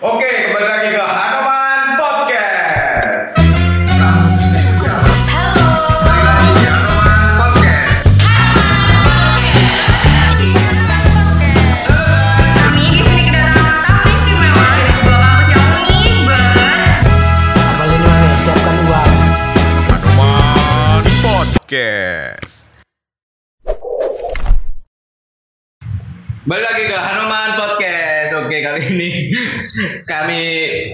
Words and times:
Oke, 0.00 0.24
kembali 0.24 0.64
lagi 0.64 0.88
ke 0.96 1.02
Hanoman 1.04 1.29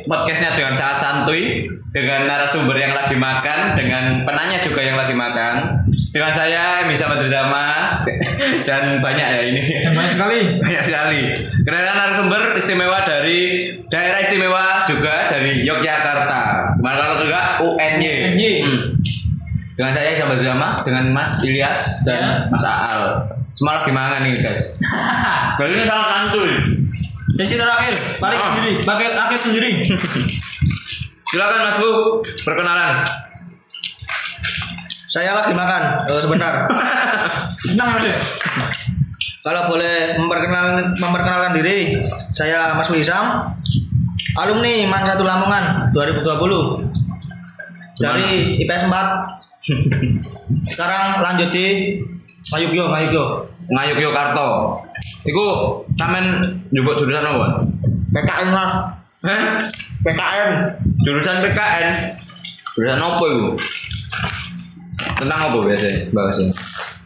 podcastnya 0.06 0.54
dengan 0.54 0.72
sangat 0.72 0.98
santuy, 1.02 1.66
dengan 1.90 2.30
narasumber 2.30 2.78
yang 2.78 2.94
lagi 2.94 3.18
makan, 3.18 3.74
dengan 3.74 4.22
penanya 4.22 4.58
juga 4.62 4.80
yang 4.80 4.96
lagi 4.96 5.12
makan, 5.12 5.82
dengan 6.14 6.32
saya 6.32 6.86
bisa 6.86 7.10
bersama 7.10 7.84
dan 8.64 9.02
banyak 9.02 9.28
ya 9.36 9.40
ini. 9.50 9.62
Banyak 9.92 10.12
sekali 10.14 10.38
banyak 10.62 10.82
sekali. 10.86 11.20
Kedatangan 11.66 11.96
narasumber 11.98 12.42
istimewa 12.56 13.02
dari 13.04 13.38
daerah 13.90 14.18
istimewa 14.22 14.86
juga 14.86 15.26
dari 15.28 15.66
Yogyakarta. 15.66 16.72
Gimana 16.78 16.96
kalau 16.96 17.16
juga 17.20 17.40
UNY. 17.60 18.10
UNY. 18.32 18.52
Hmm. 18.62 18.80
Dengan 19.76 19.92
saya 19.92 20.16
sahabat 20.16 20.40
bersama 20.40 20.68
dengan 20.88 21.04
Mas 21.12 21.44
Ilyas 21.44 22.06
dan 22.08 22.48
Mas 22.48 22.64
Aal. 22.64 23.20
Semua 23.52 23.80
lagi 23.80 23.92
mangan 23.92 24.24
nih 24.24 24.40
guys. 24.40 24.72
Berarti 25.60 25.72
ini 25.76 25.84
salah 25.84 26.06
santuy. 26.08 26.52
Sesi 27.36 27.54
terakhir 27.60 27.92
Balik 28.18 28.40
Ah. 28.40 28.48
sendiri 28.56 28.72
Bakal 28.82 29.12
akhir 29.12 29.38
sendiri 29.44 29.70
Silakan 31.26 31.58
Mas 31.66 31.76
Bu, 31.82 32.22
perkenalan. 32.46 33.02
Saya 35.10 35.34
lagi 35.34 35.58
makan. 35.58 36.06
Eh, 36.06 36.22
sebentar. 36.22 36.70
Tenang 37.66 37.98
mas 37.98 38.06
Kalau 39.42 39.66
boleh 39.66 40.14
memperkenalkan 40.22 40.94
memperkenalkan 40.94 41.52
diri, 41.58 41.98
saya 42.30 42.78
Mas 42.78 42.86
Wisam, 42.94 43.42
alumni 44.38 44.86
Man 44.86 45.02
1 45.02 45.18
Lamongan 45.22 45.90
2020 45.90 46.78
dari 47.98 48.62
IPS 48.62 48.86
4. 48.86 48.94
Sekarang 50.74 51.26
lanjut 51.26 51.50
di 51.50 51.98
Mayugyo, 52.54 52.86
Mayugyo. 52.86 53.24
Ngayuk 53.66 53.98
Yogyakarta. 53.98 54.78
Iku 55.26 55.46
tamen 55.98 56.38
njupuk 56.70 57.02
jurusan 57.02 57.26
apa? 57.26 57.58
PKN 58.14 58.48
Mas, 58.54 58.72
Hah? 59.26 59.58
PKN. 60.06 60.50
Jurusan 61.02 61.42
PKN. 61.42 61.92
Jurusan 62.78 63.02
apa 63.02 63.24
itu? 63.26 63.48
Tentang 65.16 65.40
apa 65.50 65.56
biasanya 65.66 65.98
bahasnya? 66.14 66.48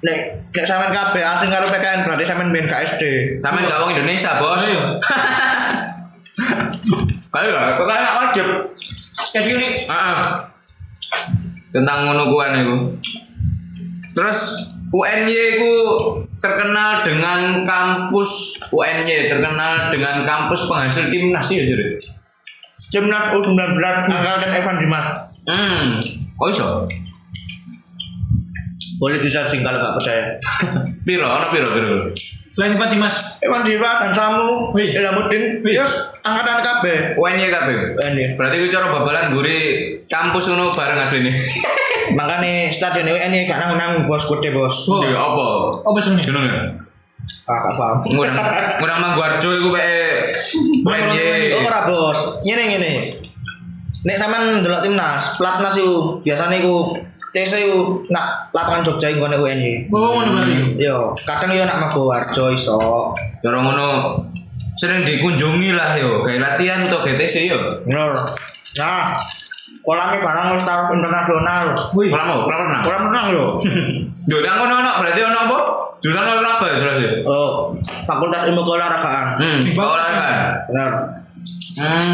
Nek 0.00 0.16
nek 0.52 0.64
sampean 0.64 0.92
kabeh 0.92 1.22
asing 1.24 1.48
karo 1.48 1.66
PKN 1.68 2.00
berarti 2.04 2.24
sampean 2.28 2.52
main 2.52 2.68
KSD. 2.68 3.02
Sama 3.40 3.64
nggak 3.64 3.78
orang 3.80 3.96
Indonesia 3.96 4.36
bos. 4.36 4.64
Kali 7.30 7.48
lah, 7.52 7.70
kok 7.76 7.86
kayak 7.86 8.12
wajib. 8.16 8.46
Kayak 9.30 9.44
gini 9.46 9.68
Ah, 9.86 10.40
tentang 11.70 12.08
ngono-kuan 12.08 12.58
itu. 12.58 12.76
Terus 14.16 14.40
UNY 14.90 15.38
itu 15.54 15.74
terkenal 16.42 17.06
dengan 17.06 17.62
kampus 17.62 18.58
UNY 18.74 19.30
terkenal 19.30 19.86
dengan 19.94 20.26
kampus 20.26 20.66
penghasil 20.66 21.14
timnas 21.14 21.46
ya 21.46 21.62
jadi. 21.62 21.86
Timnas 22.90 23.30
U19 23.30 23.78
angkatan 24.10 24.50
Evan 24.50 24.76
Dimas. 24.82 25.06
Hmm, 25.46 25.94
oh 26.42 26.50
iso. 26.50 26.90
Boleh 28.98 29.22
di 29.22 29.30
searching 29.30 29.62
kalau 29.62 29.78
nggak 29.78 29.94
percaya. 30.02 30.24
Piro, 31.06 31.24
ono 31.24 31.46
piro 31.54 31.70
piro. 31.70 32.10
Selain 32.50 32.74
Pak 32.74 32.90
Dimas 32.90 33.38
Evan 33.40 33.62
Dimas 33.62 33.96
dan 34.04 34.12
Samu, 34.12 34.74
Wih. 34.74 34.90
Ilamuddin, 34.90 35.62
terus 35.62 36.09
angkatan 36.22 36.58
KB. 36.60 36.84
UNY 37.16 37.46
kabeh. 37.48 37.78
UNY. 37.96 38.24
Berarti 38.36 38.56
ku 38.60 38.66
cara 38.72 38.92
babalan 38.92 39.32
guri 39.32 39.76
kampus 40.06 40.52
ngono 40.52 40.72
bareng 40.72 41.00
asline. 41.00 41.32
Makanya 42.18 42.70
stadion 42.74 43.06
ini 43.06 43.46
gak 43.46 43.62
nang 43.62 43.78
nang 43.78 43.92
bos 44.10 44.26
gede 44.26 44.50
bos. 44.50 44.90
Oh. 44.90 45.02
Iya, 45.04 45.18
apa? 45.18 45.46
Apa 45.86 45.96
sebenarnya 46.02 46.26
Jenenge? 46.26 46.52
Ah, 47.46 47.58
gak 47.68 47.74
paham. 47.78 47.96
Ngurang 48.10 48.36
ngurang 48.82 48.98
Mangguarjo 48.98 49.48
iku 49.62 49.68
peke 49.70 50.02
UNY. 50.82 51.54
Oh 51.54 51.62
ora 51.66 51.80
bos. 51.86 52.42
Ngene 52.42 52.62
ngene. 52.74 52.92
Nek 54.00 54.16
sampean 54.16 54.64
ndelok 54.64 54.80
timnas, 54.80 55.36
platnas 55.36 55.76
iku 55.76 56.24
biasane 56.24 56.64
iku 56.64 56.96
TC 57.36 57.68
iku 57.68 58.00
nak 58.08 58.48
lapangan 58.56 58.86
Jogja 58.86 59.12
iku 59.12 59.28
ngene 59.28 59.36
UNY. 59.38 59.72
Oh 59.92 60.18
ngono 60.18 60.40
berarti 60.40 60.56
Yo, 60.80 61.12
kadang 61.28 61.52
yo 61.54 61.62
nak 61.68 61.78
Magowarjo 61.78 62.50
iso. 62.50 62.80
Cara 63.44 63.58
ngono 63.60 64.18
sering 64.80 65.04
dikunjungi 65.04 65.76
lah 65.76 65.92
yo, 66.00 66.24
kayak 66.24 66.40
latihan 66.40 66.88
atau 66.88 67.04
GTC 67.04 67.52
yo. 67.52 67.84
Bener. 67.84 68.16
Nah, 68.80 69.20
kolamnya 69.84 70.24
barang 70.24 70.46
wis 70.56 70.64
taraf 70.64 70.88
internasional. 70.88 71.64
Wih 71.92 72.08
Kolam 72.08 72.32
apa? 72.32 72.42
Kolam 72.48 72.60
renang. 72.64 72.82
Kolam 72.88 73.02
renang 73.12 73.26
yo. 73.28 73.44
Nang 74.40 74.56
kono 74.64 74.74
ono 74.80 74.90
berarti 75.04 75.20
ono 75.20 75.38
apa? 75.44 75.58
Jurusan 76.00 76.24
olahraga 76.24 76.64
ya 76.64 76.76
berarti. 76.80 77.06
Oh, 77.28 77.68
Fakultas 78.08 78.48
Ilmu 78.48 78.64
Keolahragaan. 78.64 79.26
Hmm, 79.36 79.58
olahraga. 79.76 80.28
Bener. 80.72 80.90
Hmm. 81.76 82.12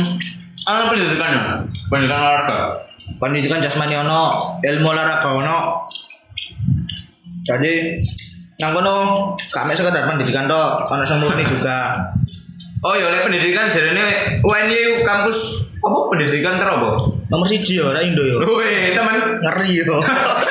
Apa 0.66 0.91
pendidikannya? 0.91 1.71
Pendidikan 1.87 2.19
olahraga. 2.19 2.83
pendidikan 3.22 3.62
jasmani 3.62 3.94
ono 3.94 4.34
ilmu 4.66 4.88
olahraga 4.91 5.31
ono 5.31 5.59
jadi 7.47 8.03
nang 8.59 8.72
kono 8.75 8.94
kami 9.54 9.72
sekedar 9.77 10.10
pendidikan 10.10 10.50
tok 10.50 10.91
ono 10.91 11.03
sing 11.06 11.22
murni 11.22 11.47
juga 11.47 12.10
Oh 12.86 12.94
iya, 12.94 13.10
lek 13.10 13.26
pendidikan 13.26 13.66
jarene 13.66 14.38
UNY 14.47 15.02
kampus 15.02 15.38
apa 15.76 15.98
pendidikan 16.06 16.54
ter 16.62 16.70
apa? 16.70 16.94
nomor 17.26 17.42
siji 17.42 17.82
yo 17.82 17.91
ora 17.91 17.98
Indo 17.98 18.22
yo 18.22 18.38
Wih, 18.38 18.94
teman. 18.94 19.42
ngeri 19.42 19.82
yo 19.82 19.98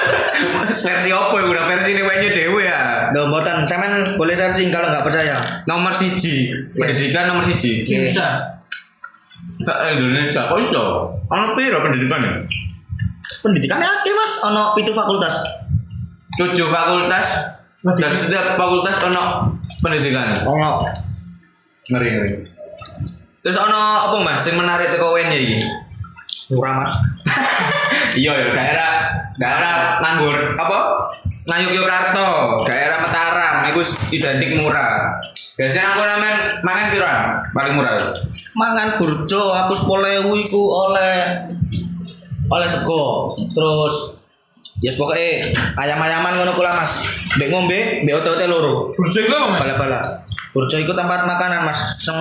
versi 0.84 1.10
apa 1.10 1.32
ya? 1.32 1.44
Udah 1.48 1.64
versi 1.64 1.96
ini 1.96 2.04
UNY 2.04 2.28
dewe 2.36 2.60
ya. 2.62 3.08
Loh, 3.16 3.32
mboten 3.32 3.64
sampean 3.64 4.20
boleh 4.20 4.36
searching 4.36 4.68
kalau 4.68 4.92
nggak 4.92 5.08
percaya 5.08 5.40
Nomor 5.64 5.96
siji, 5.96 6.52
pendidikan 6.76 7.32
nomor 7.32 7.48
siji. 7.48 7.88
Sing 7.88 8.04
Iya. 8.04 8.12
bisa 8.12 8.28
Nah, 9.64 9.88
Indonesia, 9.88 10.50
kok 10.50 10.58
iso? 10.60 11.08
Ono 11.08 11.46
piro 11.56 11.80
pendidikannya? 11.80 12.44
pendidikannya 13.46 13.86
akeh 13.86 14.10
mas 14.12 14.34
ono 14.42 14.74
pitu 14.74 14.90
fakultas 14.90 15.38
tujuh 16.34 16.66
fakultas 16.66 17.54
dan 17.94 18.12
setiap 18.18 18.58
fakultas 18.58 18.98
ono 19.06 19.54
pendidikan 19.80 20.42
ono 20.44 20.82
ngeri 21.90 22.10
ngeri. 22.10 22.32
Terus 23.46 23.58
ono 23.62 24.10
apa 24.10 24.18
mas 24.26 24.42
yang 24.50 24.58
menarik 24.58 24.90
teko 24.90 25.14
UNY 25.14 25.38
iki? 25.38 25.58
Murah 26.54 26.82
mas. 26.82 26.94
Iya 28.16 28.32
ya 28.32 28.48
daerah 28.56 28.92
daerah 29.36 30.00
nganggur 30.00 30.56
apa? 30.56 30.80
Ngayuk 31.52 31.72
Yogyakarta 31.78 32.28
daerah 32.64 32.98
Mataram 33.04 33.56
itu 33.70 33.82
identik 34.16 34.56
murah. 34.58 35.20
Biasanya 35.60 35.94
aku 35.94 36.02
ramen 36.02 36.36
mangan 36.64 36.86
piro 36.96 37.08
paling 37.54 37.74
murah. 37.76 38.16
Mangan 38.56 38.88
burjo 38.98 39.42
aku 39.52 39.74
sepuluh 39.78 40.32
iku 40.42 40.62
oleh 40.90 41.44
oleh 42.50 42.68
sego. 42.72 43.36
Terus 43.36 44.26
ya 44.80 44.92
yes, 44.92 44.96
pokoknya 44.96 45.52
ayam-ayaman 45.76 46.34
ngono 46.40 46.52
kula 46.56 46.72
mas. 46.72 47.04
Mbek 47.36 47.52
ngombe 47.52 47.80
mbek 48.08 48.16
otot 48.24 48.42
loro. 48.48 48.96
Burjo 48.96 49.20
itu 49.22 49.36
apa 49.36 49.48
mas? 49.54 49.62
bala-bala 49.62 50.25
burjo 50.56 50.80
iku 50.80 50.96
tempat 50.96 51.28
makanan 51.28 51.68
mas. 51.68 52.00
Sing 52.00 52.16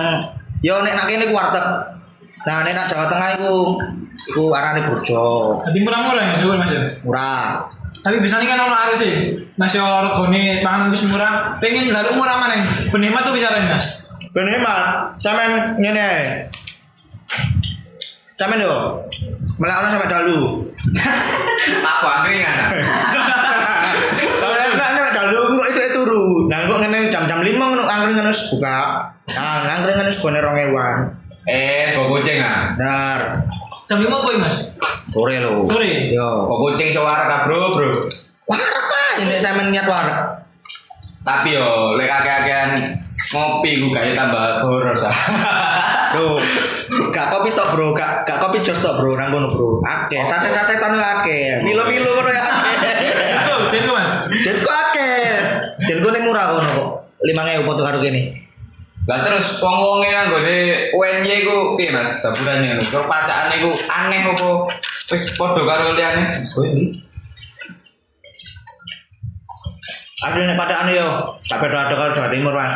yo 0.59 0.83
nek 0.83 0.99
nak 0.99 1.07
kene 1.07 1.31
ku 1.31 1.35
warteg. 1.39 1.63
Nah 2.43 2.61
nek 2.67 2.75
nak 2.75 2.85
Jawa 2.91 3.07
Tengah 3.07 3.29
iku 3.39 3.79
iku 4.27 4.51
arane 4.51 4.91
burjo. 4.91 5.23
Jadi 5.63 5.79
murah-murah 5.79 6.23
ya 6.27 6.33
juga 6.43 6.53
mas 6.59 6.69
ya? 6.75 6.83
Murah. 7.07 7.63
Tapi 8.03 8.21
biasanya 8.21 8.45
kan 8.45 8.61
orang 8.69 8.81
harus 8.85 9.01
sih 9.01 9.13
Masih 9.57 9.81
orang 9.81 10.13
regone 10.13 10.61
makanan 10.61 10.91
wis 10.91 11.07
murah. 11.07 11.55
Pengen 11.63 11.89
lalu 11.95 12.19
murah 12.19 12.35
mana 12.37 12.59
Penikmat 12.91 13.23
tuh 13.23 13.33
bicara 13.33 13.63
mas? 13.71 14.03
Ben 14.35 14.51
hemat 14.51 15.15
sampean 15.23 15.79
ngene 15.79 16.43
sampean 18.35 18.67
yo. 18.67 18.99
Melakno 19.55 19.87
sampe 19.87 20.11
dalu. 20.11 20.67
Aku 21.95 22.05
angkringan 22.19 22.75
Kalau 24.43 24.55
enak 24.59 24.89
nek 24.91 25.13
dalu 25.15 25.39
kok 25.55 25.67
iso 25.71 25.81
turu. 25.95 26.51
Nah 26.51 26.67
kok 26.67 26.83
ngene 26.83 27.07
jam-jam 27.07 27.39
5 27.39 27.75
angkringan 28.25 28.33
wis 28.33 28.41
buka. 28.49 28.77
Nah, 29.37 29.69
angkringan 29.69 30.09
wis 30.09 30.17
gone 30.17 30.39
2000. 30.41 31.45
eh 31.45 31.93
kok 31.93 32.09
kucing 32.09 32.41
ah 32.41 32.73
Dar. 32.73 33.21
Jam 33.85 34.01
lima 34.01 34.17
apa 34.17 34.29
ya 34.33 34.39
mas? 34.41 34.55
Sore 35.13 35.37
lho. 35.37 35.61
Sore 35.69 36.09
Yo. 36.09 36.49
kok 36.49 36.59
kucing 36.59 36.89
suara 36.89 37.29
kak 37.29 37.41
bro 37.45 37.69
bro 37.77 37.89
Warak 38.49 38.73
ini 39.21 39.37
sampean 39.37 39.69
niat 39.69 39.85
warak. 39.85 40.41
tapi 41.25 41.57
yo 41.57 41.97
lek 41.97 42.05
akeh-akehan 42.05 42.77
ngopi 43.33 43.81
gue 43.81 43.89
kayak 43.89 44.13
tambah 44.13 44.61
boros 44.61 45.09
ah 45.09 45.17
Bro, 46.15 46.37
gak 47.11 47.27
kopi 47.27 47.49
tok 47.51 47.75
bro, 47.75 47.91
gak 47.91 48.23
gak 48.23 48.39
kopi 48.39 48.61
jos 48.63 48.77
tok 48.79 48.95
bro, 48.95 49.17
nang 49.19 49.33
kono 49.35 49.51
bro. 49.51 49.83
Akeh, 49.83 50.23
saset-saset 50.23 50.79
tanu 50.79 50.95
akeh. 50.95 51.59
Milo-milo 51.59 52.07
kono 52.15 52.29
ya 52.31 52.39
akeh. 52.39 52.95
Itu 53.75 53.89
mas. 53.91 54.13
Den 54.31 54.55
kok 54.63 54.71
akeh. 54.71 55.27
Den 55.91 55.97
kok 55.99 56.11
ning 56.15 56.23
murah 56.23 56.55
kono 56.55 56.71
kok. 57.33 57.63
5000 57.63 57.65
foto 57.65 57.81
karo 57.81 57.97
kene. 58.03 58.35
Lah 59.05 59.21
terus 59.21 59.61
wong-wonge 59.61 60.09
nanggone 60.09 60.57
UNY 60.97 61.45
iku 61.45 61.77
piye 61.77 61.93
Mas? 61.93 62.21
Jaburane 62.25 62.73
ngono. 62.73 62.81
Kok 62.81 63.05
pacakane 63.05 63.53
iku 63.61 63.71
aneh 63.93 64.21
apa 64.33 64.49
wis 65.13 65.25
padha 65.37 65.61
karo 65.61 65.93
liyane? 65.93 66.25
Ada 70.25 70.41
nek 70.41 70.57
pada 70.57 70.75
ane 70.81 70.97
yo, 70.97 71.05
tak 71.45 71.61
beda 71.61 71.85
ada 71.85 71.93
karo 71.93 72.09
Jawa 72.17 72.33
Timur 72.33 72.57
mas. 72.57 72.73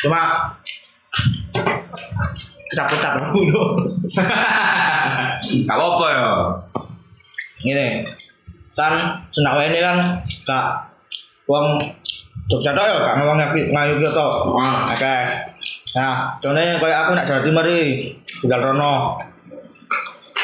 Cuma 0.00 0.48
capek-capek 2.72 3.24
dulu. 3.36 3.84
Gak 5.68 5.76
apa 5.76 6.06
ya. 6.08 6.28
Ini 7.68 7.86
kan 8.76 9.24
senak 9.32 9.60
ini 9.72 9.80
kan 9.80 9.96
gak 10.44 10.92
uang 11.48 11.80
Jogja 12.46 12.70
tok 12.78 12.86
ya, 12.86 12.94
gak 13.02 13.14
ngomong 13.18 13.36
ngayu 13.74 13.92
gitu 13.98 14.10
tok. 14.14 14.54
Ah. 14.62 14.86
Oke. 14.86 15.16
Nah, 15.98 16.14
contohnya 16.38 16.78
kayak 16.78 16.98
aku 17.02 17.10
nak 17.16 17.26
Jawa 17.26 17.40
Timur 17.42 17.64
iki, 17.66 18.14
tinggal 18.38 18.60
rono. 18.70 19.18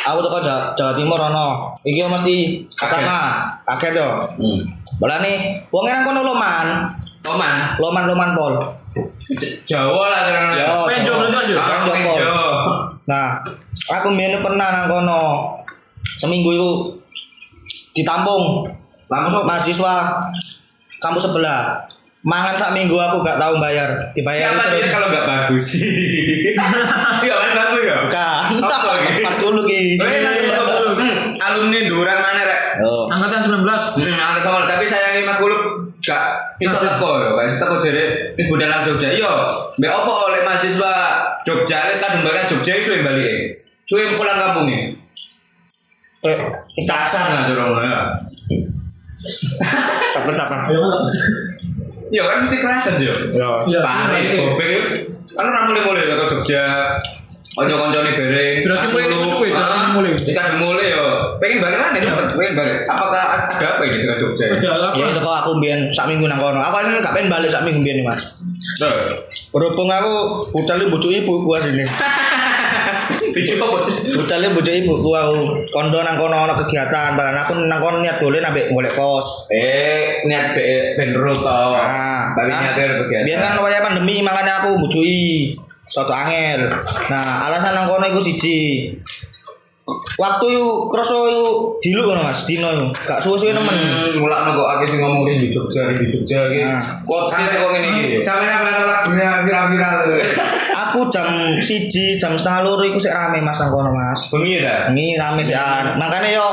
Aku 0.03 0.19
tuh 0.19 0.43
Jawa, 0.43 0.75
Jawa 0.75 0.93
Timur 0.97 1.15
rono. 1.15 1.71
Iki 1.87 2.03
mesti 2.09 2.37
pertama, 2.75 3.47
kaget 3.69 4.03
yo. 4.03 4.09
Hmm. 4.41 4.61
Bola 4.99 5.23
nih, 5.23 5.63
wong 5.71 5.85
nang 5.87 6.03
kono 6.03 6.21
loman, 6.27 6.67
Oman. 7.23 7.79
loman 7.79 8.05
loman 8.11 8.31
pol. 8.35 8.55
Jawa 9.63 10.11
lah 10.11 10.21
terus. 10.27 10.59
Yo, 10.59 10.75
Penjo? 10.91 11.15
Ah, 11.55 11.87
Penjo. 11.87 12.13
Nah, 13.07 13.31
aku 13.95 14.09
biyen 14.19 14.43
pernah 14.43 14.69
nang 14.75 14.87
kono. 14.91 15.23
Seminggu 16.19 16.51
itu 16.55 16.71
ditampung 17.95 18.67
Langsung 19.13 19.45
mahasiswa 19.45 20.25
kampus 20.97 21.29
sebelah. 21.29 21.85
Mangan 22.23 22.55
sak 22.55 22.71
minggu 22.71 22.95
aku 22.95 23.19
gak 23.27 23.35
tahu 23.35 23.59
bayar. 23.59 24.15
Dibayar 24.15 24.55
Siapa 24.55 24.65
dia 24.71 24.79
terus. 24.79 24.93
kalau 24.95 25.07
nggak 25.11 25.27
bagus? 25.27 25.67
Iya 27.23 27.35
kan 27.39 27.51
bagus 27.55 27.83
ya. 27.83 27.97
Bukan. 28.07 28.43
Apa 28.63 28.89
lagi? 28.95 29.11
Pas 29.23 29.37
dulu 29.39 29.63
ki. 29.63 29.83
Oh, 29.99 30.07
iya, 30.07 30.31
hmm, 30.99 31.15
alumni 31.39 31.79
duran 31.87 32.19
mana 32.19 32.43
rek? 32.43 32.63
Oh. 32.83 33.07
Angkatan 33.11 33.63
19. 33.63 33.63
Hmm, 33.63 34.15
angkat 34.15 34.43
sama 34.43 34.63
tapi 34.63 34.87
sayangi 34.87 35.23
Mas 35.23 35.39
Kuluk 35.39 35.63
gak 36.03 36.59
iso 36.59 36.79
teko 36.83 37.11
ya, 37.23 37.31
gak 37.31 37.47
iso 37.47 37.59
teko 37.63 37.77
jare 37.79 38.35
ibu 38.35 38.55
dalang 38.59 38.83
Jogja. 38.83 39.07
Iya, 39.11 39.31
mbek 39.79 39.91
opo 39.95 40.31
oleh 40.31 40.43
mahasiswa 40.43 40.95
Jogja 41.43 41.91
wis 41.91 42.03
kadung 42.03 42.27
balik 42.27 42.51
Jogja 42.51 42.75
suwe 42.79 43.03
balik. 43.03 43.51
Suwe 43.87 44.03
pulang 44.15 44.39
kampung 44.39 44.67
ya. 44.67 44.79
Eh, 46.23 46.39
Kasar 46.87 47.35
lah 47.35 47.43
dorong 47.47 47.79
ya. 47.79 48.15
sabar 50.11 50.35
sabar. 50.35 50.59
Iya 52.13 52.23
kan 52.29 52.37
mesti 52.45 52.57
kerasan 52.61 52.95
jo. 53.01 53.09
Yo. 53.33 53.51
Iya. 53.73 53.81
Pare, 53.81 54.21
gobek 54.37 54.69
yuk. 54.69 54.85
Kan 55.33 55.49
ora 55.49 55.61
mulai-mulai 55.65 56.05
teko 56.05 56.25
Jogja. 56.37 56.93
Kanca-kancane 57.53 58.17
bareng. 58.17 58.57
Berarti 58.65 58.87
mulai 58.93 59.13
suwe, 59.29 59.49
Ah, 59.53 59.61
berarti 59.61 59.89
mulai. 59.97 60.13
Kadung 60.17 60.61
mulai 60.61 60.89
yo. 60.93 61.05
Pengen 61.41 61.61
balik 61.61 61.79
mana 61.85 61.99
ya? 62.01 62.13
Pengen 62.33 62.55
balik. 62.57 62.77
Apakah 62.89 63.25
ada 63.49 63.67
apa 63.77 63.83
ini 63.89 63.97
dengan 64.05 64.17
Jogja? 64.21 64.45
Ada 64.57 64.69
apa? 64.73 64.97
Ya 64.97 65.05
itu 65.09 65.21
kok 65.21 65.37
aku 65.41 65.51
biyen 65.61 65.81
sak 65.89 66.09
minggu 66.09 66.29
nang 66.29 66.37
kono. 66.41 66.61
Aku 66.61 66.77
asline 66.81 67.01
gak 67.01 67.17
pengen 67.17 67.29
balik 67.33 67.49
sak 67.49 67.65
minggu 67.65 67.81
biyen 67.81 68.05
Mas. 68.05 68.21
Berhubung 69.53 69.89
aku 69.89 70.13
budal 70.53 70.81
bojo 70.93 71.09
ibu 71.09 71.45
gua 71.45 71.61
Biji 73.33 73.57
apa 73.57 73.65
bocah? 73.65 73.95
Budalnya 74.13 74.49
bojo 74.53 74.71
ibu 74.71 74.93
gua 75.01 75.19
aku 75.25 75.41
kondo 75.73 75.99
nang 76.05 76.21
kono 76.21 76.37
ana 76.37 76.53
kegiatan, 76.53 77.17
padahal 77.17 77.39
aku 77.43 77.53
nang 77.65 77.81
kono 77.81 78.05
niat 78.05 78.21
dolen 78.21 78.45
ambek 78.45 78.69
golek 78.69 78.93
kos. 78.93 79.49
Eh, 79.49 80.21
niat 80.29 80.53
be 80.53 80.95
benro 81.01 81.41
tau. 81.41 81.73
Nah, 81.75 82.37
tapi 82.37 82.53
kan- 82.53 82.63
niatnya 82.77 82.85
kegiatan. 83.05 83.27
Biar 83.27 83.39
kan 83.41 83.53
waya 83.65 83.79
pandemi 83.81 84.21
makanya 84.21 84.61
aku 84.61 84.77
bujui 84.85 85.57
suatu 85.89 86.13
angel. 86.13 86.77
Nah, 87.09 87.49
alasan 87.49 87.73
nang 87.73 87.89
kono 87.89 88.05
iku 88.09 88.21
siji. 88.21 88.93
Waktu 90.13 90.47
yuk 90.55 90.93
kroso 90.95 91.27
yuk 91.27 91.55
dilu 91.83 92.07
kono 92.07 92.23
Mas, 92.23 92.47
dino 92.47 92.71
yuk. 92.71 92.95
Gak 93.03 93.19
suwe-suwe 93.19 93.51
nemen. 93.51 93.75
Hmm, 93.75 94.15
mulak 94.23 94.55
kok 94.55 94.69
akeh 94.79 94.87
sing 94.87 95.01
ngomong 95.03 95.27
di 95.27 95.51
Jogja, 95.51 95.91
di 95.97 96.07
Jogja 96.07 96.53
iki. 96.53 96.63
Nah. 96.63 96.79
Quotes 97.03 97.35
e 97.43 97.57
kok 97.59 97.71
ngene 97.75 97.89
iki. 97.99 98.09
Sampai 98.23 98.47
apa 98.47 98.87
lagunya 98.87 99.43
viral-viral. 99.43 99.97
Aku 100.93 101.09
jam 101.09 101.57
siji, 101.65 102.21
jam 102.21 102.37
setengah 102.37 102.69
loro 102.69 102.85
iku 102.85 103.01
sik 103.01 103.17
rame 103.17 103.41
Mas 103.41 103.57
nang 103.57 103.73
kono 103.73 103.89
Mas. 103.89 104.29
Bengi 104.29 104.61
ta? 104.61 104.93
Ini 104.93 105.17
rame 105.17 105.41
sih 105.41 105.57
an. 105.57 105.97
Makanya 105.97 106.37
yo 106.37 106.49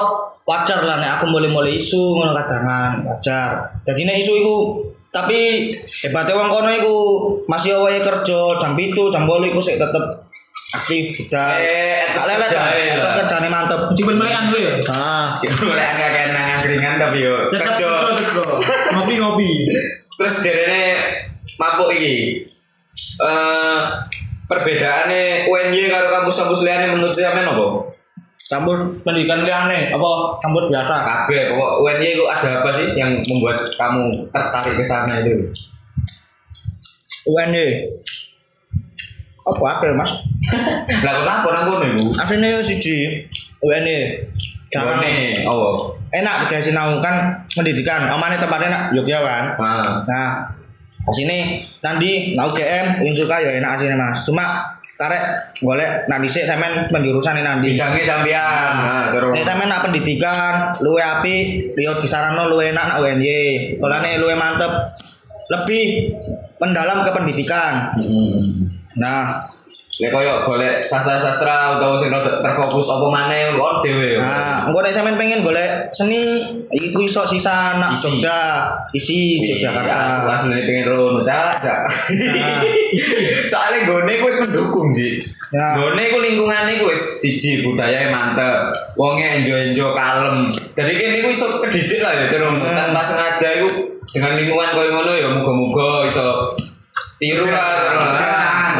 wajar 0.47 0.79
lah 0.87 1.03
nek 1.03 1.19
aku 1.19 1.27
mulai-mulai 1.27 1.75
isu 1.75 2.15
ngono 2.15 2.31
kadangan, 2.31 3.03
wajar. 3.03 3.59
Jadi 3.83 4.07
nek 4.07 4.15
isu 4.23 4.31
iku 4.39 4.55
tapi 5.11 5.67
hebatnya 5.75 6.39
wong 6.39 6.47
kono 6.47 6.71
iku 6.71 6.95
masih 7.51 7.83
wae 7.83 7.99
kerja 7.99 8.39
jam 8.63 8.71
7, 8.79 9.11
jam 9.11 9.27
8 9.27 9.51
iku 9.51 9.59
sik 9.59 9.75
tetep 9.75 10.05
aktif 10.71 11.03
budal. 11.19 11.49
Eh, 11.59 11.99
Gak 12.15 12.23
lelet 12.23 12.47
kerja, 12.47 12.61
ya. 12.79 12.95
Etos 12.95 13.13
kerjane 13.19 13.47
mantep. 13.51 13.79
Cipin 13.99 14.15
mulai 14.15 14.39
anu 14.39 14.55
ya. 14.55 14.73
Ah, 14.87 15.27
Mulai 15.67 15.83
agak 15.83 16.31
nang 16.31 16.45
angkringan 16.55 16.95
tapi 16.95 17.27
yo 17.27 17.51
kerja. 17.51 17.89
Ngopi-ngopi. 18.95 19.51
Terus 20.15 20.35
jarene 20.47 20.95
mabuk 21.59 21.91
iki. 21.91 22.47
Eh 23.19 23.81
perbedaannya 24.49 25.45
UNY 25.45 25.93
karo 25.93 26.07
kampus-kampus 26.09 26.65
liyane 26.65 26.97
menurut 26.97 27.13
sampean 27.13 27.45
apa? 27.45 27.85
campur 28.49 28.77
pendidikan 29.05 29.45
liane 29.45 29.93
apa 29.93 30.09
campur 30.41 30.65
biasa 30.73 31.05
Kabeh 31.05 31.53
pokok 31.53 31.73
UNY 31.85 32.17
itu 32.17 32.25
ada 32.25 32.65
apa 32.65 32.69
sih 32.73 32.97
yang 32.97 33.21
membuat 33.29 33.61
kamu 33.77 34.09
tertarik 34.33 34.73
ke 34.73 34.83
sana 34.83 35.21
itu? 35.21 35.45
UNY 37.29 37.93
apa 39.45 39.63
ada 39.77 39.89
mas 39.93 40.11
Lah 41.05 41.13
kenapa 41.21 41.47
nang 41.53 41.63
kono 41.69 41.85
ibu? 41.85 42.05
aslinya 42.17 42.57
yo 42.57 42.61
siji 42.65 43.21
UNY. 43.61 44.25
Nih, 44.69 45.49
oh. 45.49 45.97
enak 46.13 46.45
juga 46.45 46.61
sinau 46.61 47.01
kan 47.01 47.41
pendidikan 47.49 48.05
omane 48.13 48.37
tempatnya 48.37 48.69
enak 48.69 48.83
Yogyakarta 48.93 49.57
kan 49.57 49.57
Nah, 49.57 49.89
Nah, 50.05 50.29
sini 51.13 51.63
nanti 51.83 52.33
nau 52.35 52.51
GM 52.51 53.05
Unsuka 53.05 53.41
ya 53.41 53.57
enak 53.59 53.81
sini 53.81 53.95
mas. 53.95 54.23
Cuma 54.25 54.45
karek 54.99 55.23
golek 55.63 56.11
nak 56.11 56.19
dhisik 56.19 56.43
sampean 56.43 56.91
penjurusan 56.91 57.39
ini 57.39 57.43
nanti. 57.43 57.69
bidangi 57.79 58.01
sampean. 58.03 58.71
Nah, 58.83 59.05
cara 59.07 59.25
Nek 59.31 59.45
sampean 59.47 59.67
nak 59.71 59.81
pendidikan 59.87 60.53
luwe 60.83 60.99
api, 60.99 61.35
liyo 61.71 61.95
disaranno 61.99 62.51
luwe 62.51 62.75
enak 62.75 62.85
nak 62.85 62.97
UNY. 62.99 63.79
Mulane 63.79 64.19
luwe 64.19 64.35
mantep. 64.35 64.71
Lebih 65.49 66.13
mendalam 66.61 67.01
ke 67.01 67.11
pendidikan. 67.15 67.73
Hmm. 67.97 68.37
Nah, 69.01 69.33
Lek 69.99 70.15
koyo 70.15 70.47
golek 70.47 70.79
sastra-sastra 70.87 71.75
utawa 71.75 71.99
sing 71.99 72.07
rada 72.07 72.39
terfokus 72.39 72.87
apa 72.87 73.03
maneh 73.11 73.51
on 73.59 73.83
dhewe. 73.83 74.15
nah, 74.15 74.63
engko 74.63 74.79
nek 74.79 74.95
sampean 74.95 75.19
pengen 75.19 75.43
golek 75.43 75.91
seni 75.91 76.39
iku 76.71 77.03
iso 77.03 77.27
sisa 77.27 77.75
nak 77.83 77.91
Isi. 77.91 78.15
Jogja, 78.15 78.71
isi 78.95 79.19
Aku 79.43 79.59
Yogyakarta. 79.59 80.39
asline 80.39 80.63
pengen 80.63 80.87
rono, 80.87 81.19
cak, 81.19 81.59
cak. 81.59 81.79
Nah. 82.15 82.63
Soalnya 83.51 83.91
gone 83.91 84.13
wis 84.23 84.39
mendukung 84.39 84.87
sih. 84.95 85.19
Ya. 85.51 85.75
Gone 85.75 85.99
ku 85.99 86.17
lingkungane 86.23 86.79
ku 86.79 86.87
wis 86.87 87.19
siji 87.19 87.67
budaya 87.67 88.07
mantep. 88.07 88.71
Wonge 88.95 89.27
enjo-enjo 89.43 89.91
kalem. 89.91 90.47
Jadi 90.79 90.91
kene 90.95 91.27
ku 91.27 91.35
iso 91.35 91.59
kedidik 91.59 91.99
lah 91.99 92.23
ya 92.23 92.25
cara 92.31 92.55
tanpa 92.55 93.03
sengaja 93.03 93.49
iku 93.59 93.67
dengan 94.15 94.39
lingkungan 94.39 94.69
koyo 94.71 94.89
ngono 94.95 95.11
ya 95.11 95.27
muga-muga 95.27 96.07
iso 96.07 96.55
tiru 97.19 97.45
lah 97.45 97.67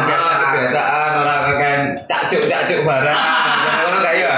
Ah, 0.00 0.38
kebiasaan. 0.50 1.10
orang 1.14 1.42
kan 1.54 1.78
cacuk-cacuk 1.92 2.80
barang. 2.82 3.20
Ngono 3.76 3.98
kayak 4.00 4.16
ya. 4.16 4.34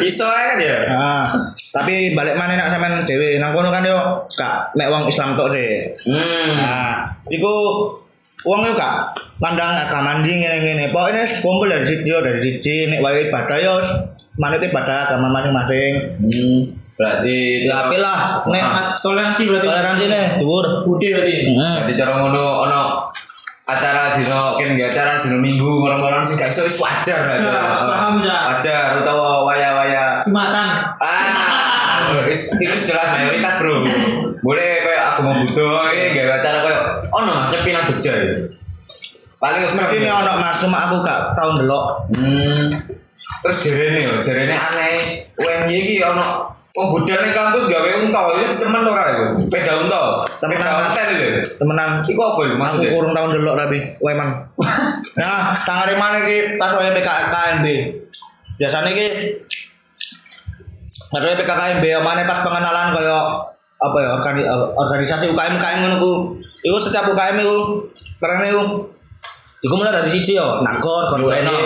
Iso 0.00 0.26
kan 0.26 0.58
ya. 0.58 0.78
Nah, 0.86 1.24
tapi 1.70 2.12
balik 2.12 2.34
mana 2.34 2.54
nak 2.54 2.68
sampean 2.68 3.02
dhewe 3.02 3.38
nang 3.38 3.50
kono 3.50 3.68
kan 3.68 3.82
yo 3.82 3.98
gak 4.30 4.72
mek 4.74 4.88
wong 4.88 5.06
Islam 5.06 5.34
tok 5.34 5.50
sih. 5.50 5.88
Hmm. 6.04 6.50
Nah, 6.54 6.92
iku 7.26 7.52
wong 8.42 8.60
yo 8.62 8.72
gak 8.74 9.16
pandang 9.38 9.86
agama 9.86 10.20
ndi 10.20 10.38
ngene-ngene. 10.38 10.90
Pokoknya 10.90 11.24
kumpul 11.40 11.68
dari 11.68 11.84
situ 11.84 12.10
dari 12.10 12.38
siji 12.38 12.88
nek 12.88 13.00
wae 13.00 13.26
ibadah 13.26 13.58
yo 13.58 13.74
manut 14.36 14.60
ibadah 14.60 15.08
agama 15.08 15.32
masing-masing. 15.32 15.92
Hmm. 16.20 16.58
Berarti 16.98 17.62
Ya 17.62 17.86
api 17.86 17.96
lah 17.96 18.42
nek 18.44 18.98
toleransi 18.98 19.46
berarti. 19.46 19.66
toleransi 19.66 20.04
nih 20.10 20.24
dhuwur. 20.36 20.82
Budi 20.82 21.14
berarti. 21.14 21.34
Berarti 21.54 21.92
cara 21.94 22.12
ngono 22.18 22.42
ono 22.66 22.82
acara 23.68 24.16
dino 24.16 24.56
kan 24.56 24.68
nggak 24.72 24.88
acara 24.88 25.12
dino 25.20 25.36
minggu 25.36 25.68
orang-orang 25.84 26.24
sih 26.24 26.40
gak 26.40 26.48
iso 26.48 26.64
wis 26.64 26.80
wajar 26.80 27.36
aja. 27.36 27.44
Ya, 27.44 27.76
paham, 27.76 28.16
Za. 28.16 28.56
Wajar 28.56 29.04
utawa 29.04 29.44
waya-waya 29.44 30.24
Jumatan. 30.24 30.68
ah 31.04 32.16
wis 32.24 32.56
itu 32.56 32.88
jelas 32.88 33.12
mayoritas 33.12 33.60
bro 33.60 33.84
boleh 34.40 34.70
kayak 34.80 35.02
aku 35.12 35.20
mau 35.20 35.34
butuh 35.44 35.92
ini 35.92 36.16
gak 36.16 36.40
acara 36.40 36.64
kayak 36.64 36.80
oh 37.12 37.20
no 37.28 37.44
mas 37.44 37.52
nyepi 37.52 37.70
nang 37.76 37.84
Jogja 37.84 38.12
ya 38.16 38.36
paling 39.38 39.62
Mesti 39.70 40.02
ini 40.02 40.10
ono 40.10 40.32
Mas, 40.42 40.58
cuma 40.58 40.90
aku 40.90 40.98
gak 41.06 41.38
tau 41.38 41.54
ndelok. 41.54 42.10
Hmm. 42.10 42.74
Terus 43.46 43.58
jarene 43.62 44.00
yo, 44.02 44.14
jarene 44.18 44.50
aneh. 44.50 44.98
UMY 45.38 45.74
iki 45.78 46.02
ono 46.02 46.50
wong 46.76 46.86
budal 46.94 47.18
ning 47.24 47.32
kampus 47.32 47.64
gawe 47.72 47.90
unta, 48.04 48.20
itu 48.38 48.54
temen 48.60 48.84
ora 48.84 49.10
itu. 49.10 49.24
Sepeda 49.46 49.72
unta. 49.80 50.22
Sepeda 50.36 50.68
hotel 50.84 51.06
itu. 51.16 51.26
Temenan. 51.56 52.04
Iku 52.04 52.20
apa 52.20 52.40
itu 52.44 52.54
Aku 52.54 52.60
maksudnya? 52.60 52.90
kurang 52.92 53.12
tau 53.16 53.26
ndelok 53.32 53.54
tapi, 53.56 53.78
kowe 53.98 54.10
emang. 54.12 54.30
Nah, 55.18 55.50
tangane 55.66 55.98
mana 55.98 56.16
iki 56.28 56.54
pas 56.60 56.70
oleh 56.78 56.94
PKKMB. 56.94 57.66
Biasanya 58.58 58.90
iki 58.94 59.06
oleh 61.08 61.34
PKKMB 61.42 61.84
mana 62.04 62.22
pas 62.28 62.44
pengenalan 62.44 62.94
kaya 62.94 63.18
apa 63.78 63.96
ya 64.02 64.10
organi, 64.18 64.42
organisasi 64.74 65.30
UKM 65.30 65.58
UKM 65.58 65.78
ngono 65.82 65.96
ku. 65.98 66.12
Iku 66.62 66.78
setiap 66.78 67.10
UKM 67.10 67.42
iku 67.42 67.86
karena 68.22 68.46
iku 68.46 68.62
Iku 69.58 69.74
mulai 69.74 69.90
dari 69.90 70.06
siji 70.06 70.38
yo, 70.38 70.62
nangkor, 70.62 71.10
kon 71.10 71.26
Nyudukno. 71.26 71.34
UNY. 71.34 71.58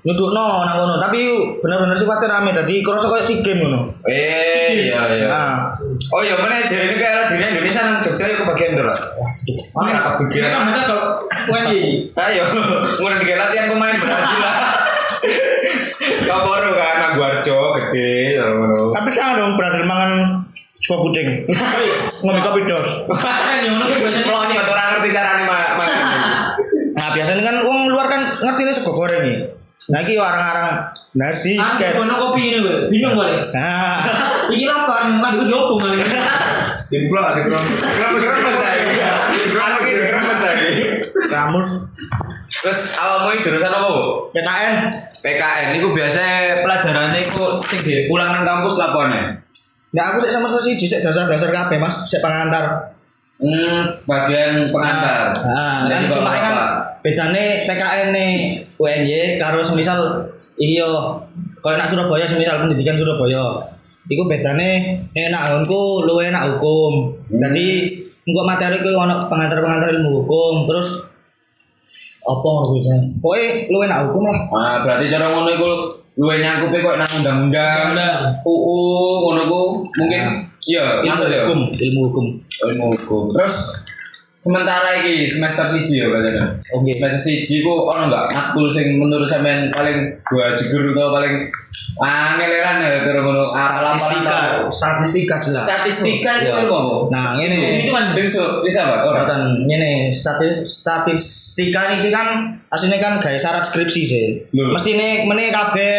Nyudukno 0.00 0.44
nang 0.64 0.76
ngono, 0.80 0.94
tapi 0.96 1.20
bener-bener 1.60 1.92
sifatnya 1.92 2.40
rame 2.40 2.56
dadi 2.56 2.80
kerasa 2.80 3.04
koyo 3.04 3.20
si 3.20 3.44
game 3.44 3.60
ngono. 3.60 3.92
Eh, 4.08 4.88
iya 4.88 4.96
iya. 5.12 5.28
Nah, 5.28 5.68
Oh 6.08 6.24
iya, 6.24 6.40
mana 6.40 6.64
jarene 6.64 6.96
kayak 6.96 7.28
diri 7.28 7.44
Indonesia 7.52 7.84
nang 7.84 8.00
Jogja 8.00 8.32
iku 8.32 8.48
bagian 8.48 8.72
ndoro. 8.72 8.96
Mana 9.76 10.16
pikiran? 10.24 10.52
kan 10.52 10.72
kita 10.72 10.88
kok 10.88 11.04
UNY. 11.52 11.80
Ayo, 12.16 12.44
ngono 12.96 13.14
dikira 13.20 13.36
latihan 13.44 13.68
pemain 13.68 13.96
Brazil 14.00 14.40
lah. 14.40 14.56
Kaporo 16.24 16.68
kan 16.76 17.12
Aguarjo 17.12 17.56
gede 17.76 18.36
ngono. 18.40 18.92
tapi 18.92 19.08
sangat 19.08 19.40
dong 19.40 19.56
berhasil 19.56 19.84
mangan 19.84 20.40
sego 20.80 21.08
kucing. 21.08 21.44
Ngombe 22.20 22.40
kopi 22.40 22.60
dos. 22.64 22.88
Ngono 23.08 23.84
ki 23.88 23.96
biasanya 24.00 24.24
Kalau 24.24 24.44
nih 24.48 24.56
orang 24.60 24.88
ngerti 24.96 25.08
caranya 25.12 25.42
mak 25.44 25.68
mak. 25.76 25.88
Nah 26.94 27.08
biasanya 27.12 27.42
kan 27.42 27.56
wong 27.62 27.90
luar 27.90 28.06
kan 28.06 28.20
ngerti 28.32 28.60
ini 28.64 28.72
sego 28.72 28.92
goreng 28.94 29.22
nih. 29.26 29.38
Nah 29.84 29.98
iki 30.00 30.16
orang-orang 30.16 30.88
nasi 31.12 31.60
Ah, 31.60 31.76
ket. 31.76 31.92
kono 31.92 32.14
kopi 32.16 32.40
ini 32.48 32.58
gue. 32.62 32.76
Bingung 32.88 33.14
gue. 33.14 33.26
Nah, 33.52 34.00
Iki 34.54 34.64
lapar, 34.64 35.08
kan 35.12 35.32
gue 35.36 35.46
diopong 35.48 35.78
kali. 35.80 35.96
Dimplok, 36.88 37.26
dimplok. 37.36 37.62
Kenapa 37.64 38.16
kenapa 38.16 38.50
lagi? 38.64 38.88
Kenapa 39.50 39.78
kenapa 39.84 40.32
lagi? 40.46 40.72
ramus 41.24 41.68
Terus 42.54 42.96
awalmu 42.96 43.34
jurusan 43.36 43.68
apa, 43.68 43.88
Bu? 43.90 44.04
PKN. 44.32 44.76
PKN 45.20 45.68
itu 45.76 45.88
biasanya 45.90 46.62
pelajarannya 46.64 47.20
itu 47.26 47.42
tinggi 47.68 47.96
pulang 48.08 48.30
nang 48.32 48.44
kampus 48.46 48.80
lapone. 48.80 49.20
Ya 49.92 50.10
aku 50.10 50.24
sik 50.24 50.32
sama 50.32 50.48
sih 50.62 50.78
sik 50.78 51.02
dasar-dasar 51.02 51.50
kabeh 51.50 51.76
Mas, 51.76 52.08
sik 52.08 52.24
pengantar. 52.24 52.93
Hmm, 53.34 53.98
bagian 54.06 54.62
pengantar. 54.70 55.34
Nah, 55.42 55.90
kan 55.90 56.06
cuma 56.06 56.30
kan 56.38 56.54
bedane 57.02 57.66
PKN 57.66 58.14
nih 58.14 58.32
UNY 58.78 59.42
karo 59.42 59.58
semisal 59.58 60.22
iki 60.54 60.78
yo 60.78 61.18
koyo 61.58 61.74
nak 61.74 61.90
Surabaya 61.90 62.30
semisal 62.30 62.62
pendidikan 62.62 62.94
Surabaya. 62.94 63.58
Iku 64.06 64.30
bedane 64.30 64.94
nek 65.18 65.34
nak 65.34 65.50
nggonku 65.50 66.06
luwe 66.06 66.30
enak 66.30 66.46
hukum. 66.46 67.18
Jadi 67.26 67.90
engko 68.30 68.42
materi 68.46 68.78
ku 68.78 68.94
ono 68.94 69.26
pengantar-pengantar 69.26 69.90
ilmu 69.90 70.22
hukum 70.22 70.70
terus 70.70 71.10
apa 72.24 72.46
ngono 72.46 72.70
kuwi. 72.70 72.80
Pokoke 73.18 73.66
luwe 73.74 73.84
enak 73.90 74.00
hukum 74.06 74.30
lah. 74.30 74.38
Nah, 74.54 74.76
berarti 74.86 75.10
cara 75.10 75.34
ngono 75.34 75.50
iku 75.50 75.66
luwe 76.22 76.38
nyangkupe 76.38 76.78
kok 76.86 77.02
nang 77.02 77.10
undang-undang. 77.18 77.98
Undang. 77.98 78.20
UU 78.46 78.78
ngono 79.26 79.42
ku 79.50 79.60
mungkin 79.98 80.53
iya 80.66 80.84
Ilmu 81.00 81.10
masuk 81.10 81.28
ya. 81.28 81.42
hukum, 81.44 81.60
ilmu 81.72 82.00
hukum. 82.06 82.26
Ilmu 82.64 82.84
hukum. 82.88 83.22
Terus 83.32 83.56
sementara 84.38 85.00
iki 85.00 85.24
semester 85.24 85.64
siji 85.66 86.00
ya 86.00 86.06
katanya. 86.08 86.44
Oke. 86.72 86.92
Semester 86.92 87.16
siji 87.18 87.60
ku 87.60 87.88
ono 87.88 88.08
enggak 88.08 88.24
matkul 88.28 88.68
sing 88.68 88.96
menurut 88.96 89.24
sampean 89.24 89.68
paling 89.68 90.20
gua 90.22 90.52
jegur 90.52 90.92
atau 90.92 91.16
paling 91.16 91.48
angeleran 91.96 92.84
ya 92.84 93.00
cara 93.00 93.20
ngono 93.20 93.40
Statistika, 93.40 94.38
statistika 94.68 95.34
jelas. 95.40 95.64
Statistika 95.64 96.30
itu 96.36 96.46
Iya. 96.46 96.60
ilmu 96.64 96.74
apa? 96.74 96.94
Nah, 97.08 97.26
ini 97.38 97.56
Itu 97.84 97.90
kan 97.90 98.12
Bisa, 98.12 98.60
bisa 98.60 98.80
Pak? 98.84 98.98
Ora. 99.02 99.24
Ora 99.24 99.36
ngene 99.58 100.08
statis 100.10 100.60
statistika 100.66 101.88
niki 101.90 102.08
kan 102.08 102.44
asline 102.68 102.98
kan 102.98 103.16
gawe 103.16 103.36
syarat 103.36 103.64
skripsi 103.64 104.02
sih. 104.02 104.24
Mesti 104.52 104.90
nih 104.92 105.12
meneh 105.24 105.48
kabeh 105.48 105.94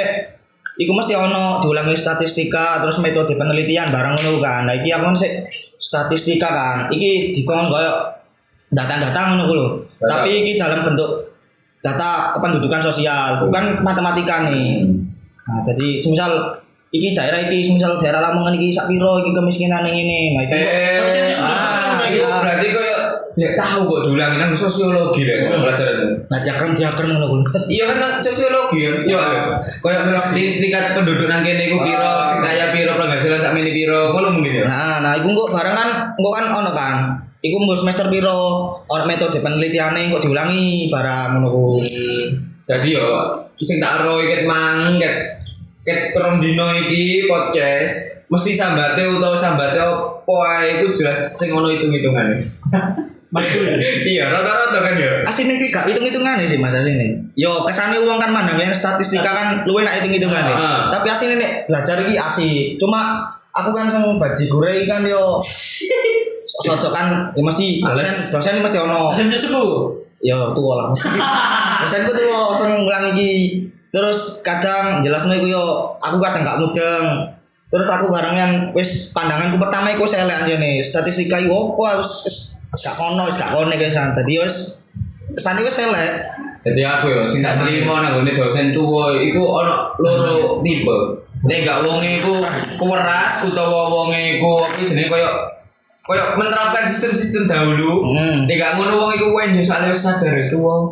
iku 0.75 0.91
mesti 0.91 1.15
ono 1.15 1.63
diulangi 1.63 1.95
statistika 1.95 2.83
terus 2.83 2.99
metode 2.99 3.35
penelitian 3.35 3.91
barang 3.91 4.13
ngono 4.19 4.43
kan. 4.43 4.67
Nah 4.67 4.75
iki 4.75 4.91
aku 4.91 5.03
kan 5.11 5.15
sik 5.15 5.33
statistika 5.79 6.49
kan. 6.51 6.77
Iki 6.91 7.31
dikon 7.31 7.71
koyo 7.71 7.93
data-data 8.71 9.21
ngono 9.35 9.43
lho. 9.51 9.67
Tapi 10.03 10.43
iki 10.43 10.51
dalam 10.59 10.83
bentuk 10.83 11.31
data 11.79 12.33
kependudukan 12.33 12.81
sosial, 12.81 13.45
bukan 13.45 13.85
matematika 13.85 14.49
nih. 14.49 14.89
Nah, 15.45 15.61
jadi 15.61 16.01
semisal 16.01 16.49
iki 16.89 17.13
daerah 17.13 17.45
iki 17.45 17.61
semisal 17.61 18.01
daerah 18.01 18.17
Lamongan 18.25 18.57
iki 18.57 18.73
sak 18.73 18.89
piro 18.89 19.21
iki 19.21 19.29
kemiskinan 19.31 19.85
ini. 19.85 20.33
Nah, 20.33 20.41
iki 20.49 20.57
Eh, 20.57 21.05
Ah, 21.37 22.09
iya. 22.09 22.25
berarti 22.25 22.67
kok 22.73 22.85
ya 23.35 23.51
tahu 23.51 23.83
kok 23.83 24.01
diulangi 24.07 24.39
nang 24.39 24.55
sosiologi 24.55 25.27
deh 25.27 25.51
pelajaran 25.51 25.95
itu. 25.99 26.07
Nah, 26.31 26.39
diagram 26.39 26.71
diagram 26.71 27.07
ngono 27.11 27.25
kuwi. 27.35 27.43
Iya 27.67 27.83
kan 27.91 27.99
sosiologi 28.23 28.87
ya. 28.87 28.91
Iya. 29.03 29.21
Kayak 29.83 30.31
di 30.31 30.43
tingkat 30.63 30.95
penduduk 30.95 31.27
nang 31.27 31.43
kene 31.43 31.67
iku 31.67 31.83
piro, 31.83 32.13
sing 32.23 32.39
kaya 32.39 32.71
piro, 32.71 32.95
penghasilan 32.95 33.43
tak 33.43 33.51
mini 33.51 33.75
piro, 33.75 34.15
ngono 34.15 34.39
mungkin 34.39 34.63
ya. 34.63 34.65
Nah, 34.67 35.03
nah 35.03 35.13
iku 35.19 35.35
kok 35.35 35.51
barang 35.51 35.75
kan 35.75 35.89
kok 36.15 36.33
kan 36.33 36.45
ono 36.63 36.71
kan. 36.71 36.95
Iku 37.45 37.55
mbok 37.61 37.77
semester 37.77 38.07
piro, 38.09 38.71
ono 38.71 39.03
metode 39.03 39.43
penelitiane 39.43 40.09
kok 40.09 40.23
diulangi 40.23 40.87
barang 40.87 41.27
ngono 41.35 41.47
ku. 41.51 41.67
Jadi 42.65 42.87
yo 42.95 43.05
sing 43.59 43.77
tak 43.83 44.03
ero 44.03 44.23
iki 44.23 44.47
mang 44.47 44.97
ket 44.97 45.37
ket 45.85 46.17
perong 46.17 46.41
dino 46.41 46.73
iki 46.73 47.29
podcast 47.29 48.25
mesti 48.33 48.57
sambate 48.57 49.05
utawa 49.05 49.37
sambate 49.37 49.77
opo 49.85 50.41
ae 50.41 50.81
iku 50.81 50.89
jelas 50.97 51.37
sing 51.37 51.53
ono 51.53 51.69
hitung-hitungane. 51.69 52.41
Iya, 54.15 54.31
rata-rata 54.31 54.79
kan 54.79 54.93
ya. 54.95 55.11
Asine 55.27 55.59
iki 55.59 55.73
gak 55.73 55.89
hitung-hitungane 55.91 56.47
sih 56.47 56.59
Mas 56.61 56.71
asine. 56.71 57.31
Yo 57.35 57.67
kesane 57.67 57.99
wong 57.99 58.17
kan 58.21 58.31
mandang 58.31 58.59
yang 58.61 58.71
statistika 58.71 59.31
kan 59.31 59.47
luwe 59.67 59.83
nak 59.83 59.99
hitung-hitungane. 59.99 60.53
Ah. 60.55 60.93
Tapi 60.93 61.07
asine 61.11 61.35
nek 61.35 61.67
belajar 61.67 61.99
iki 62.05 62.15
asik. 62.15 62.79
Cuma 62.79 63.27
aku 63.55 63.69
kan 63.71 63.87
sing 63.87 64.03
baji 64.19 64.43
gure 64.51 64.71
iki 64.75 64.87
kan 64.87 65.03
yo 65.07 65.39
sosok 66.45 66.91
kan 66.93 67.33
ya 67.33 67.41
mesti 67.41 67.81
dosen 67.81 68.13
dosen 68.37 68.55
mesti 68.61 68.77
ono 68.77 69.17
Jam 69.17 69.27
sepuh. 69.31 69.69
ya 70.21 70.53
tua 70.53 70.73
lah 70.77 70.85
mesti 70.89 71.09
dosenku 71.85 72.11
tuh 72.17 72.49
sering 72.57 72.81
ngulang 72.81 73.13
iki 73.13 73.61
terus 73.93 74.41
kadang 74.41 75.05
jelasnya 75.05 75.37
iku 75.37 75.47
yo 75.53 75.65
aku 76.01 76.17
kadang 76.17 76.41
gak 76.41 76.57
mudeng 76.61 77.05
terus 77.69 77.87
aku 77.89 78.09
barengan 78.09 78.73
wis 78.73 79.13
pandanganku 79.13 79.61
pertama 79.61 79.93
iku 79.93 80.07
saya 80.07 80.25
lihat 80.25 80.47
aja 80.47 80.55
nih 80.57 80.81
statistika 80.81 81.37
iku 81.41 81.77
apa 81.77 82.01
wis 82.01 82.54
gak 82.75 82.95
kono 82.99 83.23
wis 83.27 83.37
gak 83.39 83.51
kono 83.55 83.71
guys 83.71 83.95
tadi 83.95 84.33
wis 84.39 84.55
kesane 85.35 85.63
wis 85.63 85.79
elek 85.79 86.11
Jadi 86.65 86.81
aku 86.81 87.13
ya 87.13 87.21
sing 87.29 87.45
tak 87.45 87.61
terima 87.61 88.01
nang 88.01 88.25
dosen 88.25 88.73
tuwa 88.73 89.13
iku 89.21 89.61
ana 89.61 89.93
loro 90.01 90.65
tipe. 90.65 90.97
Nek 91.45 91.61
gak 91.61 91.85
wonge 91.85 92.17
iku 92.17 92.41
keweras 92.81 93.45
utawa 93.45 93.85
wonge 93.85 94.41
iku 94.41 94.65
apa 94.65 94.81
jenenge 94.81 95.13
koyo 95.13 95.29
koyo 96.01 96.25
menerapkan 96.41 96.81
sistem-sistem 96.81 97.45
dahulu. 97.45 98.09
Hmm. 98.09 98.49
Nek 98.49 98.57
gak 98.57 98.81
ngono 98.81 98.97
wong 98.97 99.11
iku 99.13 99.29
wenjo 99.37 99.61
soalnya 99.61 99.93
sadar 99.93 100.41
wis 100.41 100.49
tuwa. 100.49 100.89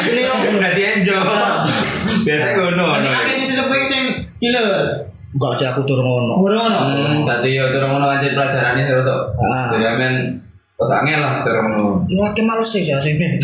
asline 0.00 0.24
yo 0.24 0.32
Berarti 0.56 0.80
enjo. 0.80 1.16
Biasa 2.24 2.46
ngono. 2.56 2.86
Ada 3.04 3.32
sisi 3.36 3.52
sepuh 3.52 3.84
sing 3.84 4.16
killer. 4.40 5.11
Gak 5.32 5.52
aja 5.56 5.72
aku 5.72 5.80
turun 5.88 6.04
ngono 6.04 6.34
Ngono 6.44 6.56
ngono. 6.68 6.78
Hmm, 6.84 7.24
tadi 7.24 7.56
ya 7.56 7.72
cara 7.72 7.88
ngono 7.88 8.06
aja 8.08 8.26
pelajaran 8.36 8.76
ini 8.76 8.84
terus 8.84 9.04
tuh. 9.08 9.20
Ah. 9.40 9.64
Jadi 9.72 9.84
amen 9.88 10.14
otaknya 10.76 11.24
lah 11.24 11.40
cara 11.40 11.60
ngono. 11.64 12.04
ya 12.10 12.28
akeh 12.28 12.44
males 12.44 12.68
sih 12.68 12.84
asine 12.92 13.40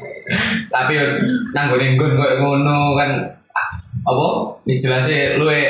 Tapi 0.74 0.92
yo 0.96 1.06
nanggone 1.52 1.96
nggon 1.96 2.12
koyo 2.16 2.34
ngono 2.40 2.96
kan 2.96 3.10
apa? 4.06 4.26
Istilahnya 4.64 5.36
luwe 5.36 5.60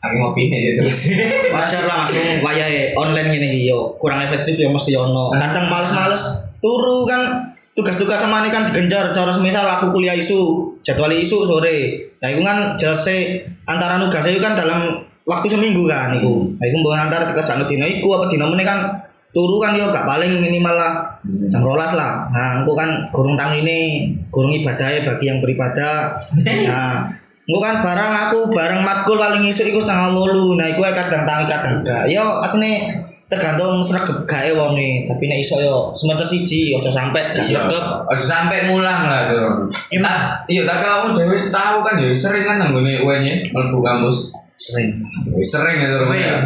aku 0.00 0.14
ngopi 0.16 0.48
ya 0.48 0.72
jelas. 0.80 1.12
wajar 1.54 1.82
lah 1.84 2.02
langsung 2.02 2.40
wayahe 2.40 2.96
online 2.96 3.28
gini 3.36 3.46
iki 3.52 3.60
yo 3.70 3.94
kurang 4.00 4.24
efektif 4.24 4.56
ya 4.56 4.68
mesti 4.72 4.96
ono 4.96 5.30
kadang 5.36 5.68
males-males 5.68 6.22
turu 6.58 7.04
kan 7.06 7.44
tugas-tugas 7.72 8.20
sama 8.20 8.44
ini 8.44 8.52
kan 8.52 8.68
digenjar 8.68 9.16
cara 9.16 9.32
semisal 9.32 9.64
aku 9.64 9.96
kuliah 9.96 10.12
isu 10.12 10.72
jadwal 10.84 11.12
isu 11.12 11.48
sore. 11.48 11.96
Nah 12.20 12.28
itu 12.28 12.40
kan 12.44 12.76
jelas 12.76 13.00
sih 13.00 13.40
antara 13.64 13.96
nugas 13.96 14.24
itu 14.28 14.40
kan 14.44 14.52
dalam 14.52 15.08
waktu 15.24 15.46
seminggu 15.48 15.88
kan 15.88 16.20
itu. 16.20 16.52
Nah 16.56 16.64
itu 16.68 16.76
mbok 16.76 16.92
antara 16.92 17.24
tugas 17.24 17.48
anu 17.48 17.64
dino 17.64 17.88
iku 17.88 18.20
apa 18.20 18.28
dino 18.28 18.52
meneh 18.52 18.66
kan 18.66 18.92
turu 19.32 19.56
kan 19.56 19.72
yo 19.72 19.88
gak 19.88 20.04
paling 20.04 20.44
minimal 20.44 20.76
lah 20.76 21.16
jam 21.48 21.64
rolas 21.64 21.96
lah. 21.96 22.28
Nah 22.28 22.60
aku 22.60 22.76
kan 22.76 23.08
gurung 23.08 23.40
tang 23.40 23.56
ini 23.56 24.12
gurung 24.28 24.52
ibadahnya 24.52 25.08
bagi 25.08 25.32
yang 25.32 25.40
beribadah. 25.40 26.20
Nah 26.68 27.21
Gue 27.52 27.60
kan 27.60 27.84
barang 27.84 28.12
aku 28.28 28.38
bareng 28.56 28.80
matkul 28.80 29.20
paling 29.20 29.44
isu 29.44 29.68
iku 29.68 29.76
setengah 29.76 30.08
wolu. 30.16 30.56
Nah, 30.56 30.72
iku 30.72 30.80
kadang 30.88 31.28
tangi 31.28 31.44
kadang 31.44 31.84
gak. 31.84 32.08
Yo 32.08 32.40
asine 32.40 32.96
tergantung 33.28 33.80
sregep 33.80 34.28
gawe 34.28 34.50
wong 34.56 34.76
nih 34.76 35.08
tapi 35.08 35.24
nek 35.24 35.40
iso 35.40 35.56
yo 35.56 35.88
semester 35.96 36.28
siji 36.28 36.76
ojo 36.76 36.92
sampe 36.92 37.16
gak 37.32 37.40
Iya. 37.40 37.64
sregep 37.64 37.84
Ojo 38.04 38.24
sampai 38.24 38.68
mulang 38.68 39.08
lah 39.08 39.28
tuh. 39.28 39.68
Nah, 40.00 40.44
iya 40.48 40.68
tapi 40.68 40.84
kamu 40.84 41.16
dewe 41.16 41.36
tahu 41.36 41.80
kan 41.80 41.96
ya 41.96 42.12
sering 42.12 42.44
kan 42.44 42.56
nanggone 42.60 43.00
UN 43.00 43.20
nya 43.24 43.34
mlebu 43.52 43.80
kampus. 43.80 44.32
sering 44.52 45.00
sering 45.40 45.76
ya 45.80 45.88
tuh. 45.88 46.12
iya. 46.12 46.36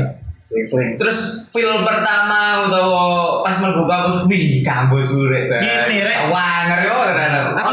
sering 0.47 0.95
Terus 0.95 1.51
film 1.51 1.83
pertama 1.83 2.71
utawa 2.71 3.43
pas 3.43 3.57
mlebu 3.59 3.83
kampus, 3.83 4.17
wih 4.31 4.63
kampus 4.63 5.07
urip. 5.19 5.51
Ini, 5.51 5.99
Rek. 6.07 6.19
Wah, 6.31 6.71
ngeri 6.71 6.87
banget 6.87 7.15
kan. 7.19 7.31
Aku 7.59 7.71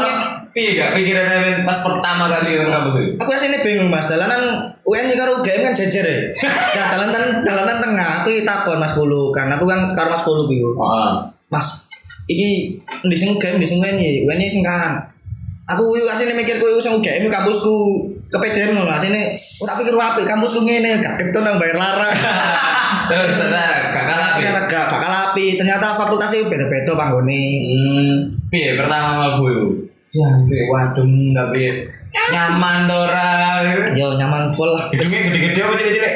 piye 0.54 0.70
gak 0.74 0.94
pikiran 0.94 1.26
Emen 1.28 1.56
pas 1.62 1.76
pertama 1.76 2.30
kali 2.30 2.54
nang 2.56 2.70
kampus 2.72 2.94
itu? 2.96 3.12
aku 3.18 3.30
aslinya 3.30 3.58
bingung 3.60 3.90
mas. 3.90 4.06
Dalanan 4.06 4.42
UN 4.80 5.10
karo 5.12 5.42
UGM 5.42 5.60
kan 5.62 5.74
jejer 5.74 6.06
ya. 6.06 6.18
Nah 6.78 6.86
dalanan 6.88 7.22
dalanan 7.42 7.76
tengah 7.82 8.08
aku 8.22 8.30
takon 8.40 8.78
mas 8.78 8.94
kulu 8.94 9.30
kan 9.30 9.50
aku 9.50 9.66
kan 9.66 9.90
karo 9.92 10.08
mas 10.08 10.22
kulu 10.22 10.46
biku 10.46 10.70
Heeh. 10.72 11.12
mas 11.48 11.90
iki 12.24 12.78
di 13.02 13.16
sing 13.18 13.34
UGM 13.34 13.58
di 13.58 13.66
sing 13.66 13.78
UN 13.78 13.98
ya 13.98 14.10
UN 14.24 14.38
sing 14.40 14.62
kanan. 14.62 15.02
Aku 15.64 15.96
yuk 15.96 16.06
aslinya 16.06 16.36
mikir 16.36 16.56
ku 16.56 16.78
sing 16.78 16.94
UGM 16.94 17.26
kampusku 17.26 17.74
kepedean 18.30 18.72
ngono. 18.72 18.88
Aslinya 18.88 19.32
aku 19.32 19.64
tak 19.64 19.76
pikir 19.80 19.94
wapi 19.94 20.22
kampusku 20.22 20.60
ngene 20.60 21.00
gak 21.00 21.18
keton 21.18 21.42
nang 21.42 21.58
bayar 21.58 21.74
larang. 21.74 22.12
Terus 23.10 23.36
ternyata 23.36 23.64
gak 23.90 24.06
kalah 24.06 24.28
piye? 24.30 24.44
ternyata 24.44 24.60
gak 24.64 24.84
gak 24.86 25.00
kalapi 25.02 25.46
ternyata 25.56 25.86
fakultasnya 25.92 26.46
beda-beda 26.46 26.92
panggone 26.94 27.44
Hmm, 27.64 28.14
piye 28.48 28.76
pertama 28.76 29.10
mlebu 29.18 29.92
itu? 30.14 30.22
Jangkrik 30.22 30.66
wadem 30.70 31.10
tapi 31.34 31.66
nyaman 32.30 32.86
to 32.86 32.94
ora. 32.94 33.30
yo 33.98 34.14
nyaman 34.14 34.46
full 34.54 34.70
lah 34.70 34.86
Gedungnya 34.94 35.20
gede-gede 35.28 35.60
apa 35.60 35.72
cilik-cilik? 35.74 36.14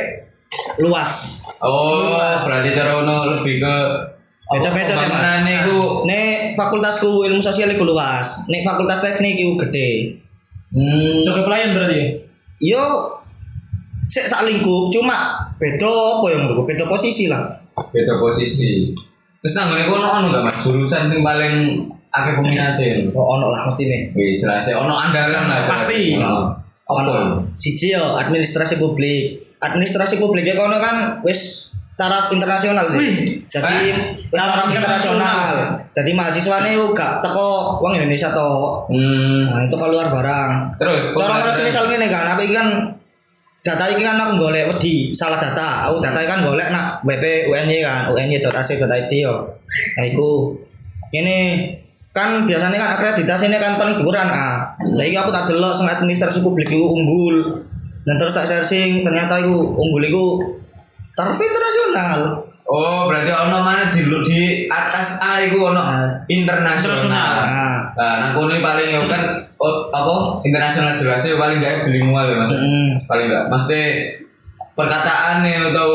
luas 0.78 1.12
Oh, 1.58 2.14
berarti 2.38 2.70
cara 2.70 3.02
ono 3.02 3.34
lebih 3.34 3.58
ke 3.58 3.76
Beda-beda 4.48 4.94
sih, 4.96 5.10
Mas. 5.12 5.44
Iku 5.44 6.08
Nek 6.08 6.56
fakultasku 6.56 7.26
ilmu 7.28 7.42
sosial 7.42 7.68
iku 7.68 7.84
luas, 7.84 8.48
nek 8.48 8.64
fakultas 8.64 9.04
teknik 9.04 9.36
iku 9.36 9.60
gede. 9.60 10.16
hmm, 10.72 11.20
Sebagai 11.20 11.44
pelayan 11.44 11.76
berarti 11.76 11.96
ya? 11.98 12.06
Yo 12.72 12.84
sik 14.08 14.24
sak 14.24 14.48
lingkup 14.48 14.88
cuma 14.88 15.44
beda 15.60 15.84
apa 16.16 16.26
yang 16.32 16.42
beda 16.64 16.88
posisi 16.88 17.28
lah. 17.28 17.44
beda 17.92 18.16
posisi. 18.16 18.94
Terus 19.44 19.52
nanggone 19.54 19.84
kono 19.84 20.06
ono 20.08 20.26
gak 20.32 20.44
Mas 20.48 20.56
jurusan 20.64 21.10
sing 21.12 21.20
paling 21.20 21.84
akeh 22.08 22.32
peminate? 22.36 23.10
Oh, 23.12 23.36
ono 23.36 23.48
lah 23.48 23.64
mesti 23.64 23.84
nih. 23.84 24.00
Wih, 24.12 24.34
jelas 24.34 24.64
ya 24.64 24.80
ono 24.80 24.94
andalan 24.94 25.44
lah. 25.46 25.60
jelas. 25.62 25.68
Pasti. 25.68 26.16
Ono. 26.16 26.36
Apa? 26.88 27.44
Siji 27.52 27.92
yo 27.92 28.16
administrasi 28.16 28.80
publik. 28.80 29.36
Administrasi 29.60 30.16
publik 30.16 30.48
ya 30.48 30.56
kono 30.56 30.80
kan 30.80 31.20
wis 31.20 31.68
taraf 31.98 32.32
internasional 32.32 32.88
sih. 32.88 33.44
Jadi 33.44 33.92
wis 34.08 34.32
taraf 34.32 34.56
taraf 34.56 34.68
internasional. 34.72 35.68
Jadi 35.92 36.10
mahasiswane 36.16 36.72
yo 36.72 36.96
gak 36.96 37.20
teko 37.20 37.76
wong 37.84 37.92
Indonesia 37.92 38.32
to. 38.32 38.50
Hmm. 38.88 39.52
Nah, 39.52 39.68
itu 39.68 39.76
keluar 39.76 40.08
barang. 40.08 40.80
Terus 40.80 41.12
Cara 41.12 41.36
pembahasan- 41.36 41.60
ngurus 41.60 41.66
misal 41.68 41.84
ngene 41.92 42.06
kan, 42.08 42.24
aku 42.24 42.40
iki 42.46 42.54
kan 42.56 42.68
data 43.60 43.84
iki 43.92 44.00
kan 44.00 44.16
aku 44.16 44.32
golek 44.40 44.64
wedi 44.72 45.12
salah 45.12 45.36
data. 45.36 45.92
Aku 45.92 46.00
data 46.00 46.24
iki 46.24 46.30
kan 46.30 46.40
golek 46.40 46.72
nak 46.72 47.04
WP 47.04 47.52
UNY 47.52 47.84
kan, 47.84 48.08
uny.ac.id 48.08 49.12
yo. 49.12 49.34
Nah 49.98 50.04
iku 50.08 50.56
ini 51.12 51.36
kan 52.18 52.30
biasanya 52.42 52.74
kan 52.74 52.90
akreditasi 52.98 53.46
ini 53.46 53.62
kan 53.62 53.78
paling 53.78 53.94
dhuwuran 53.94 54.26
ah. 54.26 54.74
Lah 54.74 55.04
iki 55.06 55.14
aku 55.14 55.30
tak 55.30 55.46
delok 55.46 55.70
sing 55.70 55.86
administrasi 55.86 56.42
publik 56.42 56.66
iku 56.66 56.82
unggul. 56.82 57.62
Dan 58.02 58.18
terus 58.18 58.34
tak 58.34 58.50
searching 58.50 59.06
ternyata 59.06 59.38
iku 59.38 59.78
unggul 59.78 60.02
iku 60.02 60.24
taraf 61.14 61.38
internasional. 61.38 62.42
Oh, 62.68 63.08
berarti 63.08 63.32
ono 63.32 63.64
mana 63.64 63.88
di 63.88 64.04
di 64.04 64.40
atas 64.68 65.24
A 65.24 65.40
iku 65.40 65.72
ono 65.72 65.80
Ah. 65.80 66.04
internasional. 66.28 67.40
Nah, 67.40 67.78
Nah, 67.96 68.30
kono 68.36 68.52
paling 68.60 68.88
yo 68.94 69.00
kan 69.08 69.22
oh, 69.56 69.88
apa 69.88 70.44
internasional 70.44 70.92
jelasnya 70.92 71.40
paling 71.40 71.58
gak 71.58 71.88
bilingual 71.88 72.28
ya 72.28 72.36
Mas. 72.38 72.52
Hmm. 72.52 72.94
Paling 73.08 73.26
gak 73.32 73.44
mesti 73.48 73.80
perkataan 74.78 75.42
nih 75.42 75.58
atau 75.74 75.90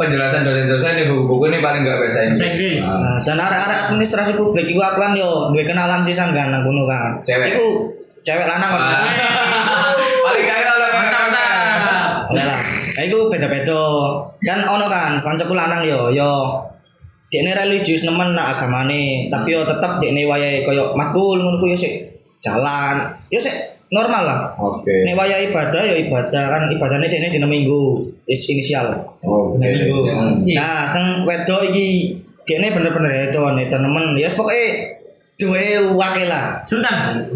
penjelasan 0.00 0.40
dosen-dosen 0.40 0.96
nih 0.96 1.04
buku-buku 1.12 1.52
ini 1.52 1.60
paling 1.60 1.84
gak 1.84 2.00
bahasa 2.00 2.24
Inggris. 2.24 2.40
Bahasa 2.40 2.48
Inggris. 2.56 2.84
Ah. 2.88 2.96
Nah, 3.04 3.18
dan 3.28 3.36
arek-arek 3.36 3.78
administrasi 3.92 4.32
publik 4.40 4.72
iku 4.72 4.80
aku 4.80 4.98
kan 5.04 5.12
yo 5.12 5.52
duwe 5.52 5.68
kenalan 5.68 6.00
sisan 6.00 6.32
kan 6.32 6.48
nang 6.48 6.64
kono 6.64 6.88
kan. 6.88 7.20
Cewek. 7.20 7.52
Iku 7.52 7.92
cewek 8.24 8.48
lanang 8.48 8.72
kan. 8.72 8.80
Ah. 8.80 9.92
paling 10.24 10.44
gak 10.48 10.64
oleh 10.64 10.90
Mantap, 10.96 11.24
Ada 12.32 12.42
lah. 12.48 12.60
Nah, 12.96 13.02
itu 13.04 13.18
beda-beda. 13.28 13.84
Kan 14.40 14.60
ono 14.64 14.86
kan 14.88 15.20
kancaku 15.20 15.52
lanang 15.52 15.84
yo 15.84 16.08
yo 16.08 16.56
dekne 17.28 17.52
religius 17.52 18.08
nemen 18.08 18.32
nak 18.32 18.56
agamane, 18.56 19.28
tapi 19.28 19.52
yo 19.52 19.60
tetep 19.60 20.00
dekne 20.00 20.24
wayahe 20.24 20.64
koyo 20.64 20.96
makul 20.96 21.36
ngono 21.36 21.60
ku 21.60 21.68
yo 21.68 21.76
sik 21.76 22.00
jalan. 22.40 22.96
Yo 23.28 23.36
sik 23.36 23.81
normal 23.92 24.22
lah. 24.24 24.40
Oke. 24.56 25.04
Nek 25.04 25.14
wayah 25.14 25.38
ibadah 25.52 25.82
yo 25.84 25.94
ibadah 26.08 26.44
kan 26.48 26.62
ibadahnya 26.72 27.12
dekne 27.12 27.28
dina 27.28 27.44
Minggu. 27.44 27.92
Is 28.24 28.48
inisial. 28.48 28.88
Oke. 29.20 29.60
Dina 29.60 29.68
Minggu. 29.68 30.00
Hmm. 30.08 30.32
Nah, 30.56 30.88
sing 30.88 31.28
wedok 31.28 31.68
iki 31.68 32.16
dekne 32.48 32.72
bener-bener 32.72 33.28
itu 33.28 33.38
nek 33.38 33.68
temen. 33.68 34.16
Ya 34.16 34.26
yes, 34.26 34.34
pokoke 34.34 34.64
duwe 35.36 35.92
wakil 35.92 36.26
lah. 36.26 36.64
Sultan. 36.64 37.28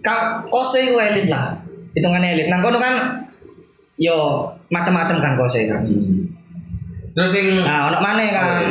Ka 0.00 0.46
kose 0.46 0.94
elit 0.94 1.26
lah. 1.26 1.58
Hitungannya 1.92 2.38
elit. 2.38 2.46
Nang 2.46 2.62
kono 2.62 2.78
kan 2.78 3.10
yo 3.98 4.46
macam-macam 4.70 5.16
kan 5.18 5.32
kose 5.34 5.66
kan. 5.66 5.82
Hmm. 5.82 6.30
Terus 7.10 7.34
yang 7.34 7.66
Nah, 7.66 7.90
ono 7.90 7.98
maneh 7.98 8.30
kan. 8.30 8.62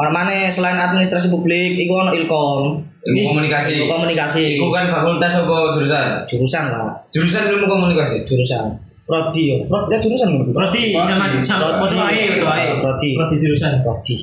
Ono 0.00 0.08
maneh 0.08 0.48
selain 0.48 0.80
administrasi 0.80 1.28
publik, 1.28 1.76
iku 1.76 1.92
ono 1.92 2.10
ilkom. 2.16 2.80
ilmu 3.00 3.20
komunikasi. 3.32 3.76
Ilmu 3.76 3.84
komunikasi. 3.88 4.56
Iku 4.56 4.72
kan 4.72 4.88
fakultas 4.88 5.44
apa 5.44 5.56
jurusan? 5.76 6.06
Jurusan 6.24 6.64
lah, 6.72 6.96
Jurusan 7.12 7.52
ilmu 7.52 7.66
komunikasi. 7.68 8.24
jurusan. 8.24 8.80
Prodi 9.04 9.42
yo. 9.52 9.56
Prodi 9.68 9.92
ya 9.92 9.98
jurusan 10.00 10.28
ngono. 10.32 10.52
Roti 10.56 10.94
sama 10.94 11.26
sama 11.42 11.66
Roti. 11.82 11.98
Roti 11.98 11.98
ae 11.98 12.22
itu. 12.30 12.46
Roti. 12.80 13.08
Roti 13.18 13.34
jurusan. 13.36 13.72
Prodi. 13.84 14.16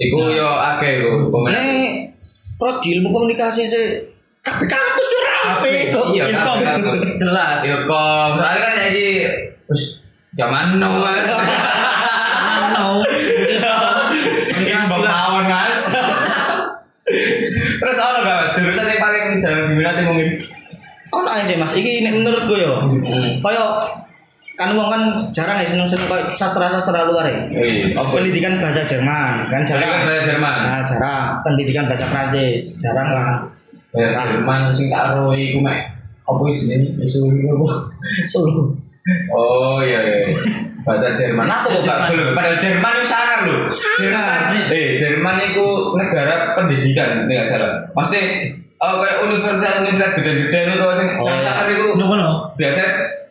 Iku 0.00 0.18
yo 0.34 0.48
akeh 0.58 1.04
iku 1.04 1.28
komunikasi. 1.30 1.60
Nek 1.60 1.76
prodi 2.58 2.88
ilmu 2.98 3.08
komunikasi 3.14 3.62
sih 3.68 3.84
kabeh 4.40 4.64
kampus 4.66 5.08
yo 5.12 5.20
rapi 5.20 5.72
kok. 5.92 6.06
Iya. 6.16 6.24
Jelas. 7.20 7.60
Ilkom. 7.62 8.30
Soalnya 8.40 8.58
kan 8.58 8.72
jadi 8.88 9.06
wis 9.68 10.00
zaman 10.34 10.80
now 10.82 10.98
mas. 11.04 11.28
Mungkin 14.54 14.74
bapawon 14.86 15.44
mas. 15.48 15.78
Terus 17.80 17.96
apa 17.98 18.18
gak 18.22 18.36
mas? 18.44 18.50
Jurusan 18.54 18.86
yang 18.86 19.00
paling 19.02 19.24
jarang 19.40 19.64
diminati 19.72 20.00
mungkin. 20.06 20.28
Ae 21.30 21.46
sih 21.46 21.54
Mas, 21.58 21.74
iki 21.78 22.02
nek 22.02 22.18
menurutku 22.18 22.54
yo. 22.58 22.90
Hmm. 22.90 23.38
Kaya 23.38 23.78
kan 24.58 24.74
wong 24.74 24.88
kan 24.90 25.02
jarang 25.30 25.62
ya 25.62 25.66
seneng-seneng 25.66 26.10
kayak 26.10 26.26
sastra-sastra 26.26 27.06
luar 27.06 27.24
ya. 27.24 27.38
Wih, 27.54 27.94
apa? 27.94 28.10
Pendidikan 28.10 28.58
bahasa 28.58 28.82
Jerman 28.82 29.46
kan 29.46 29.62
jarang. 29.62 30.10
bahasa 30.10 30.26
Jerman. 30.26 30.54
Nah, 30.66 30.82
jarang. 30.82 31.26
Pendidikan 31.46 31.86
bahasa 31.86 32.10
Prancis 32.10 32.82
jarang 32.82 33.08
lah. 33.14 33.46
Bahasa 33.94 34.36
Jerman 34.36 34.74
sing 34.74 34.90
tak 34.90 35.14
ro 35.14 35.30
iku 35.30 35.62
mek. 35.62 35.94
Apa 36.26 36.42
isine? 36.50 36.98
Isu 36.98 37.30
iku 37.30 37.62
apa? 37.62 37.68
Solo. 38.26 38.74
Oh 39.32 39.80
iya 39.80 40.04
iya. 40.04 40.18
Bahasa 40.84 41.12
Jerman. 41.16 41.48
Apa 41.48 41.66
kok 41.72 41.82
gak 41.84 42.12
belum? 42.12 42.36
Padahal 42.36 42.56
Jerman 42.60 42.92
itu 43.00 43.06
sangar 43.08 43.38
loh. 43.48 43.60
Jerman. 43.72 44.38
Eh, 44.68 44.88
Jerman 45.00 45.36
itu 45.40 45.66
negara 45.96 46.52
pendidikan, 46.56 47.24
ini 47.24 47.40
gak 47.40 47.48
salah. 47.48 47.70
Maksudnya 47.96 48.24
Oh, 48.80 48.96
kayak 48.96 49.28
universitas 49.28 49.84
universitas 49.84 50.16
gede-gede 50.16 50.72
itu 50.72 50.88
sing 50.96 51.08
Oh, 51.20 51.36
sangar 51.36 51.68
itu 51.68 51.92
biasa 52.56 52.82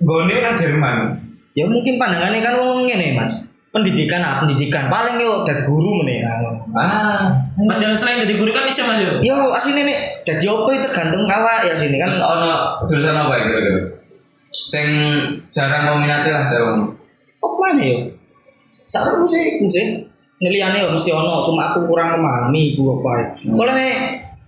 gone 0.02 0.36
nang 0.46 0.54
Jerman. 0.54 0.96
Ya 1.58 1.66
mungkin 1.66 1.98
pandangannya 1.98 2.40
kan 2.42 2.54
wong 2.54 2.86
ngene 2.86 3.18
Mas. 3.18 3.50
Pendidikan 3.70 4.22
ah 4.26 4.42
pendidikan 4.42 4.90
paling 4.90 5.22
yo 5.22 5.46
dadi 5.46 5.62
guru 5.62 6.02
meneh. 6.02 6.26
Nah, 6.26 6.42
Ah, 6.74 7.26
Padahal 7.54 7.94
selain 7.94 8.26
jadi 8.26 8.38
guru 8.38 8.50
kan 8.50 8.66
bisa 8.66 8.82
mas 8.90 8.98
yo. 8.98 9.22
Yo 9.22 9.54
asline 9.54 9.86
nek 9.86 10.26
dadi 10.26 10.46
opo 10.50 10.70
itu 10.74 10.86
tergantung 10.90 11.26
awak 11.30 11.66
ya 11.66 11.74
sini 11.78 12.02
kan. 12.02 12.10
terus 12.10 12.22
ono 12.26 12.82
jurusan 12.86 13.14
apa 13.14 13.34
ya 13.38 13.42
kira-kira? 13.46 13.82
Sing 14.50 14.88
jarang 15.54 15.94
peminatnya 15.94 16.32
lah 16.34 16.46
jarang. 16.50 16.90
Apa 17.40 17.56
mana 17.56 17.84
yo? 17.86 17.98
Saranku 18.70 19.26
sih 19.26 19.58
iku 19.58 19.66
sih. 19.70 19.86
Liyane 20.40 20.80
yo 20.80 20.96
mesti 20.96 21.12
ono, 21.12 21.44
cuma 21.44 21.74
aku 21.74 21.84
kurang 21.86 22.16
memahami 22.18 22.74
iku 22.74 22.98
apa. 22.98 23.28
Kalau 23.30 23.74
nek 23.76 23.96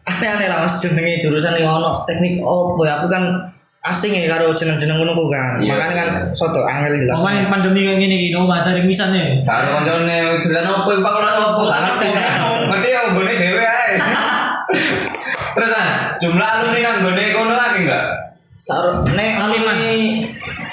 aneh-aneh 0.07 0.47
lah 0.49 0.65
Mas 0.65 0.81
jenenge 0.81 1.21
jurusan 1.21 1.61
yang 1.61 1.77
ono 1.77 2.07
teknik 2.09 2.41
opo 2.41 2.81
ya 2.81 2.97
aku 2.97 3.07
kan 3.11 3.37
asing 3.81 4.13
ya 4.13 4.29
karo 4.29 4.53
jeneng-jeneng 4.53 5.01
ngono 5.01 5.13
kan. 5.29 5.61
Iya. 5.61 5.73
Makanya 5.73 5.93
kan 5.93 6.07
soto 6.33 6.61
angel 6.65 7.05
jelas. 7.05 7.17
Kemarin 7.17 7.45
pandemi 7.49 7.81
kayak 7.85 7.99
gini 8.01 8.15
gini, 8.29 8.37
obat 8.37 8.65
dari 8.65 8.81
misalnya. 8.85 9.41
Karo 9.45 9.81
koncone 9.81 10.41
jurusan 10.41 10.65
apa 10.65 10.89
iku 10.89 11.01
fakultas 11.01 11.35
apa? 11.37 11.61
Gak 11.61 11.81
ngerti. 11.81 12.07
Ngerti 12.71 12.87
ya 12.89 13.01
nggone 13.11 13.33
dhewe 13.37 13.63
ae. 13.65 13.93
Terus 15.57 15.71
ah, 15.75 15.89
jumlah 16.15 16.47
alumni 16.47 16.79
nang 16.79 16.95
nggone 17.03 17.23
kono 17.35 17.53
lagi 17.53 17.79
enggak? 17.83 18.30
Saro 18.61 19.01
nek 19.17 19.41
alumni 19.41 20.21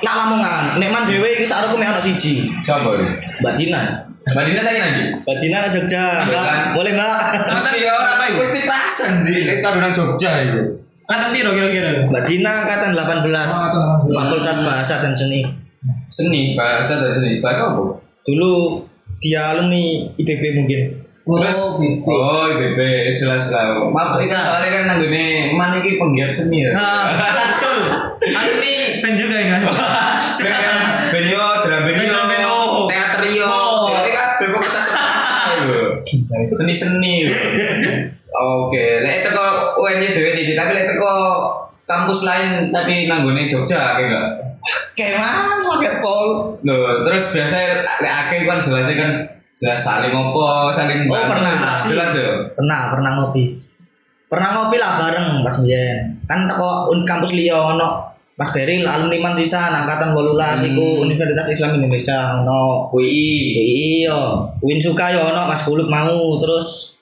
nak 0.04 0.14
Lamongan, 0.20 0.76
nek 0.76 0.92
man 0.92 1.08
dhewe 1.08 1.24
iki 1.40 1.48
sakroku 1.48 1.80
mek 1.80 1.88
ana 1.88 1.96
siji. 1.96 2.44
Ini? 2.52 3.08
Mbak 3.40 3.54
Dina. 3.56 4.04
Mbak 4.28 4.44
Dina 4.44 4.60
saya 4.60 4.78
lagi. 4.84 5.02
Mbak 5.24 5.36
Dina 5.40 5.56
nang 5.64 5.72
Jogja. 5.72 6.04
Mbak, 6.28 6.76
boleh 6.76 6.92
Mbak? 6.92 7.18
Masa 7.48 7.72
dia 7.72 7.88
orang 7.88 8.28
itu 8.28 8.44
pasti 8.44 8.60
perasan 8.68 9.12
sih. 9.24 9.48
Nek 9.48 9.56
sampe 9.56 9.80
nang 9.80 9.96
Jogja 9.96 10.44
itu. 10.44 10.84
Angkatan 11.08 11.32
piro 11.32 11.50
kira-kira? 11.56 12.04
Mbak 12.12 12.22
Dina 12.28 12.52
angkatan 12.60 12.90
18. 12.92 13.00
angkatan 13.48 14.04
18. 14.04 14.12
Fakultas 14.20 14.58
Bahasa 14.68 14.94
dan 15.00 15.12
Seni. 15.16 15.40
Seni, 16.12 16.52
bahasa 16.52 17.00
dan 17.00 17.12
seni. 17.14 17.40
Bahasa 17.40 17.72
apa? 17.72 18.04
Dulu 18.28 18.84
dia 19.16 19.56
alumni 19.56 20.12
IPB 20.12 20.42
mungkin. 20.60 21.07
Terus, 21.28 21.84
gitu. 21.84 22.08
oh 22.08 22.48
IPB 22.48 23.12
jelas 23.12 23.52
lah. 23.52 23.76
Maaf, 23.92 24.16
ini 24.16 24.24
soalnya 24.24 24.68
kan 24.72 24.82
nanggone 24.88 25.52
man 25.52 25.76
iki 25.76 26.00
penggiat 26.00 26.32
seni 26.32 26.64
ya. 26.64 26.72
Nah, 26.72 27.04
betul. 27.52 27.78
Alumni 28.32 28.72
band 29.04 29.16
juga 29.20 29.36
ya 29.36 29.60
Mas. 29.60 29.76
Benio, 31.12 31.44
drum 31.60 31.84
band, 31.84 32.44
oh. 32.48 32.88
teaterio. 32.88 33.44
Oh. 33.44 33.92
Jadi 33.92 34.10
kan 34.16 34.28
bebek 34.40 34.64
Seni-seni. 36.48 37.28
Oke, 38.38 39.02
lek 39.04 39.24
itu 39.24 39.28
kok 39.34 39.52
UNY 39.80 40.08
dhewe 40.14 40.30
iki, 40.36 40.52
tapi 40.56 40.76
lek 40.76 40.86
teko 40.94 41.12
kampus 41.88 42.28
lain 42.28 42.70
tapi 42.70 43.08
nanggone 43.08 43.48
Jogja 43.48 43.96
kayak 43.96 44.04
enggak? 44.04 44.28
Kayak 44.92 45.18
mas, 45.18 45.64
pakai 45.64 45.98
pol. 45.98 46.54
Loh, 46.62 47.02
terus 47.04 47.34
biasa 47.34 47.56
lek 48.04 48.12
akeh 48.12 48.38
kan 48.46 48.60
jelasnya 48.60 48.94
kan 48.94 49.10
jelas 49.58 49.80
saling 49.80 50.14
ngopo, 50.14 50.70
saling 50.70 51.04
Oh, 51.04 51.10
bantu. 51.10 51.34
pernah. 51.34 51.74
Jelas 51.82 52.12
ya. 52.14 52.30
Pernah, 52.54 52.80
pernah 52.94 53.10
ngopi. 53.18 53.58
Pernah 54.28 54.50
ngopi 54.54 54.76
lah 54.76 54.92
bareng 54.96 55.42
pas 55.42 55.56
biyen. 55.58 56.20
Kan 56.24 56.46
teko 56.46 56.92
un- 56.92 57.02
kampus 57.02 57.32
liya 57.32 57.56
ono 57.56 58.06
Mas 58.38 58.54
Beril 58.54 58.86
alumni 58.86 59.18
man 59.18 59.34
sisan 59.34 59.74
angkatan 59.74 60.14
18 60.14 60.62
iku 60.62 61.02
Universitas 61.02 61.50
Islam 61.50 61.74
Indonesia 61.74 62.38
ono 62.38 62.86
WI. 62.92 63.34
Iya, 64.06 64.14
Win 64.62 64.78
suka 64.78 65.10
yo 65.10 65.26
ono 65.26 65.50
Mas 65.50 65.66
Kuluk 65.66 65.90
mau 65.90 66.38
terus 66.38 66.97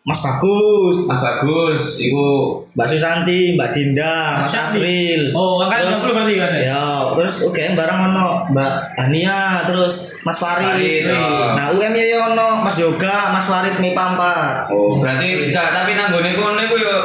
Mas 0.00 0.16
Bagus, 0.24 1.04
Mas 1.04 1.20
Bagus, 1.20 2.00
iku 2.00 2.56
Mbak 2.72 2.88
Susanti, 2.88 3.52
Mbak 3.52 3.68
Dinda, 3.68 4.40
Mas 4.40 4.48
Mas. 4.48 4.64
Asril. 4.72 5.28
Oh, 5.36 5.60
angkatan 5.60 5.92
Terus- 5.92 6.02
20 6.08 6.16
berarti 6.16 6.34
Mas 6.40 6.54
ya? 6.56 6.62
Ya, 6.72 6.84
terus 7.12 7.32
UGM 7.44 7.72
bareng 7.76 7.98
ono 8.08 8.28
Mbak 8.48 8.72
Ania, 8.96 9.60
terus 9.68 10.16
Mas 10.24 10.40
Farid. 10.40 10.64
Farid, 10.72 11.04
oh. 11.12 11.52
Nah, 11.52 11.68
UM 11.70 11.92
yo 11.92 12.18
ono 12.32 12.64
Mas 12.64 12.80
Yoga, 12.80 13.28
Mas 13.28 13.44
Farid 13.44 13.76
Mi 13.76 13.92
Pampat. 13.92 14.72
Oh, 14.72 14.96
berarti 14.96 15.52
enggak 15.52 15.68
tapi 15.68 15.92
nanggone 15.92 16.32
kono 16.32 16.60
iku 16.64 16.76
yo 16.80 16.96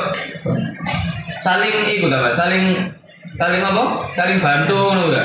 saling 1.42 1.76
iku 1.92 2.08
ta? 2.08 2.32
Saling 2.32 2.80
saling 3.36 3.60
apa? 3.60 3.84
Saling 4.16 4.40
bantu 4.40 4.96
ngono 4.96 5.12
ta? 5.12 5.22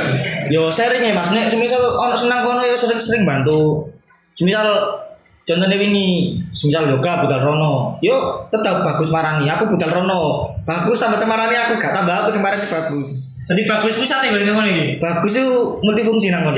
Yo 0.51 0.69
sharing 0.69 1.01
ya 1.01 1.15
Mas, 1.15 1.31
nek 1.31 1.47
semisal 1.47 1.95
ono 1.95 2.19
senang 2.19 2.43
kono 2.43 2.61
yo 2.61 2.75
sering-sering 2.75 3.23
bantu. 3.23 3.87
Semisal 4.35 4.67
contohnya 5.51 5.75
ini, 5.75 6.39
semisal 6.55 6.87
yoga 6.87 7.27
budal 7.27 7.43
rono, 7.43 7.99
yo 7.99 8.47
tetap 8.47 8.87
bagus 8.87 9.11
marani, 9.11 9.51
aku 9.51 9.75
budal 9.75 9.91
rono, 9.91 10.47
bagus 10.63 11.03
tambah 11.03 11.19
semarani 11.19 11.59
aku 11.59 11.75
gak 11.83 11.91
tambah 11.91 12.23
aku 12.23 12.31
semarani 12.31 12.63
bagus. 12.63 13.09
Tadi 13.51 13.67
bagus 13.67 13.99
pusat 13.99 14.23
ya 14.23 14.31
ngono 14.31 14.71
iki. 14.71 15.03
Bagus 15.03 15.35
itu 15.35 15.51
multifungsi 15.83 16.31
nang 16.31 16.47
kono. 16.47 16.55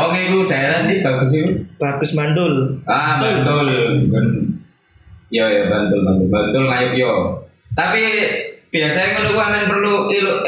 Wong 0.00 0.12
iku 0.16 0.38
daerah 0.48 0.88
ndi 0.88 1.04
bagus 1.04 1.36
iku? 1.36 1.52
bagus 1.76 2.16
mandul. 2.16 2.80
Ah. 2.88 3.20
Ben- 3.20 4.48
Yo 5.32 5.48
ya 5.48 5.64
Bantul, 5.68 6.04
Bantul. 6.04 6.28
Bantul 6.28 6.64
ngayuk 6.68 6.92
yo. 6.96 7.12
Tapi 7.72 8.04
biasanya 8.72 9.20
ngono 9.20 9.36
ku 9.36 9.40
amen 9.44 9.64
perlu 9.68 9.92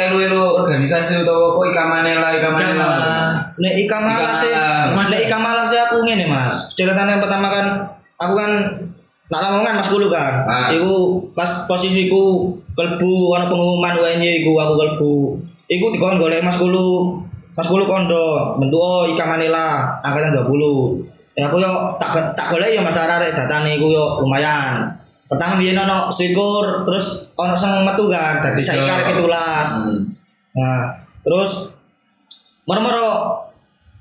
elu-elu 0.00 0.40
organisasi 0.64 1.20
utawa 1.20 1.52
apa 1.52 1.60
ikamanela 1.68 2.28
ikamanela. 2.32 2.88
Nek 3.60 3.74
ikan 3.84 4.00
malas 4.00 4.40
sih, 4.40 4.48
Ikan 4.48 4.96
nek 4.96 5.20
ikan 5.28 5.40
malas 5.44 5.68
sih 5.68 5.76
aku 5.76 6.00
ngene 6.08 6.24
mas. 6.24 6.72
Ceritanya 6.72 7.20
yang 7.20 7.22
pertama 7.22 7.52
kan, 7.52 7.66
aku 8.16 8.32
kan 8.32 8.50
nak 9.28 9.40
lamongan 9.44 9.76
mas 9.76 9.92
dulu 9.92 10.08
kan. 10.08 10.48
Ah. 10.48 10.72
Iku 10.72 11.20
pas 11.37 11.68
posisiku 11.68 12.56
kelbu, 12.72 13.37
ana 13.37 13.52
pengumuman 13.52 14.00
UNY 14.00 14.40
iku 14.40 14.56
aku 14.56 14.74
kelbu. 14.80 15.14
Iku 15.68 15.84
dikon 15.92 16.16
golek 16.16 16.40
mas 16.40 16.56
kulu, 16.56 17.20
mas 17.52 17.68
kulu 17.68 17.84
kondo, 17.84 18.56
bentuk 18.56 18.80
oh 18.80 19.04
ikan 19.12 19.37
manila 19.37 20.00
angkatan 20.00 20.32
20 20.48 21.12
Ya 21.34 21.50
aku 21.50 21.58
yo 21.58 21.98
tak 21.98 22.30
tak 22.38 22.46
golek 22.46 22.78
yo 22.78 22.80
mas 22.80 22.94
arek 22.94 23.34
datane 23.34 23.74
iku 23.74 23.90
yo 23.90 24.22
lumayan. 24.22 24.87
Pertama 25.24 25.56
biyen 25.56 25.78
ono 25.78 26.08
sikur, 26.08 26.84
terus 26.84 27.32
ono 27.32 27.52
sing 27.52 27.82
metu 27.82 28.06
kan, 28.06 28.38
dadi 28.38 28.60
saiki 28.60 28.84
karek 28.84 29.16
17. 29.16 29.24
Hmm. 29.24 30.00
Nah, 30.54 30.80
terus 31.20 31.72
moro-moro 32.64 33.40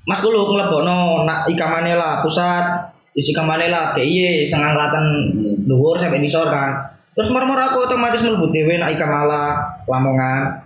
Mas 0.04 0.20
Kulu 0.20 0.36
nglebokno 0.46 1.24
nak 1.24 1.48
Ika 1.48 1.64
Manela 1.66 2.20
pusat 2.20 2.92
isi 3.10 3.32
Ika 3.32 3.40
Manela 3.40 3.90
DIY 3.90 4.44
sing 4.44 4.60
angkatan 4.60 5.04
Hmm. 5.32 5.64
dhuwur 5.64 5.96
sampai 5.96 6.20
nisor 6.20 6.44
kan. 6.46 6.84
Terus 7.14 7.30
moro-moro 7.30 7.62
aku 7.62 7.88
otomatis 7.88 8.20
mlebu 8.20 8.52
dhewe 8.52 8.76
nak 8.76 8.92
Ika 8.92 9.06
Mala 9.06 9.64
Lamongan. 9.84 10.60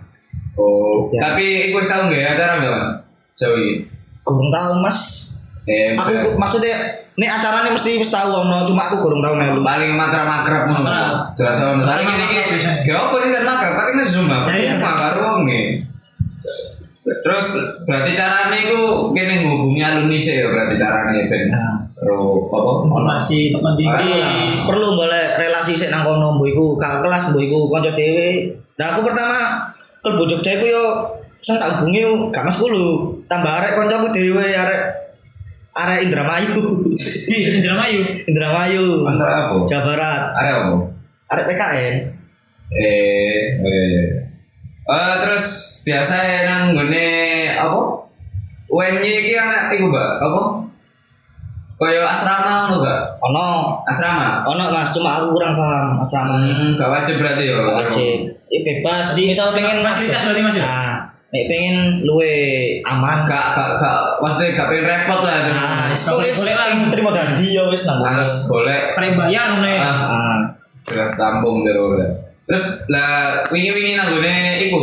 Oh, 0.53 1.07
Ya. 1.09 1.31
tapi 1.31 1.71
iku 1.71 1.79
wis 1.79 1.87
tau 1.87 2.11
nggak 2.11 2.35
acara 2.35 2.59
nggak 2.59 2.73
Mas? 2.75 2.91
Jauh 3.33 3.55
ini. 3.55 3.87
Gurung 4.21 4.51
tahu 4.51 4.83
Mas. 4.83 4.99
Eh, 5.63 5.95
Aku 5.95 6.11
ku- 6.19 6.35
maksudnya 7.19 7.35
nek 7.35 7.35
acarane 7.35 7.69
mesti 7.75 7.99
wis 7.99 8.07
tahu 8.07 8.31
ono, 8.31 8.63
cuma 8.63 8.87
aku 8.87 8.95
gurung 9.03 9.19
tahu 9.19 9.35
melu. 9.35 9.59
paling 9.59 9.91
makrab-makrab 9.99 10.63
ngono. 10.71 10.87
Makrab. 10.87 11.35
Jelas 11.35 11.59
ono. 11.67 11.83
Tapi 11.83 12.03
Makrab 12.07 12.15
ini 12.15 12.25
iki 12.31 12.39
gak 12.87 12.95
apa 12.95 13.15
sih 13.19 13.29
kan 13.35 13.43
makrab, 13.43 13.73
paling 13.75 13.93
nang 13.99 14.07
Zoom 14.07 14.27
apa 14.31 14.47
Iya. 14.55 14.73
makar 14.79 15.13
wong 15.19 15.39
nih. 15.43 15.65
Terus 17.09 17.47
berarti 17.89 18.11
caranya 18.13 18.53
itu 18.55 18.79
kene 19.11 19.43
ngubungi 19.43 19.81
alumni 19.81 20.15
sih 20.15 20.39
ya 20.39 20.47
berarti 20.47 20.75
caranya 20.79 21.19
ben. 21.27 21.43
Nah. 21.51 21.75
Ro 21.99 22.47
apa? 22.47 22.71
Informasi 22.87 23.51
Perlu 23.51 23.75
tinggi. 23.75 24.13
lah, 24.23 24.55
perlu 24.63 24.87
boleh 24.95 25.25
relasi 25.35 25.75
sik 25.75 25.91
nang 25.91 26.07
kono 26.07 26.39
mbok 26.39 26.47
iku 26.47 26.65
kelas 26.79 27.33
mbok 27.33 27.43
iku 27.43 27.59
kanca 27.67 27.91
dhewe. 27.91 28.55
Nah 28.79 28.95
aku 28.95 29.03
pertama 29.03 29.67
kelbu 29.99 30.23
Jogja 30.29 30.55
iku 30.55 30.65
yo 30.69 30.85
sing 31.43 31.59
tak 31.59 31.75
hubungi 31.81 32.03
gak 32.31 32.45
Mas 32.47 32.55
Kulu, 32.55 33.19
tambah 33.27 33.51
arek 33.51 33.75
kancaku 33.75 34.07
dhewe 34.15 34.45
arek 34.53 35.08
arek 35.73 35.99
Indramayu. 36.09 36.59
Iya, 37.29 37.49
Indramayu. 37.61 38.01
Indramayu, 38.25 38.85
Antara 39.05 39.33
apa? 39.47 39.55
Jawa 39.65 39.83
Barat, 39.85 40.21
Ada 40.35 40.51
apa? 40.65 40.73
arek 41.29 41.45
PKN. 41.45 41.95
Eh, 42.69 43.41
oh 43.61 43.69
iya 43.69 43.83
iya. 43.85 44.03
Eh 44.89 45.15
terus 45.21 45.45
biasa 45.85 46.15
nang 46.45 46.63
nggone 46.73 47.07
apa? 47.53 47.81
UNY 48.69 49.01
iki 49.25 49.33
anak 49.33 49.73
iku, 49.73 49.89
Mbak. 49.89 50.09
Apa? 50.21 50.41
Kaya 51.79 52.03
asrama 52.03 52.67
ngono 52.67 52.83
gak? 52.83 53.01
Ono, 53.23 53.79
Asrama. 53.87 54.43
ono 54.43 54.67
Mas, 54.67 54.91
cuma 54.91 55.15
aku 55.15 55.31
kurang 55.31 55.55
paham 55.55 55.95
asrama 56.03 56.43
ini. 56.43 56.51
Hmm, 56.51 56.71
gak 56.75 56.91
wajib 56.91 57.23
berarti 57.23 57.47
ya. 57.47 57.55
Wajib. 57.55 58.27
Ini 58.51 58.57
bebas, 58.67 59.15
di 59.15 59.31
misal 59.31 59.55
pengen 59.55 59.79
Fasilitas 59.79 60.27
berarti 60.27 60.43
Mas 60.43 60.57
ya? 60.59 60.67
Nah, 60.67 60.93
nek 61.29 61.43
pengen 61.45 61.77
luwe 62.03 62.33
aman. 62.81 63.29
Gak 63.29 63.45
gak 63.53 63.69
gak 63.77 63.97
maksudnya 64.17 64.57
gak 64.57 64.67
pengen 64.69 64.85
repot 64.85 65.19
lah. 65.21 65.37
Nah, 65.45 65.85
wis 65.87 66.01
Boleh- 66.05 66.33
boleh 66.33 66.53
terima 66.89 67.09
dadi 67.13 67.47
ya 67.53 67.63
wis 67.69 67.85
nang. 67.85 68.01
Harus 68.01 68.49
boleh. 68.49 68.89
Karek 68.89 69.13
bayar 69.13 69.53
ngono 69.53 69.69
ya. 69.69 69.81
Ah, 69.81 69.97
Ah, 70.09 70.37
jelas 70.75 71.13
tampung 71.13 71.61
terus. 71.61 72.09
Terus 72.49 72.65
lah 72.89 73.45
wingi-wingi 73.47 73.93
nang 73.93 74.09
gone 74.09 74.37
iku 74.59 74.77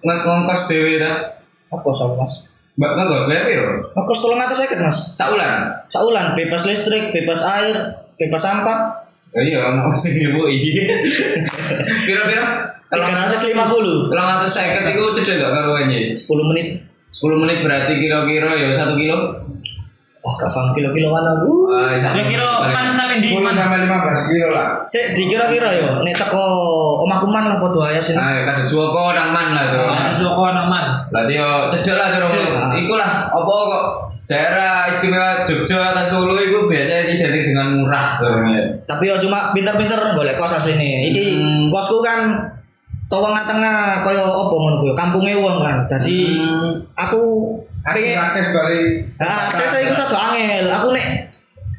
ngongkos 0.00 0.62
dhewe 0.68 0.96
ta. 0.96 1.36
apa 1.70 1.86
sama 1.92 2.18
Mas? 2.18 2.48
Mbak 2.74 2.90
ngongkos 2.96 3.24
berapa 3.28 3.48
ya? 3.48 3.62
Ngekos 3.92 4.18
350 4.24 4.82
Mas. 4.82 4.98
Saulan. 5.12 5.52
Saulan 5.84 6.26
bebas 6.32 6.64
listrik, 6.64 7.12
bebas 7.12 7.44
air, 7.44 7.76
bebas 8.16 8.40
sampah. 8.40 8.99
Ya 9.30 9.40
iya, 9.46 9.60
ono 9.70 9.94
sing 9.94 10.18
nyebut 10.18 10.50
Piro-piro? 12.02 12.46
350 12.90 14.10
Kalau 14.10 14.22
ngatus 14.26 14.50
seket 14.50 14.82
itu 14.90 15.02
cocok 15.14 15.34
gak 15.38 15.50
karo 15.54 15.72
ini? 15.86 16.10
10 16.10 16.50
menit. 16.50 16.68
10 17.10 17.38
menit 17.38 17.58
berarti 17.62 17.94
kira-kira 17.96 18.50
ya 18.58 18.68
1 18.74 18.98
kilo? 18.98 19.18
Wah, 20.20 20.34
gak 20.36 20.50
paham 20.50 20.74
kilo-kiloan 20.74 21.22
aku. 21.22 21.70
Ah, 21.70 21.94
sama- 21.94 22.18
Kira-kira 22.26 22.50
kan 22.68 22.84
sampe 22.92 23.14
di 23.16 23.28
10 23.30 23.54
sampai 23.54 23.78
15 23.86 24.20
kilo 24.28 24.48
lah. 24.50 24.66
Sik 24.82 25.14
dikira-kira 25.14 25.68
yo 25.78 25.88
nek 26.02 26.12
teko 26.12 26.44
omahku 27.00 27.30
man 27.30 27.46
lah 27.46 27.56
padha 27.56 27.94
ae 27.94 28.02
sini. 28.02 28.18
Ah, 28.18 28.42
kada 28.44 28.66
Joko 28.66 29.14
nang 29.14 29.30
man 29.30 29.54
lah 29.54 29.64
tuh. 29.70 29.80
Ah, 29.80 30.10
Soko 30.10 30.42
nang 30.50 30.66
man. 30.66 30.84
Berarti 31.08 31.38
yo 31.38 31.70
cedek 31.70 31.94
lah 31.96 32.08
tuh. 32.28 32.50
Ah. 32.52 32.74
Iku 32.74 32.94
lah 32.98 33.30
apa 33.30 33.46
kok 33.48 33.84
daerah 34.30 34.86
istimewa 34.86 35.42
Jogja 35.42 35.90
atau 35.90 36.06
Solo 36.06 36.38
itu 36.38 36.70
biasanya 36.70 37.10
identik 37.10 37.50
dengan 37.50 37.82
murah. 37.82 38.14
Tapi 38.86 39.10
yo 39.10 39.18
cuma 39.18 39.50
pinter-pinter 39.50 39.98
golek 40.14 40.38
kos 40.38 40.54
asline. 40.54 41.10
Iki 41.10 41.26
Hmm. 41.42 41.66
kosku 41.66 41.98
kan 41.98 42.38
tengah 43.10 43.42
tengah 43.42 44.06
kaya 44.06 44.22
apa 44.22 44.54
ngono 44.54 44.78
kuwi, 44.78 44.94
kampunge 44.94 45.34
wong 45.34 45.58
kan. 45.58 45.82
Dadi 45.90 46.38
Hmm. 46.38 46.78
aku 46.94 47.22
Akses 47.80 47.96
pengen 48.06 48.18
akses 48.20 48.46
balik. 48.52 48.86
Nah, 49.16 49.48
akses 49.50 49.72
iku 49.82 49.94
satu 49.96 50.12
angel. 50.14 50.68
Aku 50.68 50.92
nek 50.92 51.32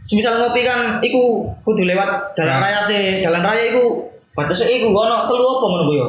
semisal 0.04 0.34
ngopi 0.36 0.66
kan 0.66 0.98
iku 1.00 1.46
kudu 1.64 1.88
lewat 1.88 2.36
jalan 2.36 2.58
Nah. 2.58 2.68
raya 2.68 2.82
sih. 2.84 3.22
Jalan 3.24 3.40
raya 3.40 3.70
iku 3.70 4.12
batasnya 4.34 4.82
iku 4.82 4.90
ono 4.92 5.30
telu 5.30 5.46
apa 5.46 5.66
ngono 5.72 5.84
ku 5.88 5.94
yo. 5.96 6.08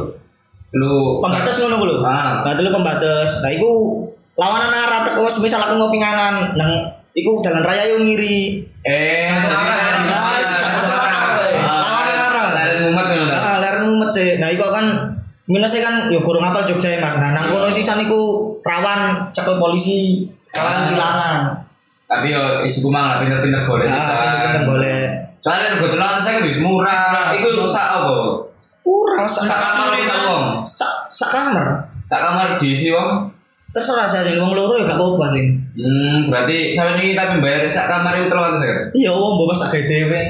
Lu 0.74 1.20
pembatas 1.20 1.60
ngono 1.60 1.76
ku 1.76 1.86
lho. 1.86 1.96
Ah. 2.02 2.40
Nah, 2.42 2.56
dulu 2.56 2.72
pembatas. 2.72 3.44
Nah, 3.44 3.52
iku 3.52 4.00
lawanan 4.32 4.72
arah 4.72 5.00
teko 5.04 5.28
semisal 5.28 5.60
aku 5.60 5.76
ngopi 5.76 6.00
nganan 6.00 6.56
nang 6.56 6.70
iku 7.12 7.44
jalan 7.44 7.60
raya 7.60 7.84
yo 7.86 8.00
ngiri. 8.00 8.64
eh 8.82 9.28
Satu 9.28 9.52
arah, 9.52 9.76
jadi- 9.76 10.08
Mas, 10.08 10.48
satu 10.48 10.90
arah. 10.90 11.22
Ah, 11.60 11.76
Lawan 11.78 12.06
arah. 12.08 12.46
Lari 12.50 12.76
mumet 12.80 13.06
ngono 13.06 13.24
ta. 13.28 13.36
Ah, 13.36 13.56
lereng 13.60 13.84
mumet 13.86 14.10
sih. 14.10 14.40
Nah, 14.40 14.48
iku 14.48 14.64
kan 14.66 14.86
minusnya 15.44 15.80
kan 15.84 15.94
yo 16.08 16.24
kurang 16.24 16.42
apal 16.42 16.64
Jogja 16.64 16.88
ya, 16.88 16.98
Mas. 16.98 17.20
Nah, 17.20 17.30
nang 17.30 17.52
kono 17.52 17.68
sisan 17.68 18.00
iku 18.00 18.20
rawan 18.64 19.28
cekel 19.30 19.60
polisi, 19.60 20.24
rawan 20.50 20.88
tilangan. 20.88 21.40
Tapi 22.08 22.28
yo 22.28 22.64
isi 22.64 22.80
kumang 22.80 23.08
lah 23.08 23.16
pinter-pinter 23.20 23.64
golek 23.64 23.88
Ah, 23.88 23.96
bisa. 23.96 24.14
pinter 24.42 24.62
golek. 24.64 25.08
Soalnya 25.42 25.74
rego 25.74 25.86
telan 25.90 26.20
saya 26.22 26.38
kan 26.38 26.44
murah. 26.62 27.34
Iku 27.34 27.66
sak 27.66 27.86
apa? 27.98 28.16
Kurang 28.80 29.26
sak 29.26 29.44
kamar 29.44 29.92
sak 30.00 30.18
wong. 30.24 30.44
sak 31.06 31.28
kamar. 31.28 31.66
Kamar 32.08 32.56
diisi 32.56 32.88
wong. 32.88 33.26
Terserah 33.72 34.04
saya 34.04 34.36
wong 34.36 34.52
loro 34.52 34.76
ya 34.76 34.84
gak 34.84 35.00
apa-apa 35.00 35.32
nih. 35.32 35.48
Hmm, 35.80 36.28
berarti 36.28 36.76
sampean 36.76 37.00
ini 37.00 37.16
tapi 37.16 37.40
bayar 37.40 37.72
sak 37.72 37.88
kamar 37.88 38.20
itu 38.20 38.28
300 38.28 38.92
Iya, 38.92 39.10
wong 39.16 39.40
bebas 39.40 39.64
tak 39.64 39.68
gawe 39.72 39.84
dhewe. 39.88 40.20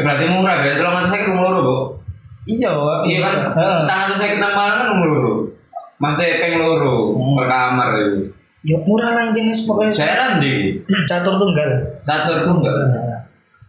Berarti 0.00 0.24
murah 0.32 0.56
ya, 0.64 0.80
300 0.80 1.04
saya 1.04 1.20
ketemu 1.28 1.40
loro, 1.44 1.60
Bu. 1.60 1.76
Iya, 2.48 2.70
Iya 3.04 3.18
kan? 3.20 3.34
Heeh. 3.54 3.80
Tangan 3.84 4.10
saya 4.16 4.28
ketemu 4.34 4.50
malam 4.50 4.72
kan 4.72 4.86
nomor 4.88 5.06
loro. 5.06 5.32
Mas 6.00 6.18
peng 6.18 6.58
loro 6.58 7.14
Hmm. 7.14 7.38
per 7.38 7.46
kamar 7.46 7.88
itu. 7.94 8.18
Ya 8.62 8.78
murah 8.82 9.10
lah 9.12 9.22
intinya 9.28 9.54
pokoknya 9.54 9.92
Saya 9.94 10.38
di 10.40 10.74
catur 11.10 11.34
tunggal. 11.36 11.70
catur 12.02 12.36
tuh 12.42 12.54
enggak. 12.58 12.74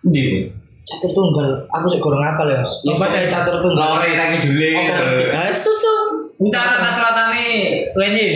Di. 0.02 0.48
Catur 0.82 1.12
tunggal. 1.12 1.48
Aku 1.70 1.86
sih 1.86 2.00
kurang 2.00 2.24
apal 2.24 2.50
ya. 2.50 2.58
Mas. 2.58 2.82
Ya 2.82 2.94
pakai 2.96 3.28
catur 3.28 3.60
tunggal. 3.60 4.00
Lore 4.00 4.10
tangi 4.16 4.38
dulu. 4.42 4.66
Ah, 5.30 5.52
susu. 5.52 5.94
Cara 6.50 6.82
tas 6.82 6.94
selatan 6.98 7.28
nih, 7.36 7.54
Wendy. 7.94 8.30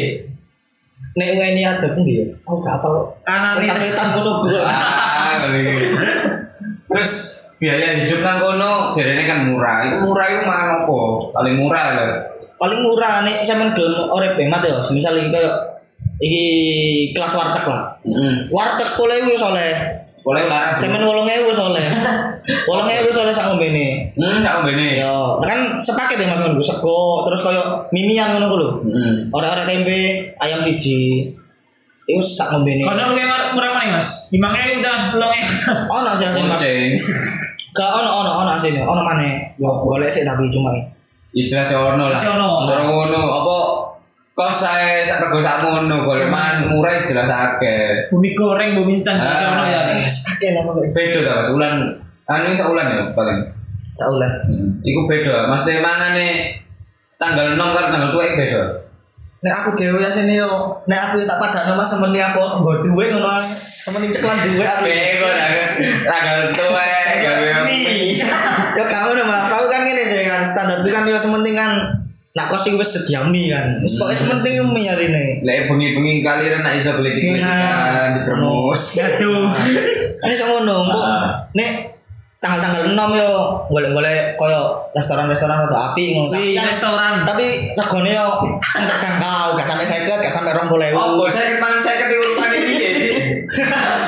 Nek 1.17 1.29
ini 1.33 1.65
ada 1.65 1.87
pun 1.97 2.05
dia. 2.05 2.29
Aku 2.45 2.61
gak. 2.61 2.77
Kanan 3.25 3.57
nih. 3.57 3.65
Wetan-wetan 3.65 4.07
ngono. 4.13 4.33
Ah, 4.69 5.49
ngeri. 5.49 5.89
Terus 6.87 7.11
biaya 7.57 8.05
hidup 8.05 8.21
nang 8.21 8.37
kono 8.37 8.93
jarene 8.93 9.25
kan 9.25 9.49
murah. 9.49 9.89
Itu 9.89 9.97
murah 10.05 10.27
itu 10.29 10.41
mah 10.45 10.57
apa? 10.85 10.97
Paling 11.33 11.55
murah 11.57 11.83
lah. 11.97 12.21
Paling 12.61 12.79
murah 12.85 13.25
nek 13.25 13.41
sampean 13.41 13.73
gelem 13.73 14.13
urip 14.13 14.37
hemat 14.37 14.61
ya. 14.61 14.77
Misal 14.93 15.17
iki 15.17 15.33
koyo 15.33 15.51
iki 16.21 16.45
kelas 17.17 17.33
warteg 17.33 17.65
lah. 17.65 17.97
Warteg 18.53 18.87
10.000 18.87 19.33
wis 19.33 19.43
oleh. 19.43 19.73
Boleh 20.27 20.43
larang. 20.51 20.75
Sampean 20.75 21.07
8.000 21.07 21.47
wis 21.47 21.55
oleh. 21.55 21.87
8.000 21.87 23.07
wis 23.07 23.15
oleh 23.15 23.31
sak 23.31 23.47
ngombene. 23.47 24.11
Hmm, 24.19 24.43
sak 24.43 24.59
ombene. 24.59 24.99
Ya, 24.99 25.39
kan 25.47 25.79
sepaket 25.79 26.19
ya 26.19 26.27
Mas 26.27 26.43
ngono 26.43 26.59
sego, 26.59 27.23
terus 27.23 27.39
koyo 27.39 27.87
mimian 27.95 28.35
ngono 28.35 28.59
lho. 28.59 28.69
Heeh. 28.91 29.31
Ora-ora 29.31 29.63
tempe, 29.63 30.27
ayam 30.35 30.59
siji. 30.59 31.31
Iku 32.11 32.19
sak 32.19 32.51
ngombene. 32.51 32.83
Kono 32.83 33.07
lu 33.07 33.15
yang 33.15 33.55
murah 33.55 33.71
mana 33.71 34.03
mas? 34.03 34.27
Dimangnya 34.27 34.75
udah 34.83 34.95
lo 35.15 35.27
yang 35.31 35.47
Ono 35.95 36.11
sih 36.11 36.27
asine 36.27 36.47
Mas. 36.51 36.63
Gak 37.77 37.89
ono 37.93 38.09
ono 38.23 38.31
ono 38.43 38.51
asine, 38.51 38.83
ono 38.83 38.99
maneh. 39.07 39.55
Yo 39.55 39.79
golek 39.87 40.11
sik 40.11 40.27
tapi 40.27 40.51
cuma 40.51 40.75
Ya 41.35 41.43
jelas 41.47 41.71
ya 41.71 41.79
ono 41.79 42.11
lah. 42.11 42.19
Jelas 42.19 42.35
ono. 42.35 42.67
Ngono 42.67 43.21
apa 43.31 43.56
kos 44.37 44.69
saya 44.69 45.01
sak 45.01 45.25
rego 45.25 45.41
sak 45.41 45.65
ngono 45.65 46.05
golek 46.05 46.29
man 46.29 46.69
murah 46.69 46.93
ya 46.93 47.01
jelas 47.01 47.25
akeh. 47.25 48.05
bumi 48.13 48.37
goreng, 48.37 48.77
bumi 48.77 48.93
instan 48.93 49.17
sih 49.17 49.33
ono 49.33 49.65
ya. 49.65 49.89
eh 49.89 50.05
sakit 50.05 50.53
lah 50.53 50.61
pokoke. 50.61 50.93
Beda 50.93 51.19
ta 51.25 51.31
Mas 51.41 51.49
ulan 51.49 51.73
anu 52.29 52.53
sak 52.53 52.69
ulan 52.69 52.85
ya 52.85 53.03
paling. 53.17 53.49
Saulan. 53.97 54.29
Iku 54.85 55.09
beda. 55.09 55.49
Mas 55.49 55.65
mangane 55.65 56.53
tanggal 57.17 57.57
6 57.57 57.65
karo 57.65 57.87
tanggal 57.89 58.09
2 58.13 58.37
beda. 58.37 58.61
Nek 59.41 59.53
aku 59.53 59.69
dhewe 59.73 60.05
asine 60.05 60.37
yo, 60.37 60.85
nek 60.85 61.09
aku 61.09 61.25
tak 61.25 61.41
padakno 61.41 61.73
Mas 61.73 61.89
semeni 61.89 62.21
aku 62.21 62.61
nggo 62.61 62.73
duwe 62.85 63.09
ngono. 63.09 63.41
Semeni 63.41 64.13
ceklan 64.13 64.37
duwe 64.45 64.61
asine. 64.69 65.17
Bego 65.17 65.29
dah. 65.33 65.49
Tanggal 66.13 66.39
2 66.53 67.25
gawe. 67.25 67.49
Yo 68.77 68.83
kamu 68.85 69.09
udah 69.17 69.25
Mas, 69.25 69.49
aku 69.49 69.65
kan 69.65 69.81
ngene 69.81 70.05
sih 70.05 70.29
kan 70.29 70.45
standar 70.45 70.85
kan 70.85 71.09
yo 71.09 71.17
sementing 71.17 71.57
kan 71.57 72.05
nak 72.37 72.47
kos 72.47 72.69
iki 72.69 72.77
wis 72.77 72.93
sedia 72.93 73.25
mie 73.25 73.49
kan. 73.49 73.81
Wis 73.81 73.97
pokoke 73.97 74.13
sementing 74.13 74.61
mie 74.69 74.85
arine. 74.85 75.41
Lek 75.41 75.65
bengi-bengi 75.65 76.21
kali 76.21 76.53
nak 76.55 76.71
iso 76.71 76.93
beli 76.93 77.11
tiket 77.11 77.41
Nah. 77.41 78.13
di 78.13 78.19
promos. 78.21 78.81
Aduh. 78.95 79.49
Ini 80.21 80.33
sama 80.33 80.61
ngono, 80.61 80.75
mbok 80.85 81.01
Ah. 81.01 81.25
nek 81.51 81.97
tanggal-tanggal 82.37 82.93
6 82.93 83.09
yo 83.11 83.29
golek-golek 83.67 84.37
koyo 84.37 84.61
restoran-restoran 84.93 85.65
atau 85.65 85.79
api 85.89 86.13
ngono. 86.13 86.29
Di 86.29 86.53
Tapi- 86.53 86.69
restoran. 86.69 87.13
Tapi 87.25 87.45
regane 87.73 88.11
yo 88.13 88.27
sing 88.63 88.85
terjangkau, 88.85 89.57
gak 89.57 89.65
sampai 89.65 89.83
50, 89.83 90.21
gak 90.21 90.29
sampai 90.29 90.53
20.000. 90.53 90.93
Oh, 90.93 91.17
bos 91.17 91.33
saya 91.33 91.49
ketang 91.51 91.73
saya 91.75 91.95
ketiu 91.99 92.21
urutan 92.21 92.49
ini 92.53 92.73
ya. 92.75 92.89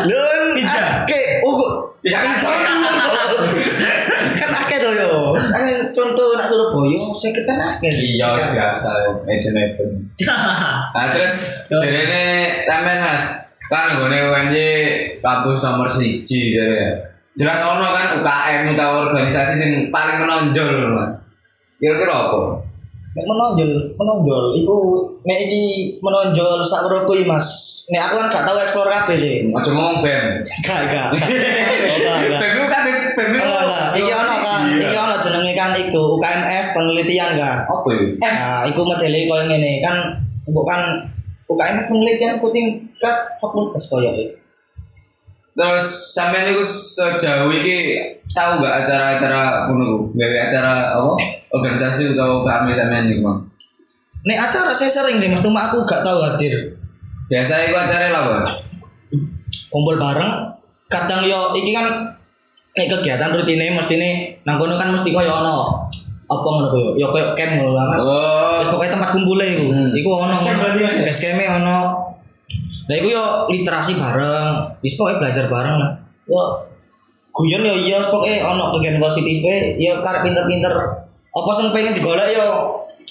Lun, 0.06 0.42
Pizza. 0.54 0.86
Oke, 1.02 1.22
oh 1.42 1.54
kok 1.56 1.72
Bisa 2.00 2.18
pizza. 2.24 2.48
kan? 2.48 2.78
kan 4.36 4.50
akeh 4.54 4.78
to 4.78 4.89
yo. 5.00 5.34
Kan 5.36 5.64
contoh 5.96 6.36
nak 6.36 6.48
Surabaya, 6.48 7.00
saya 7.16 7.40
kan 7.48 7.58
akeh. 7.58 7.92
Iya, 8.20 8.36
wis 8.36 8.48
biasa 8.52 8.90
agent 9.28 9.56
agent. 9.64 9.94
Nah, 10.92 11.06
terus 11.16 11.66
jarene 11.72 12.24
sampean 12.68 13.00
Mas, 13.00 13.26
kan 13.72 13.96
gone 13.96 14.18
UNJ 14.18 14.58
kampus 15.24 15.64
nomor 15.64 15.88
siji 15.88 16.58
jare. 16.58 17.08
Jelas 17.40 17.64
ono 17.64 17.88
kan 17.96 18.20
UKM 18.20 18.76
utawa 18.76 19.08
organisasi 19.08 19.54
sing 19.56 19.72
paling 19.88 20.26
menonjol 20.26 20.92
Mas. 20.98 21.32
Kira-kira 21.80 22.12
apa? 22.12 22.68
Nek 23.10 23.26
menonjol, 23.26 23.72
menonjol 23.96 24.44
iku 24.60 24.78
nek 25.24 25.40
iki 25.48 25.98
menonjol 26.04 26.60
sak 26.62 26.84
menurutku 26.84 27.16
Mas. 27.24 27.48
Nek 27.90 28.12
aku 28.12 28.16
kan 28.22 28.28
gak 28.30 28.44
tau 28.46 28.60
explore 28.60 28.92
kabeh 28.92 29.16
sih. 29.18 29.36
Aja 29.50 29.72
ngomong 29.72 30.04
BEM. 30.06 30.46
Gak, 30.68 30.82
gak. 30.92 31.10
BEM 32.38 32.52
ku 32.54 32.66
kan 32.70 32.86
Ku. 33.20 33.38
Oh, 33.44 33.62
gak. 33.68 33.88
Iki 34.00 34.12
ono 34.12 34.36
kan, 34.40 34.62
iki 34.80 34.96
ono 34.96 35.16
jenenge 35.20 35.54
kan 35.58 35.72
iku 35.76 36.02
UKMF 36.16 36.66
penelitian 36.72 37.32
kan. 37.36 37.58
Apa 37.68 37.88
itu? 37.92 38.06
Nah, 38.22 38.64
iku 38.64 38.82
modele 38.88 39.28
koyo 39.28 39.44
ngene 39.50 39.84
kan 39.84 39.96
mbok 40.48 40.66
kan 40.66 40.82
UKMF 41.50 41.86
penelitian 41.92 42.40
ku 42.40 42.48
tingkat 42.54 43.16
fakultas 43.36 43.92
koyo 43.92 44.10
iki. 44.16 44.26
Terus 45.60 46.16
sampean 46.16 46.48
niku 46.48 46.64
sejauh 46.64 47.52
iki 47.52 48.00
tahu 48.32 48.64
nggak 48.64 48.86
acara-acara 48.86 49.68
ngono 49.68 50.08
gawe 50.16 50.38
acara 50.48 50.96
apa? 50.96 51.14
Organisasi 51.52 52.16
atau 52.16 52.48
kami 52.48 52.78
sampean 52.78 53.12
niku, 53.12 53.28
Bang? 53.28 53.40
Nek 54.24 54.40
acara 54.48 54.72
saya 54.72 54.92
sering 54.92 55.20
sih 55.20 55.32
Mas, 55.32 55.40
cuma 55.40 55.68
aku 55.68 55.88
gak 55.88 56.04
tahu 56.04 56.20
hadir. 56.20 56.76
Biasa 57.32 57.72
iku 57.72 57.76
acara 57.80 58.12
lah, 58.12 58.22
Bang. 58.28 58.46
Kumpul 59.72 59.96
bareng, 59.96 60.54
kadang 60.92 61.24
yo 61.24 61.56
iki 61.56 61.72
kan 61.72 62.19
nek 62.80 62.88
kegiatan 62.88 63.36
rutine 63.36 63.76
mesti 63.76 64.00
nih 64.00 64.14
nang 64.48 64.56
kono 64.56 64.80
kan 64.80 64.96
mesti 64.96 65.12
koyo 65.12 65.28
ono 65.28 65.84
apa 66.32 66.48
ngono 66.48 66.68
koyo 66.72 66.90
yo 66.96 67.12
koyo 67.12 67.36
camp 67.36 67.60
ngono 67.60 67.76
lah 67.76 67.86
Mas. 67.92 68.06
Oh. 68.08 68.64
Wis 68.64 68.72
pokoknya 68.72 68.96
tempat 68.96 69.10
kumpulnya 69.12 69.46
iku. 69.52 69.66
Hmm. 69.68 69.92
Iku 69.92 70.10
ono 70.16 70.36
Base 71.04 71.20
camp 71.20 71.40
ya? 71.44 71.60
Ono. 71.60 71.80
Lah 72.88 72.96
iku 72.96 73.08
yo 73.12 73.24
literasi 73.52 74.00
bareng, 74.00 74.80
wis 74.80 74.96
pokoknya 74.96 75.20
belajar 75.20 75.46
bareng 75.52 75.76
lah. 75.76 75.92
Yo 76.24 76.42
guyon 77.36 77.68
yo 77.68 77.76
iya 77.76 78.00
pokoknya 78.00 78.48
ono 78.48 78.72
kegiatan 78.80 79.04
positif 79.04 79.44
yo 79.76 80.00
karep 80.00 80.24
pinter-pinter 80.24 80.74
apa 81.30 81.50
sing 81.54 81.70
pengen 81.76 81.98
digolek 82.00 82.32
yo 82.32 82.48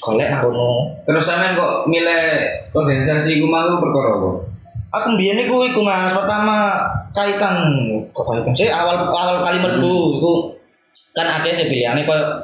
golek 0.01 0.33
nang 0.33 0.49
kono. 0.49 0.97
Terus 1.05 1.25
sampean 1.27 1.59
kok 1.61 1.85
milih 1.91 2.25
organisasi 2.73 3.43
iku 3.43 3.47
mau 3.51 3.77
perkara 3.77 4.17
apa? 4.17 4.31
Aku 4.89 5.15
mbiyen 5.15 5.37
iku 5.45 5.69
iku 5.69 5.85
Mas, 5.85 6.17
pertama 6.17 6.81
kaitan 7.13 7.69
kok 8.09 8.25
kaitan 8.25 8.57
sih 8.57 8.73
awal 8.73 9.13
awal 9.13 9.45
kali 9.45 9.61
merbu 9.61 10.17
iku 10.17 10.33
kan 11.13 11.29
akeh 11.29 11.53
sih 11.53 11.69
pilihane 11.69 12.09
koyo 12.09 12.41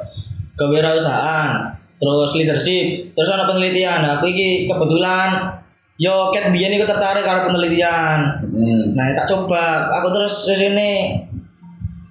kewirausahaan, 0.55 1.73
terus 1.99 2.31
leadership, 2.37 3.11
terus 3.11 3.33
ana 3.33 3.49
penelitian. 3.49 4.05
Nah, 4.05 4.11
aku 4.19 4.31
iki 4.31 4.69
kebetulan 4.69 5.57
yo 5.95 6.31
ket 6.31 6.51
biyen 6.51 6.75
iku 6.75 6.87
tertarik 6.87 7.23
karo 7.23 7.47
penelitian. 7.47 8.45
Hmm. 8.45 8.83
Nah, 8.95 9.15
tak 9.15 9.27
coba. 9.31 9.91
Aku 9.99 10.07
terus 10.11 10.47
sini 10.47 11.23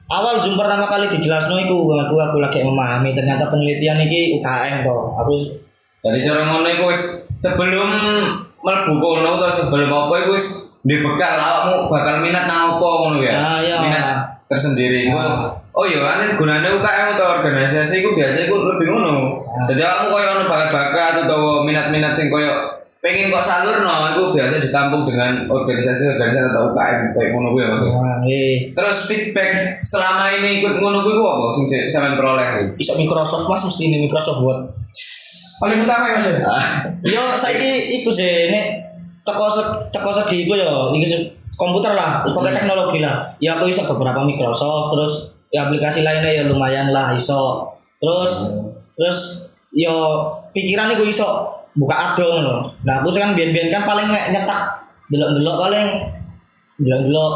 awal 0.09 0.37
Zoom 0.37 0.59
pertama 0.59 0.85
kali 0.91 1.09
dijelasno 1.09 1.57
iku 1.63 1.89
aku 1.95 2.15
aku 2.21 2.37
lagi 2.41 2.61
memahami 2.61 3.17
ternyata 3.17 3.49
penelitian 3.49 4.03
iki 4.05 4.41
UKM 4.41 4.85
toh. 4.85 5.17
Aku 5.25 5.35
Jadi 6.05 6.21
cara 6.21 6.45
ngono 6.45 6.69
iku 6.69 6.93
sebelum 7.41 7.89
mlebu 8.65 8.95
kono 8.97 9.37
atau 9.37 9.53
sebelum 9.53 9.93
apa 9.93 10.15
iku 10.25 10.33
wis 10.33 10.73
di 10.81 11.05
bekal 11.05 11.37
awakmu 11.37 11.93
bakal 11.93 12.25
minat 12.25 12.49
nang 12.49 12.77
apa 12.77 12.87
ngono 12.89 13.19
ya. 13.21 13.33
Ah, 13.37 13.59
iya. 13.61 13.77
Minat 13.85 14.07
tersendiri. 14.49 15.13
Ah. 15.13 15.53
Oh 15.75 15.85
iya, 15.85 16.01
ane 16.07 16.39
gunane 16.39 16.65
UKM 16.71 17.19
atau 17.19 17.41
organisasi 17.41 18.01
iku 18.01 18.17
biasa 18.17 18.49
iku 18.49 18.57
lebih 18.57 18.97
ngono. 18.97 19.45
Ah. 19.45 19.69
Jadi 19.69 19.81
awakmu 19.85 20.09
koyo 20.13 20.29
ono 20.33 20.43
bakat-bakat 20.49 21.13
utawa 21.29 21.69
minat-minat 21.69 22.17
sing 22.17 22.33
koyo 22.33 22.81
pengen 23.05 23.29
kok 23.29 23.45
salurno 23.45 24.17
iku 24.17 24.33
biasa 24.33 24.65
ditampung 24.65 25.05
dengan 25.05 25.45
organisasi-organisasi 25.45 26.57
atau 26.57 26.73
UKM 26.73 27.13
kayak 27.13 27.31
ngono 27.37 27.53
kuwi 27.53 27.61
ya 27.61 27.69
Mas. 27.77 27.85
wah, 27.85 28.17
eh 28.25 28.73
Terus 28.73 28.99
feedback 29.05 29.53
selama 29.85 30.33
ini 30.33 30.65
ikut 30.65 30.81
ngono 30.81 31.05
ku 31.05 31.21
apa 31.21 31.53
sing 31.53 31.69
cek 31.69 31.93
sampean 31.93 32.17
peroleh? 32.17 32.73
iso 32.81 32.97
Microsoft 32.97 33.45
Mas 33.45 33.61
mesti 33.61 33.93
ini 33.93 34.09
Microsoft 34.09 34.41
Word. 34.41 34.73
Paling 35.61 35.83
utama 35.83 36.07
ya 36.11 36.17
Mas. 36.19 36.29
ya? 36.31 36.39
Yo 37.03 37.23
saiki 37.35 38.01
iku 38.01 38.11
sih 38.11 38.51
nek 38.51 38.65
teko 39.27 39.47
teko 39.91 40.11
segi 40.13 40.47
iku 40.47 40.55
yo 40.55 40.95
iki 40.95 41.07
se- 41.07 41.31
komputer 41.55 41.95
lah, 41.95 42.27
terus 42.27 42.35
pakai 42.35 42.51
teknologi 42.51 42.99
lah. 42.99 43.23
Ya 43.39 43.55
aku 43.55 43.71
iso 43.71 43.87
beberapa 43.87 44.27
Microsoft 44.27 44.91
terus 44.95 45.13
ya 45.55 45.71
aplikasi 45.71 46.03
lainnya 46.03 46.31
ya 46.31 46.43
lumayan 46.47 46.91
lah 46.91 47.15
iso. 47.15 47.63
Terus 48.03 48.59
terus 48.99 49.19
yo 49.71 49.95
pikiran 50.51 50.91
iku 50.95 51.07
iso 51.07 51.27
buka 51.75 52.15
adong 52.15 52.43
loh. 52.43 52.61
Nah 52.83 53.03
aku 53.03 53.15
kan 53.15 53.35
biyen-biyen 53.35 53.71
kan 53.71 53.87
paling 53.87 54.07
nyetak 54.11 54.83
delok-delok 55.11 55.57
paling 55.59 55.87
delok-delok 56.79 57.35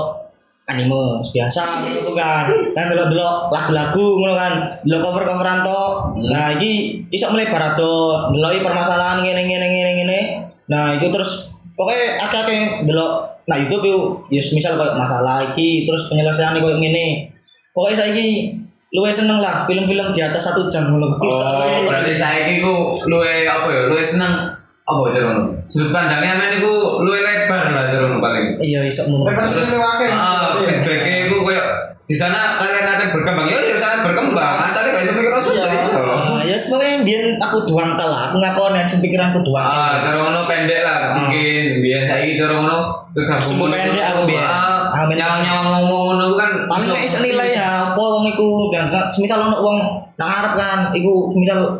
anime 0.69 1.25
biasa 1.25 1.63
gitu 1.89 2.13
kan. 2.13 2.53
Kan 2.77 2.93
delok-delok 2.93 3.49
lagu-lagu 3.49 4.05
ngono 4.21 4.35
kan. 4.37 4.53
Delok 4.85 5.01
cover-coveran 5.01 5.65
tok 5.65 5.91
nah 6.29 6.53
iki 6.53 7.05
iso 7.09 7.33
melebar 7.33 7.75
ado 7.75 8.29
deloki 8.37 8.61
permasalahan 8.61 9.25
ngene 9.25 10.21
nah 10.69 11.01
itu 11.01 11.09
terus 11.09 11.49
pokoknya 11.73 12.21
akeh-akeh 12.29 12.85
delok 12.85 13.41
nah 13.49 13.57
YouTube 13.57 13.89
yo 13.89 13.99
ya 14.29 14.45
misal 14.53 14.77
koyo 14.77 14.93
masalah 14.93 15.41
iki 15.41 15.89
terus 15.89 16.13
penyelesaian 16.13 16.61
koyo 16.61 16.77
ngene. 16.77 17.33
Pokoknya 17.73 18.05
saiki 18.05 18.59
luwih 18.93 19.13
seneng 19.13 19.39
lah 19.41 19.65
film-film 19.65 20.13
di 20.17 20.21
atas 20.21 20.49
satu 20.49 20.69
jam 20.69 20.93
ngono. 20.93 21.09
Oh, 21.09 21.85
berarti 21.87 22.13
saya 22.13 22.49
ku 22.61 22.93
luwe 23.09 23.49
apa 23.49 23.69
ya? 23.73 23.83
Luwe 23.89 24.05
seneng 24.05 24.58
apa 24.89 25.05
jerono? 25.13 25.43
Sudut 25.69 25.93
pandangnya 25.93 26.33
men 26.35 26.57
iku 26.57 26.73
luwe 27.05 27.21
lebar 27.21 27.65
lah 27.69 27.85
jerono 27.87 28.17
paling. 28.19 28.57
iya 28.59 28.81
iso 28.83 29.05
ngono 29.05 29.29
Lebar 29.29 29.45
Terus 29.45 29.77
akeh. 29.77 30.09
ah, 30.09 30.57
feedbacknya 30.59 31.29
itu 31.29 31.37
kayak 31.45 31.67
di 32.09 32.17
sana 32.17 32.57
kalian 32.57 32.89
akan 32.89 33.09
berkembang. 33.13 33.47
Ya 33.47 33.59
ya 33.61 33.77
sangat 33.77 34.01
berkembang. 34.09 34.57
Asalnya 34.57 34.97
kayak 34.97 35.07
sampai 35.13 35.23
kerasa 35.29 35.49
Iya, 35.53 35.61
tadi 35.61 35.77
ah, 35.93 36.41
ya 36.41 36.57
pokoknya 36.57 36.97
biyen 37.05 37.25
aku 37.37 37.57
doang 37.69 37.93
ta 37.95 38.05
lah 38.09 38.33
aku 38.33 38.41
ngakoni 38.41 38.81
yang 38.81 38.89
pikiranku 38.89 39.39
doang. 39.45 39.61
Ah 39.61 40.01
cara 40.01 40.17
ngono 40.17 40.49
pendek 40.49 40.81
lah 40.81 40.97
mungkin. 41.21 41.63
Biar 41.85 42.03
saya 42.09 42.25
cara 42.33 42.53
ngono. 42.57 42.79
kegabungan 43.13 43.69
pendek 43.69 44.05
aku 44.09 44.21
biyen. 44.25 44.41
Ah, 44.41 45.05
men- 45.05 45.21
nyawa 45.21 45.37
nyawa 45.37 45.61
ngomong 45.69 46.03
ngono 46.09 46.27
kan 46.41 46.51
paling 46.65 46.89
nek 46.89 47.05
iso 47.05 47.21
nilai 47.21 47.53
ya 47.53 47.93
apa 47.93 48.01
wong 48.01 48.25
iku 48.25 48.73
dan 48.73 48.89
kan 48.89 49.05
semisal 49.13 49.45
ono 49.45 49.57
wong 49.61 49.77
nak 50.17 50.29
arep 50.41 50.53
kan 50.57 50.79
iku 50.97 51.29
semisal 51.29 51.77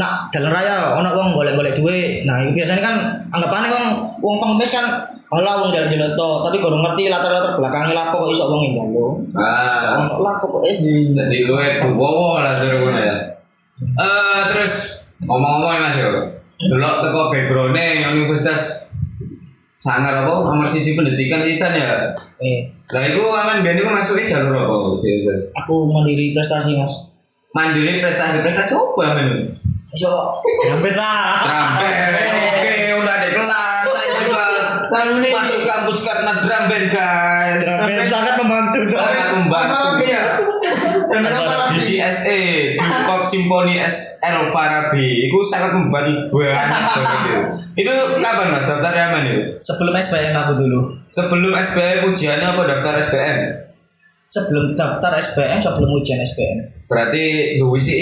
nak 0.00 0.32
dalan 0.32 0.48
raya 0.48 0.96
ono 0.96 1.12
wong 1.12 1.36
golek-golek 1.36 1.76
duit. 1.76 2.24
Nah 2.24 2.40
itu 2.40 2.56
biasanya 2.56 2.80
kan 2.80 2.94
anggapane 3.28 3.68
wong 3.68 3.86
wong 4.24 4.36
pengemis 4.40 4.72
kan 4.72 4.86
Alah 5.30 5.62
wong 5.62 5.70
jalan-jalan 5.70 6.18
to, 6.18 6.30
tapi 6.42 6.58
kurang 6.58 6.82
ngerti 6.82 7.06
latar-latar 7.06 7.54
belakangnya 7.54 7.94
lapo 7.94 8.26
kok 8.26 8.34
iso 8.34 8.50
wong 8.50 8.74
njaluk. 8.74 9.14
ah. 9.38 10.02
Ono 10.02 10.26
lah 10.26 10.34
pokoknya. 10.42 10.74
Di 10.82 11.14
jadi 11.14 11.36
lu 11.46 11.54
itu 11.54 11.88
wow 11.94 12.42
lah 12.42 12.58
ngono 12.58 12.98
ya. 12.98 13.14
Eh 13.78 14.40
terus 14.50 15.06
ngomong-ngomong 15.30 15.86
mas 15.86 15.96
yo. 16.02 16.10
Dulu 16.58 16.82
teko 16.82 17.30
backgroundnya 17.30 18.10
universitas 18.10 18.90
sangar 19.78 20.26
apa? 20.26 20.50
Nomor 20.50 20.66
siji 20.66 20.98
pendidikan 20.98 21.46
lisan 21.46 21.78
ya? 21.78 22.10
Eh. 22.42 22.66
Lah 22.90 23.02
itu 23.06 23.22
aman 23.22 23.62
biar 23.62 23.78
itu 23.78 23.86
masukin 23.86 24.26
jalur 24.26 24.66
apa 24.66 24.74
aku 25.62 25.74
mandiri 25.86 26.34
prestasi 26.34 26.74
Mas. 26.74 27.06
Mandiri 27.50 27.98
prestasi 27.98 28.46
prestasi 28.46 28.72
apa 28.78 29.00
ya 29.02 29.10
men? 29.18 29.30
Yo, 29.98 30.12
hampir 30.70 30.94
lah. 30.94 31.42
Drum 31.82 32.34
oke 32.46 32.74
udah 33.02 33.14
ada 33.18 33.28
kelas 33.34 33.86
saya 33.90 34.10
juga 34.22 34.44
masuk 35.34 35.60
kampus 35.66 35.98
karena 36.06 36.32
drum 36.46 36.64
band 36.70 36.86
guys. 36.94 37.64
Hampir 37.66 38.06
sangat 38.06 38.34
membantu 38.38 38.80
dong. 38.86 39.02
sangat 39.02 39.28
membantu 39.34 40.04
ya. 40.06 40.24
di 41.70 41.78
GSA 41.86 42.40
Pop 43.06 43.22
Symphony 43.26 43.82
SL 43.82 44.54
Farabi. 44.54 45.26
Itu 45.26 45.42
sangat 45.42 45.74
membantu 45.74 46.38
banget 46.38 46.80
banget. 47.02 47.38
itu 47.74 47.92
kapan 48.22 48.46
mas? 48.54 48.66
Daftarnya 48.66 49.10
mana 49.10 49.26
itu? 49.26 49.42
Sebelum 49.58 49.94
SBM 49.98 50.34
aku 50.38 50.52
dulu. 50.54 50.80
sebelum 51.10 51.52
SBM 51.58 52.14
ujiannya 52.14 52.46
apa? 52.46 52.62
Daftar 52.66 52.94
SBM 53.02 53.69
Sebelum 54.30 54.78
daftar 54.78 55.18
SBM, 55.18 55.58
sebelum 55.58 55.90
ujian 55.98 56.22
SBM. 56.22 56.58
berarti 56.86 57.58
dua 57.58 57.78
sih 57.78 57.94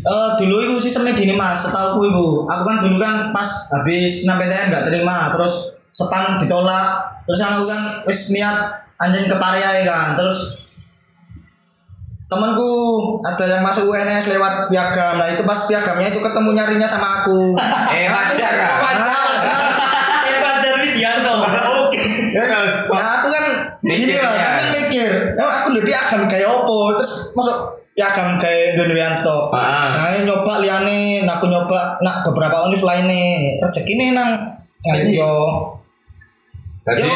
Eh 0.00 0.28
dulu 0.40 0.56
itu 0.64 0.88
sistemnya 0.88 1.16
gini 1.16 1.32
mas, 1.32 1.64
setahu 1.64 2.00
ibu. 2.04 2.44
Aku 2.44 2.62
kan 2.64 2.76
dulu 2.80 2.96
kan 3.00 3.32
pas 3.32 3.48
habis 3.72 4.24
6 4.24 4.36
PTN 4.36 4.68
nggak 4.68 4.84
terima, 4.84 5.32
terus 5.32 5.72
sepan 5.92 6.36
ditolak, 6.40 7.20
terus 7.28 7.40
aku 7.40 7.64
kan 7.64 7.80
wis 8.08 8.32
niat 8.32 8.56
anjing 8.96 9.28
ke 9.28 9.36
Pariai 9.36 9.84
kan, 9.84 10.16
terus 10.16 10.60
temanku 12.28 12.72
ada 13.20 13.44
yang 13.44 13.60
masuk 13.60 13.92
UNS 13.92 14.32
lewat 14.32 14.72
piagam, 14.72 15.20
nah 15.20 15.28
itu 15.28 15.44
pas 15.44 15.68
piagamnya 15.68 16.08
itu 16.08 16.20
ketemu 16.24 16.50
nyarinya 16.56 16.88
sama 16.88 17.24
aku. 17.24 17.52
eh 17.96 18.08
wajar 18.08 18.52
kan 18.56 18.72
Ah, 18.80 19.32
ya 22.32 22.44
guys 22.48 22.76
Nah 22.88 23.08
aku 23.20 23.28
kan 23.28 23.44
gini 23.84 24.16
lah, 24.16 24.32
ya. 24.32 24.48
kan 24.56 24.71
mikir, 24.92 25.10
emang 25.40 25.48
aku 25.64 25.68
lebih 25.72 25.96
agam 25.96 26.28
kayak 26.28 26.44
opo, 26.44 26.92
terus 27.00 27.32
masuk 27.32 27.80
piagam 27.96 28.36
kayak 28.36 28.76
Donoyanto. 28.76 29.48
Ah. 29.48 29.96
Nah 29.96 30.04
ini 30.12 30.28
nyoba 30.28 30.60
liane, 30.60 31.24
nah 31.24 31.40
aku 31.40 31.48
nyoba 31.48 31.96
nak 32.04 32.20
beberapa 32.28 32.68
univ 32.68 32.84
lainnya, 32.84 33.56
rezeki 33.64 33.96
nih 33.96 34.08
nang. 34.12 34.60
Ngaku 34.84 35.08
yo. 35.16 35.32
jadi 36.82 37.08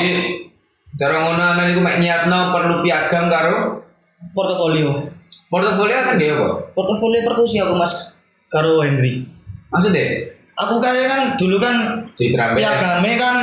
cara 0.97 1.21
ngono 1.21 1.43
aman 1.43 1.75
iku 1.75 1.83
mek 1.85 2.01
nyiapno 2.01 2.57
perlu 2.57 2.75
piagam 2.81 3.29
karo? 3.29 3.85
Portofolio, 4.33 5.13
portofolio 5.53 5.93
kan 5.93 6.17
dia 6.17 6.33
apa? 6.33 6.73
Portofolio 6.73 7.21
perkusi 7.21 7.61
aku 7.61 7.77
mas. 7.77 8.17
Karo 8.49 8.81
Henry. 8.81 9.27
maksudnya? 9.69 10.33
Aku 10.57 10.81
kayak 10.81 11.05
kan 11.05 11.21
dulu 11.37 11.61
kan 11.61 12.09
piagamnya 12.17 13.15
kan 13.21 13.37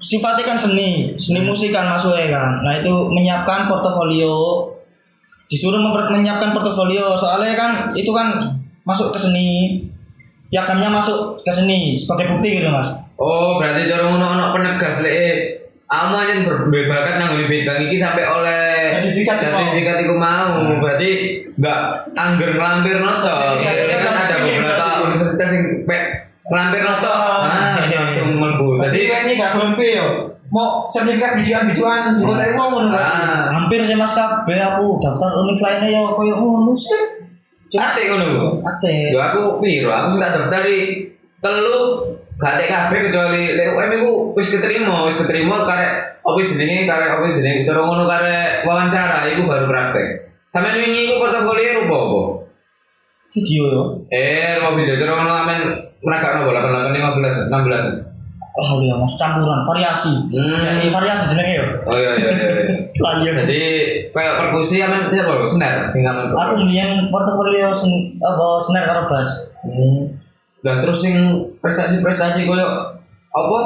sifatnya 0.00 0.44
kan 0.48 0.58
seni, 0.58 1.14
seni 1.20 1.44
musik 1.44 1.70
kan 1.70 1.92
masuknya 1.92 2.32
kan. 2.32 2.64
Nah 2.64 2.72
itu 2.80 2.90
menyiapkan 3.12 3.68
portofolio, 3.68 4.64
disuruh 5.46 5.78
memper- 5.78 6.08
menyiapkan 6.10 6.56
portofolio 6.56 7.12
soalnya 7.14 7.52
kan 7.52 7.70
itu 7.92 8.08
kan 8.10 8.56
masuk 8.88 9.12
ke 9.12 9.18
seni, 9.20 9.84
piagamnya 10.48 10.88
masuk 10.88 11.36
ke 11.44 11.52
seni 11.52 11.94
sebagai 12.00 12.32
bukti 12.32 12.58
gitu 12.58 12.72
mas. 12.72 12.88
Oh, 13.20 13.60
berarti 13.60 13.84
cara 13.84 14.08
ngono 14.08 14.24
ono 14.24 14.44
penegas 14.56 15.04
lek 15.04 15.60
kamu 15.90 16.14
aja 16.16 16.32
berbakat 16.70 17.14
nang 17.18 17.34
bidang 17.50 17.82
iki 17.90 17.98
sampai 17.98 18.22
oleh 18.22 19.02
Sertifikat 19.04 19.42
iku 19.42 19.50
mau. 19.50 19.58
sertifikat 19.58 19.96
mau. 20.16 20.48
Berarti 20.80 21.10
enggak 21.58 21.80
angger 22.14 22.50
nglampir 22.56 22.96
noto. 23.02 23.58
Biasanya 23.60 23.98
kan 24.00 24.16
ada 24.16 24.36
beberapa 24.40 24.86
universitas 25.12 25.50
yang 25.50 25.66
pek 26.50 26.58
nglampir 26.58 26.82
noto. 26.82 27.14
Ah, 27.14 27.78
langsung 27.86 28.34
mlebu. 28.34 28.82
Jadi 28.82 28.90
Tadi 28.90 29.00
kan 29.06 29.20
ini 29.22 29.32
gak 29.38 29.50
SMP 29.54 29.80
yo. 29.94 30.08
Mau 30.50 30.82
sertifikat 30.90 31.38
bijuan-bijuan 31.38 32.18
di 32.18 32.26
kota 32.26 32.42
itu 32.42 32.58
ngono 32.58 32.90
kan. 32.90 32.98
ah, 32.98 33.42
Hampir 33.54 33.86
sih 33.86 33.94
mas 33.94 34.10
kabeh 34.18 34.58
aku 34.58 34.98
daftar 34.98 35.30
univ 35.38 35.54
lainnya 35.54 35.88
ya 35.94 36.02
koyo 36.10 36.34
ngono 36.34 36.74
sih. 36.74 37.22
ate 37.70 38.02
ngono. 38.10 38.24
Bu. 38.34 38.46
Ate. 38.66 39.14
Yo 39.14 39.22
aku 39.22 39.62
piro? 39.62 39.94
Aku 39.94 40.18
tak 40.18 40.34
daftari 40.34 41.06
telu 41.38 42.02
gak 42.34 42.58
tek 42.58 42.66
kabeh 42.66 42.98
kecuali 43.06 43.54
lek 43.54 43.78
UM 43.78 43.90
iku 44.02 44.12
wis 44.34 44.50
keterima, 44.50 45.06
wis 45.06 45.22
keterima 45.22 45.62
karek 45.62 46.18
apa 46.18 46.38
jenenge 46.42 46.82
karek 46.90 47.14
apa 47.14 47.30
jenenge 47.30 47.62
cara 47.62 47.80
ngono 47.86 48.10
karek 48.10 48.66
wawancara 48.66 49.22
iku 49.30 49.46
baru 49.46 49.70
praktek. 49.70 50.34
Sampeyan 50.50 50.82
wingi 50.82 51.00
iku 51.06 51.22
portofolio 51.22 51.78
apa? 51.86 52.20
Video 53.30 53.62
yo. 53.70 53.82
Eh, 54.10 54.58
rumah 54.58 54.74
video 54.74 54.98
cara 54.98 55.14
ngono 55.14 55.30
amen 55.46 55.60
merakakno 56.00 56.48
bola 56.48 56.60
8 56.68 56.96
15 56.96 57.48
16. 57.52 58.10
Alhamdulillah 58.50 58.98
mas 59.00 59.14
campuran 59.14 59.60
variasi. 59.62 60.12
Hmm. 60.28 60.58
Jadi 60.58 60.90
variasi 60.90 61.24
jenenge 61.32 61.54
yo. 61.54 61.66
Oh 61.86 61.96
iya 61.96 62.12
iya 62.18 62.30
iya. 62.30 62.48
iya. 62.66 62.78
Iya. 63.00 63.32
Jadi 63.48 63.62
kayak 64.12 64.34
perkusi 64.36 64.84
amen 64.84 65.08
ya 65.08 65.24
apa 65.24 65.48
senar 65.48 65.88
Aku 65.88 66.52
mendingan 66.60 67.08
portofolio 67.08 67.72
sen, 67.72 68.20
apa 68.20 68.60
senar 68.60 68.84
karo 68.84 69.02
bass. 69.08 69.56
Hmm. 69.64 70.20
Dan 70.60 70.84
terus 70.84 71.00
sing 71.00 71.16
prestasi-prestasi 71.64 72.44
koyo 72.44 72.66
apa? 73.32 73.58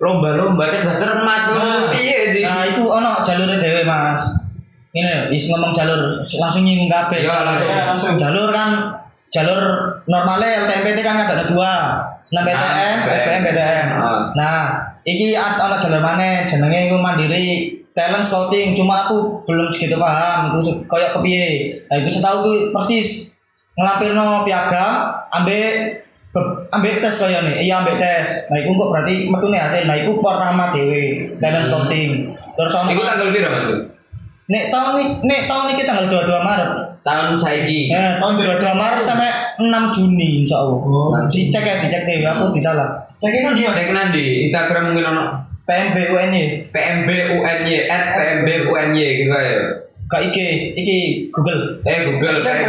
Lomba-lomba 0.00 0.66
cerdas 0.66 0.96
cermat 0.96 1.52
ngono. 1.52 1.92
Piye 1.92 2.32
di? 2.32 2.40
Nah, 2.40 2.64
itu 2.66 2.82
ono 2.88 3.20
jalurnya 3.20 3.60
dewe 3.60 3.84
mas. 3.84 4.32
Ini 4.90 5.30
is 5.30 5.46
ngomong 5.52 5.70
jalur 5.70 6.18
langsung 6.18 6.66
nyinggung 6.66 6.90
kabeh. 6.90 7.22
Iya, 7.22 7.46
langsung. 7.46 7.68
Ya, 7.68 7.82
langsung. 7.94 8.14
Jalur 8.18 8.48
kan 8.50 8.90
jalur 9.30 9.62
normalnya 10.10 10.66
LTMPT 10.66 10.98
kan 11.00 11.22
ada 11.22 11.46
dua. 11.46 11.72
Senam 12.26 12.46
PTN, 12.46 12.94
SBM. 12.98 13.16
SPM 13.18 13.40
PTN. 13.46 13.86
Ah. 13.90 14.20
Nah, 14.34 14.58
iki 15.02 15.34
ada 15.34 15.78
jalur 15.78 16.02
mana? 16.02 16.46
Jenenge 16.46 16.90
iku 16.90 16.98
mandiri 16.98 17.78
talent 17.94 18.22
scouting. 18.22 18.74
Cuma 18.74 19.06
aku 19.06 19.42
belum 19.46 19.70
segitu 19.70 19.98
paham. 19.98 20.54
Itu 20.54 20.58
se- 20.62 20.78
koyo 20.86 21.14
kepiye. 21.14 21.78
Nah, 21.90 21.96
itu 22.02 22.10
setahu 22.10 22.36
ku 22.46 22.52
persis 22.74 23.34
ngelampirno 23.74 24.42
piagam 24.46 25.14
ambek 25.30 26.02
be- 26.30 26.54
ambek 26.70 27.02
tes 27.02 27.16
kaya 27.18 27.42
nih, 27.42 27.66
iya 27.66 27.82
ambek 27.82 27.98
tes. 27.98 28.46
Nah, 28.50 28.58
itu 28.62 28.70
kok 28.74 28.90
berarti 28.94 29.14
metune 29.30 29.58
hasil. 29.58 29.86
Nah, 29.86 29.96
itu 29.98 30.10
pertama 30.22 30.70
dewe 30.70 31.02
talent 31.42 31.66
scouting. 31.66 32.10
Terus 32.30 32.72
ono 32.74 32.88
Iku 32.90 33.02
tanggal 33.02 33.30
Mas? 33.58 33.89
Nek 34.50 34.64
tahun 34.74 34.92
ini 34.98 35.06
nek 35.22 35.40
tahun 35.46 35.64
ini 35.70 35.82
tanggal 35.86 36.06
22 36.10 36.26
Maret. 36.42 36.70
Tahun 37.00 37.38
saiki. 37.38 37.88
Eh 37.94 38.18
tahun 38.18 38.34
22 38.34 38.60
Maret. 38.74 39.00
Sampai 39.00 39.30
6 39.62 39.94
Juni 39.94 40.42
insya 40.44 40.58
Allah 40.58 40.78
Oh. 40.82 41.14
dicek 41.30 41.62
ya 41.62 41.78
dicek 41.80 42.02
deh 42.04 42.26
aku 42.26 42.50
disalah. 42.50 42.98
Saya 43.16 43.30
kira 43.38 43.54
dia 43.54 43.70
mas. 43.70 43.78
cek 43.78 43.90
nanti 43.94 44.24
Instagram 44.44 44.92
mungkin 44.92 45.06
ono. 45.06 45.24
PMB 45.70 45.96
UNY 46.10 46.42
PMB 46.74 47.08
UNY 47.30 47.86
at 47.86 48.04
PMB 48.18 48.48
UNY 48.74 49.06
gitu 49.22 49.30
ya 49.30 49.54
gak 50.10 50.26
IG 50.26 50.36
iki 50.74 50.98
Google. 51.30 51.62
Eh 51.86 52.10
Google 52.10 52.34
Saya 52.42 52.66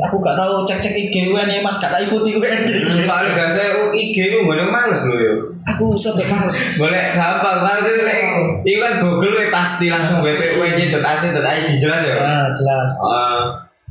aku 0.00 0.16
gak 0.24 0.32
tahu 0.32 0.64
cek 0.64 0.80
cek 0.80 0.96
IG 0.96 1.28
UNY 1.28 1.60
mas. 1.60 1.76
Gak 1.76 1.92
tak 1.92 2.08
ikuti 2.08 2.40
UNY 2.40 3.04
soalnya 3.04 3.36
gak 3.36 3.50
saya 3.52 3.84
IG 3.92 4.16
itu 4.16 4.38
boleh 4.40 4.72
males 4.72 5.04
loh 5.12 5.18
yo. 5.20 5.34
Aku 5.68 5.92
sebet 5.92 6.24
males. 6.32 6.56
Boleh 6.80 7.20
apa 7.20 7.60
kalau 7.60 7.80
itu 7.84 8.02
lek 8.04 8.20
itu 8.64 8.78
kan 8.80 8.94
Google 8.96 9.36
we 9.36 9.52
pasti 9.52 9.92
langsung 9.92 10.24
www.ac.id 10.24 11.68
jelas 11.76 12.00
ya 12.00 12.16
ah 12.16 12.48
jelas. 12.56 12.90
Ah, 13.00 13.40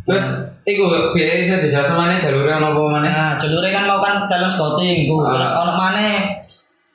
terus 0.09 0.26
iku 0.65 1.13
biaya 1.13 1.45
iso 1.45 1.61
dijelas 1.61 1.93
mana 1.93 2.17
jalurnya 2.17 2.57
ono 2.57 2.74
apa 2.74 2.82
mana 2.89 3.07
Nah, 3.07 3.32
jalurnya 3.38 3.69
kan 3.69 3.86
mau 3.86 4.01
kan 4.01 4.26
talent 4.26 4.49
scouting. 4.49 5.13
Ah. 5.13 5.38
Terus 5.38 5.51
ono 5.53 5.74
maneh 5.78 6.13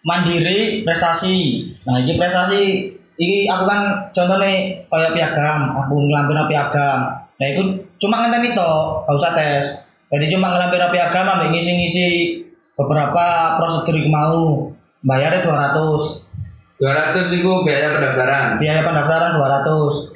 mandiri 0.03 0.83
prestasi. 0.83 1.70
Nah, 1.87 2.03
ini 2.03 2.18
prestasi 2.18 2.97
ini 3.19 3.51
aku 3.51 3.66
kan 3.66 3.81
contohnya 4.14 4.79
kayak 4.87 5.12
piagam, 5.19 5.75
aku 5.75 6.07
ngelampir 6.07 6.39
piagam. 6.55 7.19
Nah, 7.19 7.47
itu 7.51 7.62
cuma 7.99 8.23
ngenteni 8.23 8.55
to, 8.55 8.73
gak 9.03 9.14
usah 9.19 9.35
tes. 9.35 9.66
Jadi 10.09 10.27
cuma 10.39 10.55
ngelampir 10.55 10.79
piagam 10.95 11.27
ambil 11.27 11.51
ngisi-ngisi 11.51 12.39
beberapa 12.79 13.59
prosedur 13.59 13.99
iku 13.99 14.11
mau. 14.11 14.43
Bayarnya 15.03 15.43
200. 15.47 16.27
200 16.79 17.39
itu 17.39 17.51
biaya 17.66 17.99
pendaftaran 17.99 18.59
Biaya 18.59 18.83
pendaftaran 18.87 19.35
200. 19.35 20.14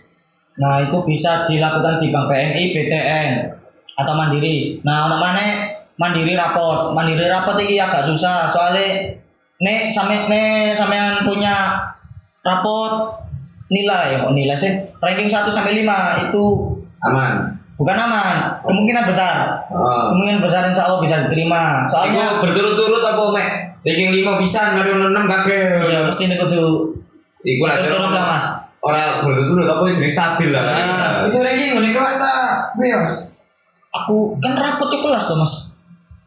Nah, 0.62 0.74
itu 0.86 0.98
bisa 1.02 1.46
dilakukan 1.46 1.98
di 2.02 2.14
Bank 2.14 2.26
BNI, 2.30 2.64
BTN 2.70 3.30
atau 3.98 4.14
Mandiri. 4.14 4.78
Nah, 4.86 5.10
ono 5.10 5.16
maneh 5.18 5.74
Mandiri 5.98 6.38
raport. 6.38 6.94
Mandiri 6.94 7.26
raport 7.26 7.58
iki 7.62 7.78
agak 7.78 8.06
susah 8.06 8.46
soalnya 8.46 9.14
nek 9.62 9.86
sampe 9.94 10.26
nek 10.26 10.74
sampean 10.74 11.22
punya 11.22 11.78
raport 12.42 13.22
nilai 13.72 14.20
kok 14.20 14.32
nilai 14.34 14.56
sih? 14.58 14.72
Ranking 15.00 15.30
1 15.30 15.48
sampai 15.48 15.72
5 15.78 16.28
itu 16.28 16.44
aman. 17.02 17.56
Bukan 17.78 17.96
aman 17.96 18.36
kemungkinan 18.62 19.08
besar. 19.08 19.64
Oh. 19.72 20.12
kemungkinan 20.12 20.42
besar 20.44 20.68
insya 20.68 20.86
Allah 20.86 21.00
bisa 21.02 21.26
diterima. 21.26 21.86
Iku 21.86 21.90
soalnya 21.90 22.24
berturut-turut 22.42 23.02
apa 23.02 23.22
mek? 23.32 23.48
Ranking 23.82 24.10
5 24.22 24.42
bisa 24.42 24.60
mari 24.76 24.90
ono 24.92 25.08
6 25.10 25.26
kabeh 25.26 25.62
ya 25.88 26.00
mesti 26.06 26.22
ini 26.28 26.36
kudu 26.38 26.94
iku 27.42 27.62
lah 27.66 27.76
turut 27.80 28.12
lah 28.12 28.24
mas. 28.36 28.46
Ora 28.82 29.22
berturut-turut 29.24 29.66
apa 29.66 29.82
jadi 29.94 30.10
stabil 30.10 30.50
lah. 30.50 30.62
Nah, 30.66 31.10
Itu 31.30 31.38
ranking 31.38 31.78
nih 31.78 31.90
kelas 31.94 32.16
tak? 32.18 32.76
Aku 33.92 34.36
kan 34.42 34.58
raport 34.58 34.90
di 34.90 34.98
kelas 35.00 35.24
tuh 35.26 35.38
mas 35.38 35.71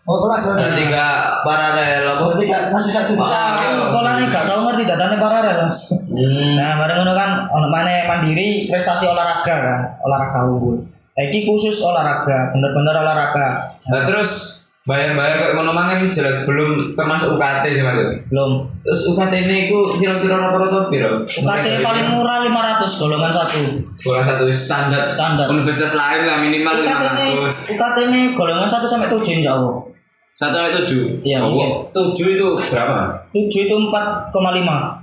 Oh 0.05 0.21
kelas 0.21 0.53
berarti 0.53 0.83
enggak 0.85 1.17
paralel 1.41 2.05
apa 2.05 2.21
Berarti 2.29 2.45
gak 2.45 2.63
masih 2.69 2.89
bisa 2.93 3.01
bisa. 3.09 3.25
Ah. 3.25 3.89
Kalau 3.89 4.11
nih 4.21 4.29
gak 4.29 4.45
tau 4.45 4.61
ngerti 4.69 4.83
datanya 4.85 5.17
paralel 5.17 5.65
mas. 5.65 5.79
hmm. 6.13 6.61
Nah 6.61 6.77
bareng 6.77 6.97
ngono 7.01 7.13
kan 7.17 7.49
ono 7.49 7.67
maneh 7.73 8.05
mandiri 8.05 8.69
prestasi 8.69 9.09
olahraga 9.09 9.55
kan, 9.57 9.79
olahraga 10.05 10.45
unggul. 10.45 10.77
Nah, 11.15 11.23
iki 11.31 11.47
khusus 11.47 11.79
olahraga, 11.79 12.51
bener-bener 12.51 12.91
olahraga. 13.01 13.71
Nah, 13.87 14.03
terus 14.03 14.61
bayar-bayar 14.85 15.41
kok 15.41 15.51
ngono 15.57 15.71
mangan 15.73 15.97
sih 15.97 16.13
jelas 16.13 16.45
belum 16.45 16.93
termasuk 16.93 17.33
UKT 17.33 17.65
sih 17.73 17.81
Mas. 17.81 17.97
Belum. 18.29 18.69
Terus 18.85 19.01
UKT 19.09 19.33
ini 19.47 19.73
ku 19.73 19.89
kira-kira 19.89 20.37
rata-rata 20.37 20.91
piro? 20.93 21.25
UKT 21.25 21.81
paling 21.81 22.07
murah 22.13 22.45
500 22.45 23.01
golongan 23.01 23.31
satu. 23.33 23.61
Bola 24.05 24.21
satu 24.21 24.45
standar 24.53 25.09
Standar. 25.09 25.49
Universitas 25.49 25.97
lain 25.97 26.29
lah 26.29 26.37
minimal 26.37 26.83
UKT 26.83 27.03
ini 27.09 27.25
500. 27.41 27.73
UKT 27.73 27.97
ini 28.13 28.21
golongan 28.37 28.69
satu 28.69 28.85
sampai 28.85 29.09
tujuh 29.09 29.41
insya 29.41 29.57
Allah. 29.57 29.94
Satu 30.35 30.51
sampai 30.51 30.73
tujuh. 30.83 31.23
Iya, 31.23 31.39
Oh. 31.39 31.87
Tujuh 31.89 32.27
itu 32.35 32.47
berapa 32.59 33.07
mas? 33.07 33.15
Tujuh 33.31 33.61
itu 33.65 33.75
4,5 33.87 35.01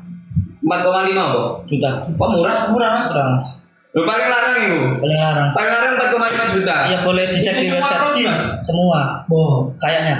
Empat 0.63 0.79
koma 0.85 1.03
lima 1.03 1.25
kok. 1.33 1.49
juta. 1.67 1.91
Kok 2.07 2.29
murah? 2.31 2.69
Murah 2.69 2.95
mas. 2.95 3.07
Murah 3.11 3.27
mas. 3.35 3.47
Lu 3.93 4.05
paling 4.05 4.29
larang 4.29 4.55
itu. 4.57 4.81
Paling 5.01 5.19
larang. 5.19 5.49
Paling 5.53 5.71
larang 5.71 5.93
empat 5.97 6.09
koma 6.09 6.27
lima 6.27 6.45
juta. 6.47 6.77
Ya 6.87 6.99
boleh 7.01 7.25
dicek 7.29 7.55
di 7.55 7.65
Itu 7.65 7.73
semua 7.73 7.81
website. 7.83 7.99
prodi 7.99 8.23
mas. 8.25 8.43
Semua. 8.63 9.01
Oh 9.27 9.73
Kayaknya. 9.77 10.17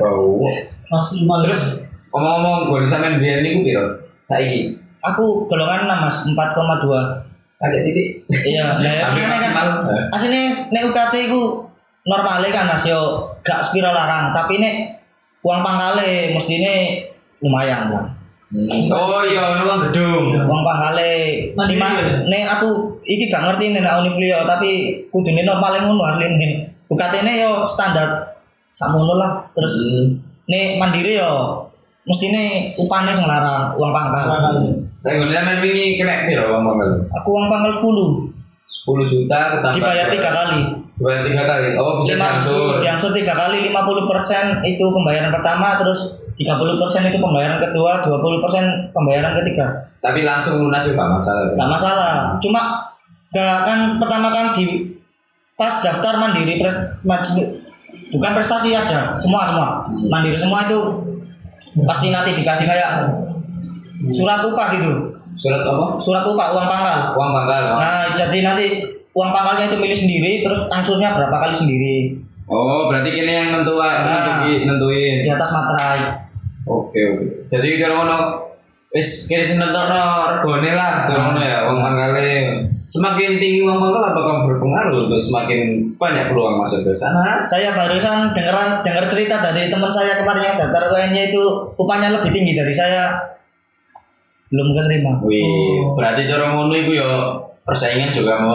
Wow. 0.00 0.40
maksimal. 0.86 1.44
Terus 1.44 1.62
ngomong-ngomong 2.08 2.56
gue 2.72 2.88
sampean 2.88 3.20
biar 3.20 3.40
ini 3.40 3.60
gue? 3.62 3.76
Saiki. 4.24 4.72
Aku 5.04 5.44
golongan 5.44 5.84
6 5.84 6.00
mas 6.00 6.16
4,2. 6.26 7.20
Ada 7.60 7.76
titik. 7.80 8.08
Iya, 8.26 8.80
nah 8.80 8.92
kan 9.14 9.16
aslinya 10.10 10.42
nek 10.70 10.82
UKT 10.84 11.14
ku 11.30 11.64
normalnya 12.04 12.48
kan 12.52 12.68
Mas 12.68 12.84
yo 12.84 13.32
gak 13.40 13.64
spiro 13.64 13.88
larang, 13.90 14.36
tapi 14.36 14.60
nek 14.60 15.00
uang 15.40 15.60
pangkale 15.64 16.32
mestine 16.36 17.04
lumayan 17.40 17.92
lah. 17.92 18.06
Oh 18.94 19.24
iya, 19.26 19.66
uang 19.66 19.90
gedung. 19.90 20.36
Uang 20.46 20.62
pangkale 20.62 21.12
Mas, 21.56 21.66
cuman 21.72 21.92
iya. 21.96 22.06
nek 22.28 22.44
aku 22.60 23.00
iki 23.02 23.26
gak 23.32 23.48
ngerti 23.50 23.72
nek 23.72 24.04
Univlio 24.04 24.44
tapi 24.44 25.02
kudune 25.08 25.42
normalnya 25.42 25.88
ngono 25.88 26.04
asline. 26.06 26.70
UKT 26.84 27.14
ne 27.24 27.32
yo 27.40 27.64
standar 27.64 28.36
sakmono 28.68 29.16
lah. 29.16 29.48
Terus 29.56 29.74
Hmm. 29.80 30.20
nek 30.44 30.76
mandiri 30.76 31.16
yo 31.16 31.64
mestine 32.04 32.68
upane 32.76 33.08
sing 33.16 33.24
larang, 33.24 33.72
uang 33.80 33.90
pangkal. 33.96 34.28
Nah, 35.04 35.12
gue 35.12 35.32
sampean 35.32 35.60
ini 35.64 35.96
kena 35.96 36.28
piro 36.28 36.52
uang 36.52 36.62
pangkal? 36.68 36.90
Aku 37.20 37.28
uang 37.32 37.48
pangkal 37.48 37.72
10 37.72 38.43
10 38.74 39.06
juta 39.06 39.38
ketambah 39.54 39.74
dibayar 39.78 40.06
tiga 40.10 40.30
kali. 40.34 40.60
Dibayar 40.98 41.22
tiga 41.22 41.42
kali. 41.46 41.66
Oh, 41.78 42.02
bisa 42.02 42.18
diangsur. 42.18 42.82
diangsur 42.82 43.10
tiga 43.14 43.34
kali 43.38 43.70
50% 43.70 44.66
itu 44.66 44.84
pembayaran 44.90 45.30
pertama 45.30 45.78
terus 45.78 46.18
30% 46.34 47.10
itu 47.14 47.18
pembayaran 47.22 47.62
kedua 47.62 48.02
20% 48.02 48.90
pembayaran 48.90 49.38
ketiga 49.38 49.70
Tapi 50.02 50.26
langsung 50.26 50.66
lunas 50.66 50.82
juga 50.82 51.06
masalah. 51.06 51.46
nggak 51.46 51.70
masalah 51.70 52.14
cuma 52.42 52.90
gak 53.30 53.58
kan 53.62 53.78
pertama 54.02 54.34
kan 54.34 54.50
di 54.50 54.94
pas 55.54 55.70
daftar 55.82 56.18
mandiri 56.18 56.58
pres, 56.58 56.74
bukan 58.10 58.30
prestasi 58.34 58.74
aja 58.74 59.14
semua 59.14 59.46
semua 59.46 59.68
mandiri 60.10 60.34
semua 60.34 60.66
itu 60.66 60.78
pasti 61.86 62.10
nanti 62.10 62.34
dikasih 62.34 62.66
kayak 62.66 63.06
surat 64.10 64.42
upah 64.42 64.74
gitu 64.78 65.13
Surat 65.34 65.62
apa? 65.62 65.84
surat 65.96 66.22
upah 66.22 66.48
uang 66.50 66.66
pangkal 66.66 66.98
Uang 67.14 67.30
pangkal. 67.32 67.62
nah 67.76 68.10
jadi 68.10 68.38
nanti 68.40 68.66
uang 69.10 69.30
pangkalnya 69.30 69.66
itu 69.66 69.76
milih 69.76 69.94
sendiri 69.94 70.32
terus 70.42 70.66
angsurnya 70.68 71.12
berapa 71.12 71.36
kali 71.40 71.54
sendiri 71.54 71.96
Oh, 72.44 72.86
berarti 72.86 73.08
kini 73.10 73.32
yang 73.32 73.56
nentuin, 73.56 73.88
Nah. 74.04 74.44
nentuin. 74.44 75.24
di 75.24 75.28
atas 75.28 75.48
materai 75.50 76.00
Oke, 76.64 76.96
oke. 76.96 77.24
Jadi 77.46 77.76
kalau 77.76 78.02
ngono 78.02 78.18
wis 78.90 79.26
kira 79.26 79.40
senentono 79.40 80.04
regone 80.30 80.70
lah, 80.70 81.00
soalnya 81.02 81.40
ya 81.40 81.58
uang 81.66 81.76
pangkale. 81.78 82.28
Semakin 82.84 83.36
tinggi 83.36 83.60
uang 83.60 83.76
pangkal 83.76 84.04
apakah 84.06 84.44
berpengaruh 84.44 85.08
untuk 85.08 85.16
semakin 85.18 85.60
banyak 85.96 86.28
peluang 86.28 86.56
masuk 86.58 86.84
ke 86.84 86.92
sana? 86.92 87.40
saya 87.40 87.72
barusan 87.72 88.32
dengeran 88.32 88.80
dengar 88.80 89.04
cerita 89.08 89.40
dari 89.40 89.68
teman 89.68 89.88
saya 89.88 90.20
kemarin 90.20 90.44
yang 90.44 90.56
daftar 90.58 90.88
UN-nya 90.88 91.22
itu 91.28 91.42
upahnya 91.74 92.12
lebih 92.12 92.28
tinggi 92.28 92.52
dari 92.52 92.72
saya 92.72 93.12
belum 94.54 94.70
keterima 94.70 95.12
Wih, 95.26 95.82
berarti 95.98 96.30
cara 96.30 96.54
ngono 96.54 96.70
iku 96.70 96.94
ya 96.94 97.10
persaingan 97.66 98.14
juga 98.14 98.38
mau 98.38 98.54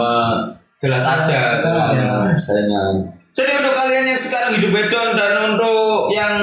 jelas 0.80 1.04
ada 1.04 1.60
ada. 1.60 1.74
persaingan. 2.40 3.20
Jadi 3.30 3.52
untuk 3.62 3.76
kalian 3.76 4.10
yang 4.10 4.18
sekarang 4.18 4.58
hidup 4.58 4.70
bedon 4.74 5.08
dan 5.14 5.32
untuk 5.54 6.10
yang 6.10 6.34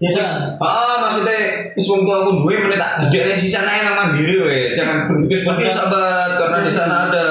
Biasa. 0.00 0.58
ah 0.58 0.96
maksudnya 1.06 1.70
wis 1.76 1.86
wong 1.86 2.02
tua 2.02 2.26
aku 2.26 2.42
duwe 2.42 2.56
meneh 2.66 2.80
tak 2.80 3.06
gede 3.06 3.30
ning 3.30 3.38
sisa 3.38 3.62
nae 3.62 3.84
nang 3.84 3.94
mandiri 3.94 4.42
we. 4.42 4.58
Jangan 4.74 5.06
berpikir 5.06 5.44
seperti 5.44 5.70
sahabat 5.70 6.40
karena 6.40 6.58
di 6.64 6.72
sana 6.72 6.96
ada 7.12 7.26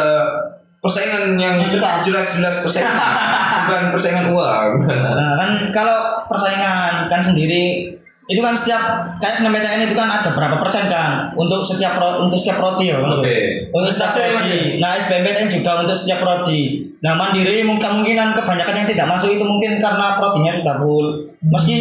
persaingan 0.80 1.36
yang 1.36 1.60
jelas-jelas 2.06 2.64
persaingan 2.64 2.94
bukan 3.68 3.84
persaingan 3.94 4.26
uang. 4.32 4.70
nah 4.88 5.34
kan 5.38 5.52
kalau 5.76 5.98
persaingan 6.30 7.10
kan 7.12 7.22
sendiri 7.22 7.92
itu 8.32 8.40
kan 8.40 8.56
setiap 8.56 8.82
kayak 9.20 9.36
SNMPTN 9.36 9.92
itu 9.92 9.96
kan 10.00 10.08
ada 10.08 10.32
berapa 10.32 10.56
persen 10.64 10.88
kan 10.88 11.36
untuk 11.36 11.68
setiap 11.68 12.00
pro, 12.00 12.24
untuk 12.24 12.40
setiap 12.40 12.64
prodi 12.64 12.88
ya 12.88 13.04
kan? 13.04 13.20
Oke. 13.20 13.68
untuk 13.76 13.92
setiap 13.92 14.08
Masih, 14.08 14.24
prodi 14.32 14.60
nah 14.80 14.96
SBMPTN 14.96 15.48
juga 15.52 15.72
untuk 15.84 15.98
setiap 16.00 16.24
prodi 16.24 16.62
nah 17.04 17.20
mandiri 17.20 17.68
mungkin 17.68 17.84
kemungkinan 17.84 18.32
kebanyakan 18.40 18.76
yang 18.80 18.88
tidak 18.88 19.06
masuk 19.12 19.36
itu 19.36 19.44
mungkin 19.44 19.84
karena 19.84 20.16
prodinya 20.16 20.52
sudah 20.56 20.76
full 20.80 21.08
meski 21.44 21.78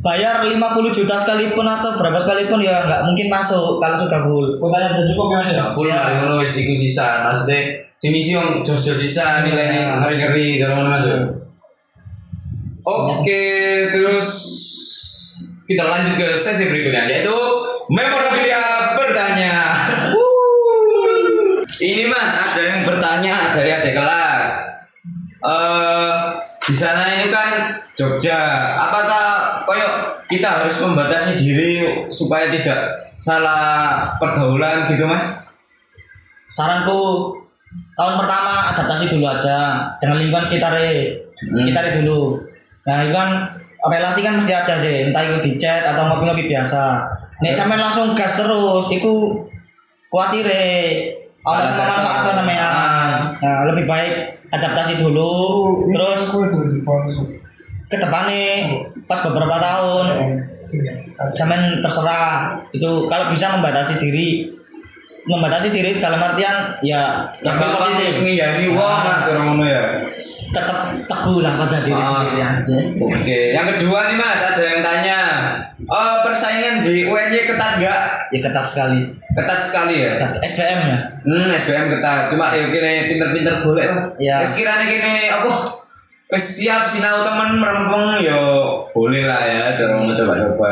bayar 0.00 0.40
50 0.40 0.56
juta 0.96 1.12
sekalipun 1.18 1.66
atau 1.66 1.98
berapa 1.98 2.16
sekalipun 2.16 2.62
ya 2.62 2.86
nggak 2.86 3.02
mungkin 3.04 3.26
masuk 3.28 3.76
kalau 3.76 3.96
sudah 3.98 4.20
full 4.24 4.46
Kuotanya 4.56 4.96
sudah 4.96 5.06
cukup 5.12 5.26
ya 5.28 5.36
mas 5.36 5.50
ya. 5.50 5.56
Ya 5.60 5.64
full 5.68 5.86
Ya. 5.88 5.96
mari 5.98 6.14
ngono 6.22 6.34
wis 6.40 6.54
iku 6.56 6.72
sisa. 6.72 7.20
Maksudnya 7.26 7.60
sini 8.00 8.20
sih 8.20 8.32
yang 8.32 8.64
jos-jos 8.64 8.96
sisa 8.96 9.44
nilainya 9.44 9.80
Ya. 9.80 9.92
ngeri-ngeri 10.00 10.56
kalau 10.56 10.80
ngono 10.80 10.96
masuk. 10.96 11.20
Oke, 12.80 13.44
terus 13.92 14.28
kita 15.70 15.84
lanjut 15.86 16.14
ke 16.18 16.28
sesi 16.34 16.66
berikutnya 16.66 17.06
yaitu 17.06 17.36
memorabilia 17.86 18.98
bertanya. 18.98 19.54
ada 22.20 22.62
yang 22.66 22.82
bertanya 22.82 23.54
dari 23.54 23.70
adik 23.70 23.94
kelas. 23.94 24.50
Eh 25.46 26.14
di 26.60 26.74
sana 26.74 27.22
ini 27.22 27.30
kan 27.30 27.78
Jogja. 27.94 28.74
Apakah 28.76 29.62
koyok 29.64 30.26
kita 30.26 30.60
harus 30.60 30.76
membatasi 30.82 31.38
diri 31.38 31.72
supaya 32.10 32.50
tidak 32.50 33.06
salah 33.22 34.12
pergaulan 34.18 34.90
gitu 34.90 35.06
mas? 35.06 35.50
saranku 36.50 37.00
tahun 37.94 38.14
pertama 38.18 38.74
adaptasi 38.74 39.06
dulu 39.14 39.26
aja 39.30 39.86
dengan 40.02 40.18
lingkungan 40.18 40.42
sekitar 40.42 40.74
sekitar 41.54 42.02
dulu 42.02 42.42
nah 42.82 43.06
itu 43.06 43.14
kan 43.14 43.30
relasi 43.88 44.20
kan 44.20 44.36
mesti 44.36 44.52
ada 44.52 44.76
sih 44.76 45.08
entah 45.08 45.24
itu 45.24 45.36
di 45.40 45.52
chat 45.56 45.86
atau 45.88 46.04
ngopi-ngopi 46.04 46.50
biasa. 46.50 47.00
Nek 47.40 47.56
sampean 47.56 47.80
langsung 47.80 48.12
gas 48.12 48.36
terus 48.36 48.86
itu 48.92 49.12
kuatir 50.12 50.44
ada 50.44 50.66
Alasan 51.40 51.72
sama 51.72 52.04
manfaat 52.04 52.20
apa? 52.20 52.30
sama 52.36 52.52
yang 52.52 52.76
nah 53.40 53.64
lebih 53.72 53.88
baik 53.88 54.36
adaptasi 54.52 55.00
dulu 55.00 55.32
terus 55.88 56.28
ke 57.88 57.96
depannya 57.96 58.76
pas 59.08 59.24
beberapa 59.24 59.56
tahun 59.56 60.06
sampean 61.32 61.80
terserah. 61.80 62.60
Itu 62.76 63.08
kalau 63.08 63.32
bisa 63.32 63.56
membatasi 63.56 63.96
diri 63.96 64.52
membatasi 65.20 65.68
diri 65.68 65.96
dalam 65.96 66.16
artian 66.18 66.80
ya 66.80 67.28
yang 67.40 67.56
positif 67.56 68.18
ngiyani 68.18 68.66
wong 68.68 68.80
Ah. 68.80 69.20
aja 69.20 69.36
ngono 69.38 69.64
ya. 69.64 70.00
tetap 70.50 70.78
teguh 70.98 71.38
lah 71.40 71.54
pada 71.56 71.78
diri 71.80 71.94
Ah. 71.94 72.02
sendiri 72.02 72.38
aja 72.40 72.76
Oke, 72.98 73.40
yang 73.52 73.66
kedua 73.70 74.08
nih 74.08 74.16
mas, 74.16 74.40
ada 74.42 74.62
yang 74.62 74.80
tanya, 74.80 75.20
oh, 75.82 76.24
persaingan 76.24 76.80
di 76.80 77.04
UNY 77.04 77.40
ketat 77.46 77.72
nggak? 77.78 78.00
ya 78.28 78.38
ketat 78.40 78.64
sekali 78.64 79.00
Ketat 79.30 79.60
sekali 79.60 79.94
ya. 80.00 80.10
ketat 80.16 80.40
SPM 80.42 80.80
ya 80.82 80.98
Hmm, 81.20 81.46
SBM 81.48 81.86
ketat. 81.90 82.20
Cuma 82.28 82.50
ya 82.50 82.64
gini 82.66 82.92
pinter-pinter 83.06 83.54
boleh 83.60 83.84
lah. 83.86 84.40
Wis 84.40 84.52
kirane 84.54 84.84
gini 84.84 85.28
apa? 85.28 85.52
Wis 86.30 86.44
siap 86.56 86.82
sinau 86.82 87.22
temen 87.22 87.58
merempeng 87.58 88.22
yo 88.22 88.40
boleh 88.90 89.22
lah 89.22 89.42
ya, 89.42 89.64
cara 89.74 90.00
coba-coba. 90.00 90.70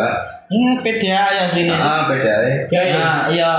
ya 0.49 0.81
PDA 0.81 1.25
ya 1.35 1.45
sini 1.45 1.69
Ah, 1.71 2.09
beda 2.09 2.35
ya. 2.41 2.57
ya 2.73 2.83
ya 3.29 3.53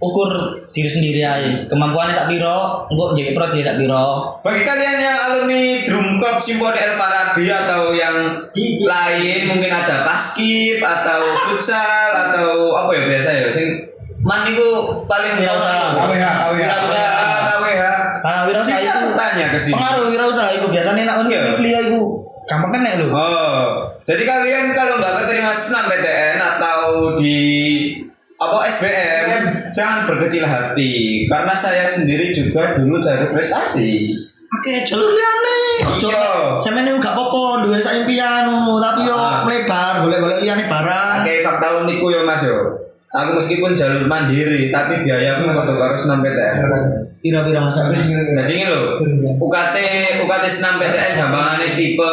ukur 0.00 0.30
diri 0.70 0.88
sendiri 0.88 1.20
aja 1.20 1.68
kemampuannya 1.68 2.10
sak 2.10 2.26
piro 2.26 2.88
engko 2.88 3.12
jadi 3.12 3.30
pro 3.30 3.52
dia 3.52 3.60
sak 3.62 3.76
piro 3.76 4.32
Bagi 4.40 4.64
kalian 4.64 4.96
yang 4.98 5.18
alumni 5.22 5.62
Drum 5.84 6.06
Corps 6.16 6.40
Simponi 6.40 6.74
El 6.74 6.96
Farabi 6.96 7.44
atau 7.46 7.92
yang 7.92 8.16
lain 8.56 9.38
mungkin 9.46 9.68
ada 9.68 10.02
paskib 10.02 10.80
atau 10.80 11.20
futsal 11.46 12.10
atau 12.12 12.48
apa 12.74 12.90
ya 12.90 13.02
biasa 13.06 13.28
ya 13.34 13.50
sing 13.50 13.76
man 14.20 14.44
itu 14.44 14.68
paling 15.04 15.32
Wirausaha. 15.38 15.96
KWH, 15.96 16.24
KWH. 16.24 16.60
Wirausaha, 16.60 17.10
KWH. 17.46 17.84
ah 18.20 18.40
wirausaha 18.44 18.76
Bisa 18.76 18.92
itu 18.94 19.10
tanya 19.16 19.46
ke 19.48 19.58
sini. 19.58 19.74
pengaruh 19.74 20.06
wirausaha 20.08 20.50
itu 20.52 20.66
biasanya 20.66 21.02
nak 21.04 21.16
Iya. 21.22 21.56
univ 21.56 21.64
itu 21.84 22.00
gampang 22.44 22.72
kena 22.74 22.90
lho 22.96 23.08
Oh, 23.10 23.64
jadi 24.02 24.22
kalian 24.22 24.64
kalau 24.72 24.96
nggak 24.96 25.12
keterima 25.20 25.52
senam 25.52 25.86
PTN 25.86 26.36
atau 26.36 26.80
di 27.16 27.38
apa 28.40 28.64
SBM 28.64 29.52
jangan 29.76 30.08
berkecil 30.08 30.48
hati 30.48 31.28
karena 31.28 31.52
saya 31.52 31.84
sendiri 31.84 32.32
juga 32.32 32.80
dulu 32.80 32.96
cari 32.96 33.28
prestasi. 33.28 34.16
Oke, 34.50 34.82
jalur 34.88 35.12
liane. 35.12 35.60
Ojo 35.86 36.10
sampeyan 36.58 36.88
niku 36.88 36.98
gak 36.98 37.14
apa-apa 37.14 37.68
duwe 37.68 37.78
sak 37.78 38.02
impian 38.02 38.48
tapi 38.80 39.06
yo 39.06 39.14
Ah. 39.14 39.44
lebar, 39.44 40.02
golek-golek 40.02 40.40
liane 40.40 40.64
barang. 40.66 41.22
Oke, 41.22 41.44
fakta 41.44 41.84
unikku 41.84 42.08
ya 42.08 42.24
Mas 42.24 42.42
yo. 42.42 42.56
Aku 43.10 43.36
meskipun 43.36 43.74
jalur 43.76 44.06
mandiri 44.06 44.70
tapi 44.70 45.04
biayaku 45.04 45.50
kalau 45.50 45.76
harus 45.76 46.00
senam 46.00 46.24
PTN. 46.24 46.56
Pira-pira 47.20 47.60
masa 47.60 47.92
wis. 47.92 48.08
Jadi 48.08 48.52
ini 48.56 48.64
loh, 48.64 48.96
UKT 49.36 49.76
UKT 50.24 50.44
senam 50.48 50.80
PTN 50.80 51.20
gampangannya 51.20 51.76
tipe 51.76 52.12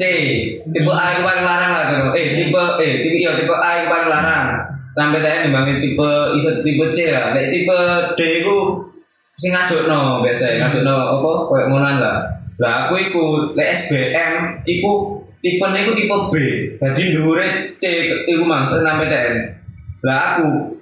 C, 0.00 0.02
tipe 0.64 0.90
A 0.90 1.04
itu 1.12 1.20
paling 1.20 1.44
larang 1.44 1.72
lah. 1.76 1.84
Eh 2.16 2.26
tipe 2.40 2.62
eh 2.80 2.92
tipe 3.04 3.16
iya 3.20 3.36
tipe 3.36 3.52
A 3.52 3.70
itu 3.76 3.86
paling 3.86 4.08
larang. 4.08 4.48
Senam 4.90 5.16
PTN 5.16 5.50
dibanding 5.50 5.78
tipe 5.82 6.10
iso 6.38 6.50
tipe 6.62 6.84
C 6.94 7.10
lah. 7.12 7.34
Nek 7.34 7.50
tipe 7.50 7.78
D 8.14 8.20
itu 8.42 8.56
sing 9.36 9.52
ngajokno 9.52 10.24
biasa 10.24 10.44
ya, 10.44 10.56
ngajokno 10.64 10.94
apa 10.94 11.30
koyo 11.50 11.64
ngonan 11.68 11.96
lah. 12.00 12.18
Lah 12.56 12.88
aku 12.88 12.94
iku 12.96 13.22
lek 13.52 13.74
SBM 13.76 14.64
iku 14.64 15.22
tipe 15.44 15.66
iku 15.66 15.92
tipe 15.92 16.16
B. 16.32 16.34
Jadi 16.80 17.02
dhuwure 17.14 17.76
C 17.76 17.84
iku 18.26 18.42
mang 18.46 18.64
senam 18.64 19.02
PTN. 19.02 19.34
Lah 20.06 20.36
aku 20.36 20.76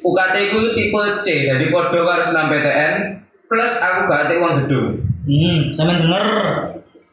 UKT 0.00 0.36
ku 0.56 0.60
tipe 0.72 1.00
C, 1.20 1.44
jadi 1.44 1.64
podo 1.68 2.00
karo 2.08 2.24
senam 2.24 2.48
PTN 2.48 3.20
plus 3.44 3.72
aku 3.84 4.08
gak 4.08 4.30
ate 4.30 4.34
uang 4.40 4.54
gedung. 4.64 4.88
Hmm, 5.28 5.58
sampeyan 5.76 6.08
denger. 6.08 6.26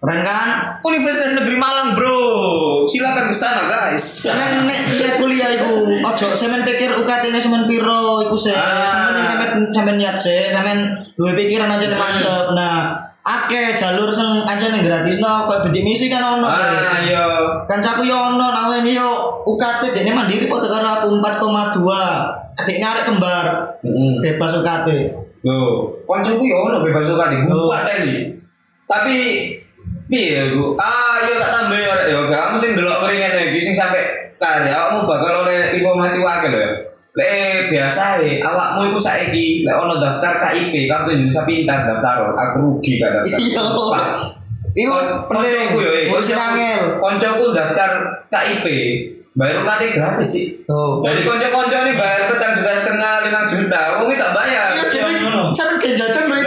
Keren 0.07 0.23
kan? 0.23 0.79
Universitas 0.87 1.35
Negeri 1.35 1.59
Malang, 1.59 1.91
Bro. 1.91 2.15
Silakan 2.87 3.27
ke 3.27 3.35
sana, 3.35 3.67
guys. 3.67 4.23
Sampeyan 4.23 4.63
nek 4.63 4.95
lihat 4.95 5.19
kuliah 5.19 5.51
iku, 5.51 5.83
ojo 5.83 6.31
sampeyan 6.31 6.63
pikir 6.63 6.95
UKT-ne 6.95 7.35
sampeyan 7.35 7.67
piro 7.67 8.23
iku 8.23 8.39
se. 8.39 8.55
Ah. 8.55 8.87
Sampeyan 8.87 9.27
sampeyan 9.27 9.51
sampeyan 9.67 9.97
niat 9.99 10.15
se, 10.15 10.55
sampeyan 10.55 10.95
duwe 11.19 11.35
pikiran 11.35 11.75
aja 11.75 11.91
mantep. 11.91 12.55
Nah, 12.55 12.95
akeh 13.19 13.75
jalur 13.75 14.07
sing 14.07 14.47
aja 14.47 14.71
ning 14.71 14.87
gratisno 14.87 15.43
koyo 15.43 15.67
bidik 15.67 15.83
misi 15.83 16.07
kan 16.07 16.39
ono. 16.39 16.47
Ah, 16.47 17.03
iya. 17.03 17.27
Kancaku 17.67 18.07
yo 18.07 18.15
ono 18.15 18.47
nang 18.47 18.71
ngene 18.71 18.95
yo 18.95 19.43
UKT 19.43 19.91
dene 19.91 20.15
mandiri 20.15 20.47
padha 20.47 20.71
karo 20.71 20.87
aku 21.03 21.07
4,2. 21.19 21.83
Adikne 22.63 22.85
arek 22.87 23.11
kembar 23.11 23.45
Heeh. 23.83 24.23
bebas 24.23 24.55
UKT. 24.55 24.87
Loh, 25.43 25.99
koncoku 26.07 26.47
yo 26.47 26.71
ono 26.71 26.79
bebas 26.79 27.03
di 27.03 27.43
Oh. 27.43 27.67
buka 27.67 27.83
tadi. 27.83 28.39
Tapi 28.87 29.15
piye 30.07 30.51
Bu? 30.51 30.75
Ah, 30.75 31.19
yo 31.21 31.35
tak 31.35 31.51
tambah 31.51 31.75
yo 31.75 31.93
yo. 32.07 32.19
Kamu 32.27 32.55
sing 32.55 32.71
delok 32.73 33.03
keringet 33.03 33.35
iki 33.45 33.59
sing 33.61 33.75
sampe 33.75 33.99
karya 34.35 34.71
kamu 34.71 35.03
bakal 35.03 35.43
oleh 35.43 35.75
informasi 35.75 36.19
wakil 36.19 36.51
lho 36.51 36.59
ya. 36.59 36.71
Lek 37.17 37.73
biasa 37.73 38.21
e 38.21 38.37
awakmu 38.39 38.89
iku 38.89 38.99
saiki 38.99 39.65
lek 39.65 39.73
ono 39.73 39.97
daftar 39.97 40.37
KIP 40.39 40.85
kartu 40.85 41.09
Indonesia 41.11 41.43
Pintar 41.43 41.79
daftar 41.83 42.29
aku 42.29 42.55
rugi 42.61 42.97
kan 42.97 43.17
daftar. 43.17 43.39
Iya. 43.41 43.61
Iku 44.77 44.93
penting. 45.25 45.67
yo, 45.73 45.89
eh, 45.89 46.05
Ngurusin 46.07 46.37
koncoku- 46.37 46.53
angel. 46.53 46.81
Koncoku 47.01 47.45
daftar 47.51 47.89
KIP 48.29 48.65
bayar 49.33 49.61
UKT 49.61 49.83
gratis 49.93 50.27
sih. 50.29 50.45
Tuh. 50.65 51.01
Jadi 51.01 51.21
konco-konco 51.21 51.77
ini 51.77 51.93
bayar 51.93 52.25
petang 52.25 52.53
juta 52.53 52.73
setengah 52.73 53.21
lima 53.21 53.41
juta, 53.45 53.81
kamu 53.93 54.13
tak 54.13 54.31
bayar. 54.33 54.69
Iya, 54.73 54.87
jadi 54.89 55.13
ngono. 55.21 55.53
sampeyan 55.53 55.77
ge 55.77 55.89
jajan 55.93 56.25
wis 56.25 56.41
Loh, 56.41 56.46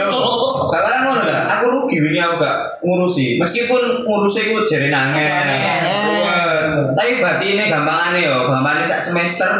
ngono 1.11 1.27
lah, 1.27 1.59
aku 1.59 1.65
rugi 1.67 1.99
ini 1.99 2.19
aku 2.23 2.39
gak 2.39 2.79
ngurusi. 2.79 3.35
Meskipun 3.35 4.07
ngurusi 4.07 4.47
ku 4.47 4.63
jari. 4.63 4.87
Wah, 4.87 6.95
Tapi 6.95 7.19
berarti 7.19 7.59
ini 7.59 7.67
gampangane 7.67 8.23
yo, 8.23 8.47
gampangane 8.47 8.87
sak 8.87 9.03
semester 9.03 9.51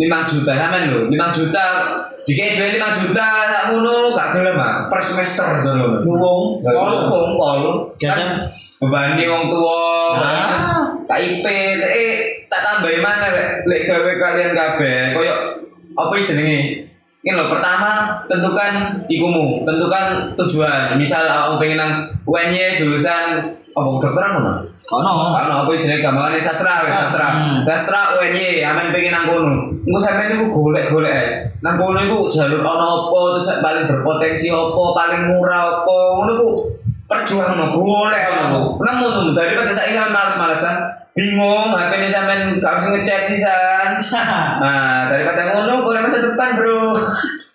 5 0.00 0.08
juta 0.24 0.56
sampean 0.56 0.88
lho, 0.88 1.12
5 1.12 1.36
juta 1.36 1.64
dikei 2.24 2.56
duit 2.56 2.80
5 2.80 3.00
juta 3.04 3.26
sak 3.52 3.64
ngono 3.68 4.16
gak 4.16 4.40
gelem 4.40 4.56
ah 4.56 4.88
per 4.88 5.00
semester 5.04 5.60
to 5.60 5.70
lho. 5.76 6.08
Wong. 6.08 6.64
Pol 6.64 7.36
pol. 7.36 7.60
Biasa. 8.00 8.16
Kan 8.16 8.28
bebani 8.80 9.28
wong 9.28 9.52
tua. 9.52 9.84
KIP, 11.04 11.44
eh 11.84 12.48
tak 12.48 12.60
tambahin 12.64 13.04
mana 13.04 13.28
lek 13.68 13.84
gawe 13.84 14.12
kalian 14.16 14.56
kabeh 14.56 15.12
koyo 15.12 15.36
apa 15.92 16.12
jenenge? 16.24 16.89
Ini 17.20 17.36
loh 17.36 17.52
pertama 17.52 18.16
tentukan 18.24 19.04
ikumu, 19.04 19.60
tentukan 19.68 20.32
tujuan. 20.40 20.96
Misal 20.96 21.28
aku 21.28 21.60
pengen 21.60 21.76
nang 21.76 21.92
UNY 22.24 22.80
jurusan 22.80 23.44
apa 23.76 23.88
kedokteran 24.00 24.40
mana? 24.40 24.52
Kono. 24.88 25.36
Karena 25.36 25.60
aku 25.60 25.76
jenenge 25.76 26.00
gampangane 26.00 26.40
sastra, 26.40 26.88
wis 26.88 26.96
sastra. 26.96 27.28
Hmm. 27.36 27.60
Sastra 27.68 28.16
UNY, 28.16 28.64
aman 28.64 28.88
pengen 28.88 29.12
nang 29.12 29.28
kono. 29.28 29.68
Engko 29.84 29.98
sampeyan 30.00 30.32
niku 30.32 30.48
golek-golek. 30.48 31.60
Nang 31.60 31.76
kono 31.76 32.00
iku 32.00 32.32
jalur 32.32 32.64
ana 32.64 32.88
apa, 32.88 33.18
terus 33.36 33.48
paling 33.60 33.84
berpotensi 33.84 34.48
apa, 34.48 34.82
paling 34.96 35.22
murah 35.28 35.84
apa, 35.84 35.96
ngono 36.16 36.32
ku 36.40 36.48
perjuang 37.04 37.52
no, 37.60 37.64
golek 37.76 38.24
ono. 38.48 38.80
Nemu 38.80 39.06
tuh 39.12 39.24
daripada 39.36 39.68
saiki 39.68 39.92
kan 39.92 40.08
males-malesan. 40.08 40.99
Bingung, 41.20 41.68
HP 41.68 41.92
ini 42.00 42.08
sampean 42.08 42.56
gak 42.56 42.80
bisa 42.80 42.88
ngechat 42.96 43.22
sisan. 43.28 43.88
Nah, 44.64 45.04
daripada 45.12 45.52
ngono 45.52 45.84
golek 45.84 46.08
masa 46.08 46.24
depan, 46.32 46.56
Bro. 46.56 46.96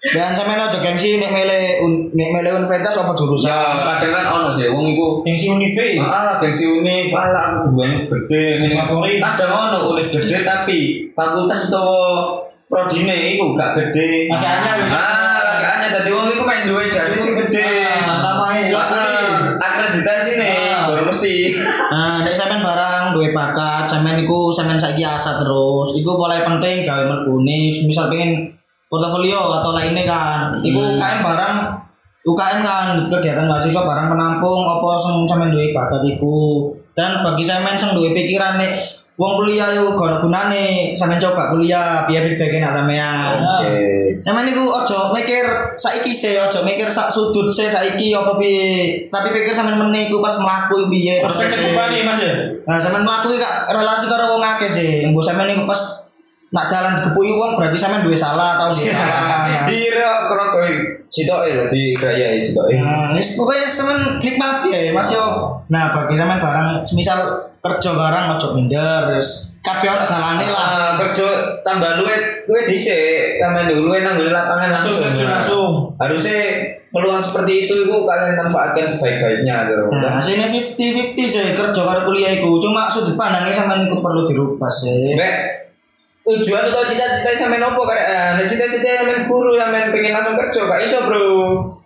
Dan 0.05 0.38
sampeyan 0.38 0.61
aja 0.61 0.78
gengsi 0.86 1.18
nek 1.18 1.34
mele 1.34 1.82
nek 2.13 2.30
mele 2.30 2.49
universitas 2.61 2.93
apa 2.93 3.18
jurusan. 3.18 3.49
Ya, 3.49 3.97
kadang 3.97 4.13
kan 4.13 4.26
ono 4.38 4.49
sih 4.53 4.70
wong 4.70 4.86
iku 4.93 5.26
Gengsi 5.26 5.49
unive. 5.49 5.97
Ah, 5.97 6.38
gengsi 6.38 6.70
univ, 6.70 7.09
alah 7.09 7.66
aku 7.66 7.74
duweni 7.74 8.05
gede 8.05 8.61
ngene. 8.61 8.76
Favorit. 8.86 9.18
Ada 9.26 9.45
ono 9.49 9.78
univ 9.97 10.05
gede 10.05 10.45
tapi 10.45 11.09
fakultas 11.18 11.74
utawa 11.74 12.38
prodine 12.70 13.18
iku 13.34 13.57
gak 13.57 13.74
gede. 13.82 14.30
Wis. 14.30 14.93
Ah, 14.93 15.41
lagi 15.41 15.66
anyar 15.74 15.89
dadi 15.97 16.09
wong 16.13 16.30
iku 16.38 16.43
main 16.45 16.63
duwe 16.70 16.86
jasa 16.86 17.18
sing 17.18 17.41
gede. 17.41 17.66
Ah, 17.66 18.22
namanya. 18.30 18.78
Ah, 18.78 19.57
akreditasi 19.57 20.14
baru 20.96 21.12
mesti. 21.12 21.52
Nah, 21.91 22.24
nek 22.24 22.32
sampean 22.32 22.64
barang 22.64 23.12
duwe 23.12 23.36
bakat, 23.36 23.91
sampean 23.91 24.24
iku 24.24 24.56
sampean 24.56 24.80
saiki 24.80 25.04
asa 25.04 25.43
terus. 25.43 25.91
Iku 26.00 26.16
mulai 26.16 26.48
penting 26.48 26.88
gawe 26.88 27.04
mlebu 27.04 27.43
nih, 27.43 27.76
misal 27.84 28.08
pengen 28.08 28.56
portofolio 28.88 29.60
atau 29.60 29.76
lainnya 29.76 30.08
kan. 30.08 30.56
Iku 30.64 30.80
Hmm. 30.80 30.96
UKM 30.96 31.20
barang 31.20 31.56
UKM 32.26 32.60
kan 32.64 32.86
kegiatan 33.12 33.46
mahasiswa 33.46 33.84
barang 33.84 34.08
penampung 34.08 34.64
apa 34.64 34.89
sing 35.04 35.16
sampean 35.28 35.52
duwe 35.52 35.76
bakat 35.76 36.02
iku. 36.16 36.72
Dan 36.96 37.20
bagi 37.22 37.43
sampean 37.43 37.76
sing 37.76 37.91
duwe 37.91 38.16
pikiran 38.16 38.56
nek 38.56 38.72
wong 39.16 39.34
kuliah 39.39 39.72
yo 39.72 39.95
gak 39.95 40.20
gunane 40.20 40.91
sampean 40.91 41.16
coba 41.24 41.55
kuliah 41.55 42.03
biar 42.03 42.20
feedback 42.20 42.59
enak 42.59 42.72
sampean. 42.76 43.36
Oke. 43.39 43.76
Sampeyan 44.20 44.45
niku 44.51 44.63
ojo 44.68 45.16
mikir 45.16 45.45
saiki 45.80 46.11
sih, 46.11 46.36
ojo 46.36 46.68
mikir 46.68 46.91
sak 46.91 47.07
sudut 47.07 47.47
sih 47.47 47.72
saiki 47.72 48.11
apa 48.11 48.36
piye. 48.36 49.07
Tapi 49.07 49.32
pikir 49.32 49.55
sampean 49.55 49.80
meneh 49.80 50.11
iku 50.11 50.20
pas 50.20 50.36
mlaku 50.36 50.91
piye 50.91 51.24
Perspektif 51.24 51.63
kembali 51.63 52.03
Mas 52.03 52.20
ya. 52.20 52.34
Nah, 52.68 52.76
sampean 52.76 53.07
mlaku 53.07 53.36
iki 53.36 53.39
kak 53.39 53.72
relasi 53.72 54.05
karo 54.11 54.36
wong 54.36 54.43
akeh 54.43 54.68
sih. 54.68 55.07
Mbok 55.07 55.24
sampean 55.24 55.47
niku 55.47 55.63
pas 55.63 55.80
nak 56.51 56.72
jalan 56.72 56.99
dikepuki 56.99 57.32
wong 57.39 57.51
berarti 57.55 57.78
sampean 57.80 58.03
duwe 58.03 58.20
salah 58.20 58.59
atau 58.59 58.76
duwe 58.76 58.91
salah. 58.99 59.47
Dira 59.63 60.28
kerok 60.28 60.49
kowe 60.59 60.70
sitoke 61.07 61.55
dadi 61.55 61.95
gaya 61.95 62.43
sitoke. 62.43 62.76
Nah, 62.76 63.16
wis 63.16 63.39
pokoknya 63.39 63.63
sampean 63.63 64.20
nikmati 64.20 64.76
ya 64.76 64.91
Mas 64.91 65.07
yo. 65.07 65.55
Nah, 65.72 65.95
bagi 65.95 66.20
sampean 66.20 66.43
barang 66.43 66.84
semisal 66.84 67.55
kerja 67.66 67.89
barang 67.97 68.26
ojo 68.38 68.47
minder 68.53 69.09
wis 69.18 69.55
kabeh 69.66 69.89
ono 69.89 70.05
dalane 70.05 70.45
lah. 70.45 70.61
Ah, 70.61 70.91
kerja 71.01 71.28
tambah 71.66 71.97
luwe 71.97 72.45
luwe 72.45 72.61
dhisik, 72.70 73.41
tambah 73.41 73.66
dulu 73.66 73.89
luwe 73.89 74.05
nang 74.05 74.22
lapangan 74.22 74.70
langsung. 74.70 74.93
Langsung 74.93 75.09
terjun 75.09 75.28
langsung. 75.34 75.72
Harusnya 75.97 76.39
peluang 76.93 77.18
seperti 77.18 77.66
itu 77.66 77.74
itu 77.89 77.95
kalian 78.05 78.38
manfaatkan 78.45 78.86
sebaik-baiknya 78.86 79.74
gitu. 79.74 79.84
Nah, 79.89 80.22
hasilnya 80.22 80.47
50-50 80.47 81.18
sih 81.26 81.57
kerja 81.57 81.82
karo 81.82 82.01
kuliah 82.05 82.38
iku. 82.38 82.61
Cuma 82.61 82.86
sudut 82.86 83.18
pandangnya 83.18 83.51
sampean 83.51 83.89
iku 83.89 84.05
perlu 84.05 84.30
dirubah 84.30 84.70
sih. 84.70 85.18
Nek 85.18 85.66
tujuan 86.26 86.70
atau 86.70 86.86
cita-cita 86.86 87.34
sampean 87.34 87.66
opo 87.66 87.82
karek 87.89 88.05
ah, 88.05 88.30
nek 88.38 88.45
cita-cita 88.45 89.01
sampean 89.01 89.26
guru 89.26 89.57
sampean 89.57 89.89
pengen 89.89 90.13
langsung 90.13 90.38
kerja 90.38 90.61
gak 90.70 90.82
iso, 90.86 90.99
Bro. 91.09 91.26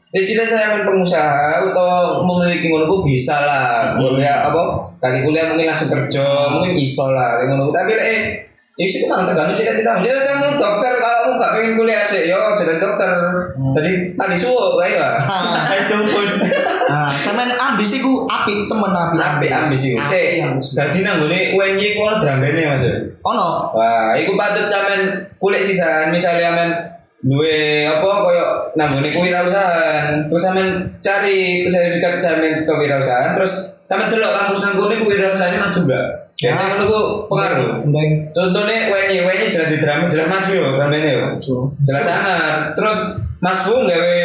Nek 0.10 0.26
cita-cita 0.26 0.58
sampean 0.58 0.90
pengusaha 0.90 1.70
atau 1.70 2.26
memiliki 2.26 2.74
ngono 2.74 2.90
ku 2.90 3.06
bisa 3.06 3.46
lah. 3.46 3.94
Kuliah 3.94 4.50
apa? 4.50 4.90
Kali 4.98 5.22
kuliah 5.22 5.54
mungkin 5.54 5.70
langsung 5.70 5.94
kerja, 5.94 6.50
mungkin 6.50 6.74
iso 6.82 7.14
lah 7.14 7.46
ngono. 7.46 7.70
Tapi 7.70 7.94
lek 7.94 8.08
eh 8.10 8.22
Ya 8.80 8.88
sih 8.88 9.04
memang 9.04 9.28
tergantung 9.28 9.60
cita-cita. 9.60 10.00
Cita-cita 10.00 10.40
kamu 10.40 10.56
dokter, 10.56 11.04
kalau 11.04 11.20
kamu 11.28 11.32
gak 11.36 11.52
pengen 11.52 11.72
kuliah 11.76 12.00
sih, 12.00 12.32
yo 12.32 12.40
jadi 12.56 12.80
dokter. 12.80 13.12
Tadi 13.76 13.92
tadi 14.16 14.36
suwo 14.40 14.80
kayak 14.80 14.96
ya. 14.96 15.10
Itu 15.84 15.96
pun. 16.08 16.28
Nah, 16.88 17.12
sampean 17.12 17.52
ambisi 17.60 18.00
ku 18.00 18.24
apik 18.24 18.72
temen 18.72 18.96
apik. 18.96 19.20
Ambil 19.20 19.52
ambis 19.52 19.84
iku. 19.84 20.00
Apik 20.00 20.08
Sik, 20.08 20.28
ambis. 20.48 20.68
dadi 20.80 21.04
nang 21.04 21.28
ngene 21.28 21.60
UNY 21.60 21.88
ku 21.92 22.08
ono 22.08 22.24
drambene 22.24 22.62
Mas. 22.72 22.88
Ono. 23.20 23.50
Wah, 23.76 24.16
iku 24.16 24.40
patut 24.40 24.72
sampean 24.72 25.28
kulik 25.36 25.60
sisan, 25.60 26.16
misalnya 26.16 26.48
sampean 26.48 26.72
duwe 27.20 27.84
apa 27.84 28.10
koyo 28.24 28.48
nang 28.80 28.96
ngene 28.96 29.12
kewirausahaan. 29.12 30.32
Terus 30.32 30.42
sampean 30.44 30.70
cari 31.04 31.68
sertifikat 31.68 32.24
sampean 32.24 32.64
kewirausahaan, 32.64 33.36
terus 33.36 33.84
sampean 33.84 34.08
delok 34.08 34.32
kampus 34.32 34.62
nang 34.64 34.74
ngene 34.80 34.96
kewirausahaane 35.04 35.58
maju 35.60 35.80
gak? 35.88 36.08
Biasanya 36.40 36.80
ngono 36.80 36.86
ku 36.88 37.02
pengaruh. 37.28 37.84
Ndeng. 37.84 38.32
Contohnya 38.32 38.88
WNY, 38.88 39.28
WNY 39.28 39.52
jelas 39.52 39.76
di 39.76 39.84
drama, 39.84 40.08
jelas 40.08 40.32
maju 40.32 40.52
ya 40.56 40.70
dramanya 40.80 41.10
ya. 41.12 41.26
Jelas 41.84 42.04
sangat. 42.08 42.64
Terus 42.64 43.00
Mas 43.44 43.60
Bung 43.68 43.84
gawe 43.84 44.16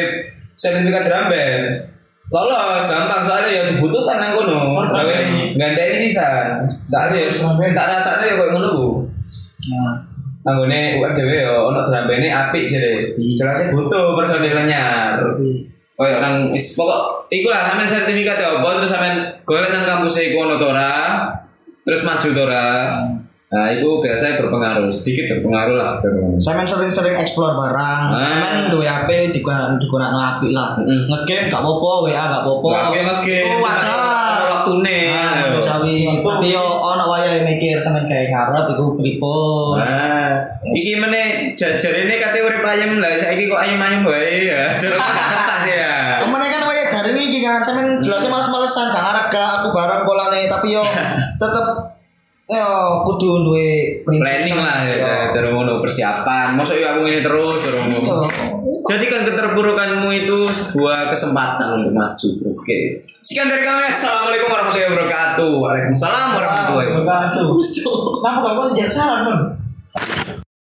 sertifikat 0.54 1.10
drum 1.10 1.26
band. 1.26 1.90
Lolos 2.30 2.86
gampang 2.86 3.22
soalnya 3.26 3.50
ya 3.50 3.62
dibutuhkan 3.66 4.22
nang 4.22 4.38
kono. 4.38 4.86
Gawe 4.86 5.14
gandeng 5.58 5.98
sisan. 6.06 6.62
Soalnya 6.86 7.26
ya 7.26 7.70
tak 7.74 7.86
rasane 7.98 8.30
ya 8.30 8.34
koyo 8.38 8.50
ngono. 8.62 9.02
Nah, 9.74 10.13
Anggone 10.44 11.00
UMDW 11.00 11.30
ya 11.40 11.56
ono 11.56 11.88
drum 11.88 12.04
band 12.04 12.24
apik 12.28 12.68
jere. 12.68 13.16
Jelasnya 13.16 13.72
butuh 13.72 14.12
personil 14.12 14.52
anyar. 14.52 15.16
Koyo 15.94 16.18
nang 16.20 16.52
wis 16.52 16.76
pokok 16.76 17.30
iku 17.32 17.48
lah 17.48 17.70
sampean 17.72 17.88
sertifikat 17.88 18.36
ya 18.36 18.60
apa 18.60 18.82
terus 18.82 18.90
sampean 18.92 19.16
golek 19.48 19.72
nang 19.72 19.88
kampus 19.88 20.20
iku 20.20 20.44
ono. 20.44 20.60
Terus 21.84 22.00
maju 22.04 22.28
to 22.28 22.42
ora. 22.44 22.68
Nah, 23.54 23.70
itu 23.70 23.86
biasanya 24.02 24.42
berpengaruh, 24.42 24.90
sedikit 24.90 25.30
berpengaruh 25.38 25.78
lah. 25.78 26.02
sampean 26.42 26.66
sering-sering 26.66 27.14
explore 27.14 27.54
barang. 27.54 28.02
Ah. 28.10 28.26
Sampean 28.26 28.66
duwe 28.74 28.88
HP 28.88 29.30
digunakan 29.30 29.78
apik 29.78 30.50
lah. 30.50 30.74
Ngegame 30.82 31.52
gak 31.54 31.62
apa-apa, 31.62 31.90
WA 32.02 32.18
gak 32.18 32.42
apa-apa. 32.42 32.68
Yang 32.90 33.06
ngegame. 33.06 33.46
Oh, 33.46 33.58
wajar. 33.62 34.23
Waktune. 34.64 35.00
Nah, 35.12 35.52
misawi, 35.60 36.24
tapi 36.24 36.56
yo 36.56 36.64
ono 36.72 37.04
wayahe 37.12 37.44
mikir 37.44 37.76
sampean 37.76 38.08
kayak 38.08 38.32
ngarep 38.32 38.72
iku 38.72 38.96
pripun. 38.96 39.76
Nah, 39.76 40.40
iki 40.72 40.96
meneh 40.96 41.52
jajarene 41.52 42.16
kate 42.16 42.40
urip 42.40 42.64
ayem 42.64 42.96
lah, 42.96 43.12
saiki 43.20 43.52
kok 43.52 43.60
ayem-ayem 43.60 44.00
wae 44.08 44.48
ya. 44.56 44.72
Sih 44.72 45.76
ya. 45.76 46.24
Temen 46.24 46.40
kan 46.40 46.62
wayahe 46.64 46.88
dari 46.88 47.12
iki 47.28 47.44
kan 47.44 47.60
sampean 47.60 48.00
jelasnya 48.00 48.32
males-malesan 48.32 48.88
gak 48.88 49.28
gak 49.28 49.50
aku 49.60 49.68
barang 49.76 50.02
polane 50.08 50.48
tapi 50.48 50.72
yo 50.72 50.82
tetep 51.42 51.66
yo 52.44 52.68
kudu 53.08 53.40
duwe 53.48 53.70
Planning 54.04 54.56
lah 54.60 54.84
ya, 54.84 55.32
terus 55.32 55.50
ngono 55.56 55.80
persiapan. 55.80 56.60
Masa 56.60 56.76
yo 56.76 56.86
aku 56.92 57.00
ngene 57.08 57.24
terus 57.24 57.60
terus 57.64 57.82
Iya. 57.88 58.16
Jadikan 58.84 59.24
keterpurukanmu 59.24 60.08
itu 60.12 60.38
sebuah 60.52 61.08
kesempatan 61.08 61.80
untuk 61.80 61.92
maju. 61.96 62.28
Oke. 62.52 63.08
Sekian 63.24 63.48
dari 63.48 63.64
kami. 63.64 63.88
Assalamualaikum 63.88 64.52
warahmatullahi 64.52 64.92
wabarakatuh. 64.92 65.50
Waalaikumsalam 65.56 66.26
warahmatullahi 66.36 66.88
wabarakatuh. 66.92 67.46
Kenapa 68.20 68.68
jangan 68.76 68.92
salah, 68.92 69.18
Mon? 69.24 69.63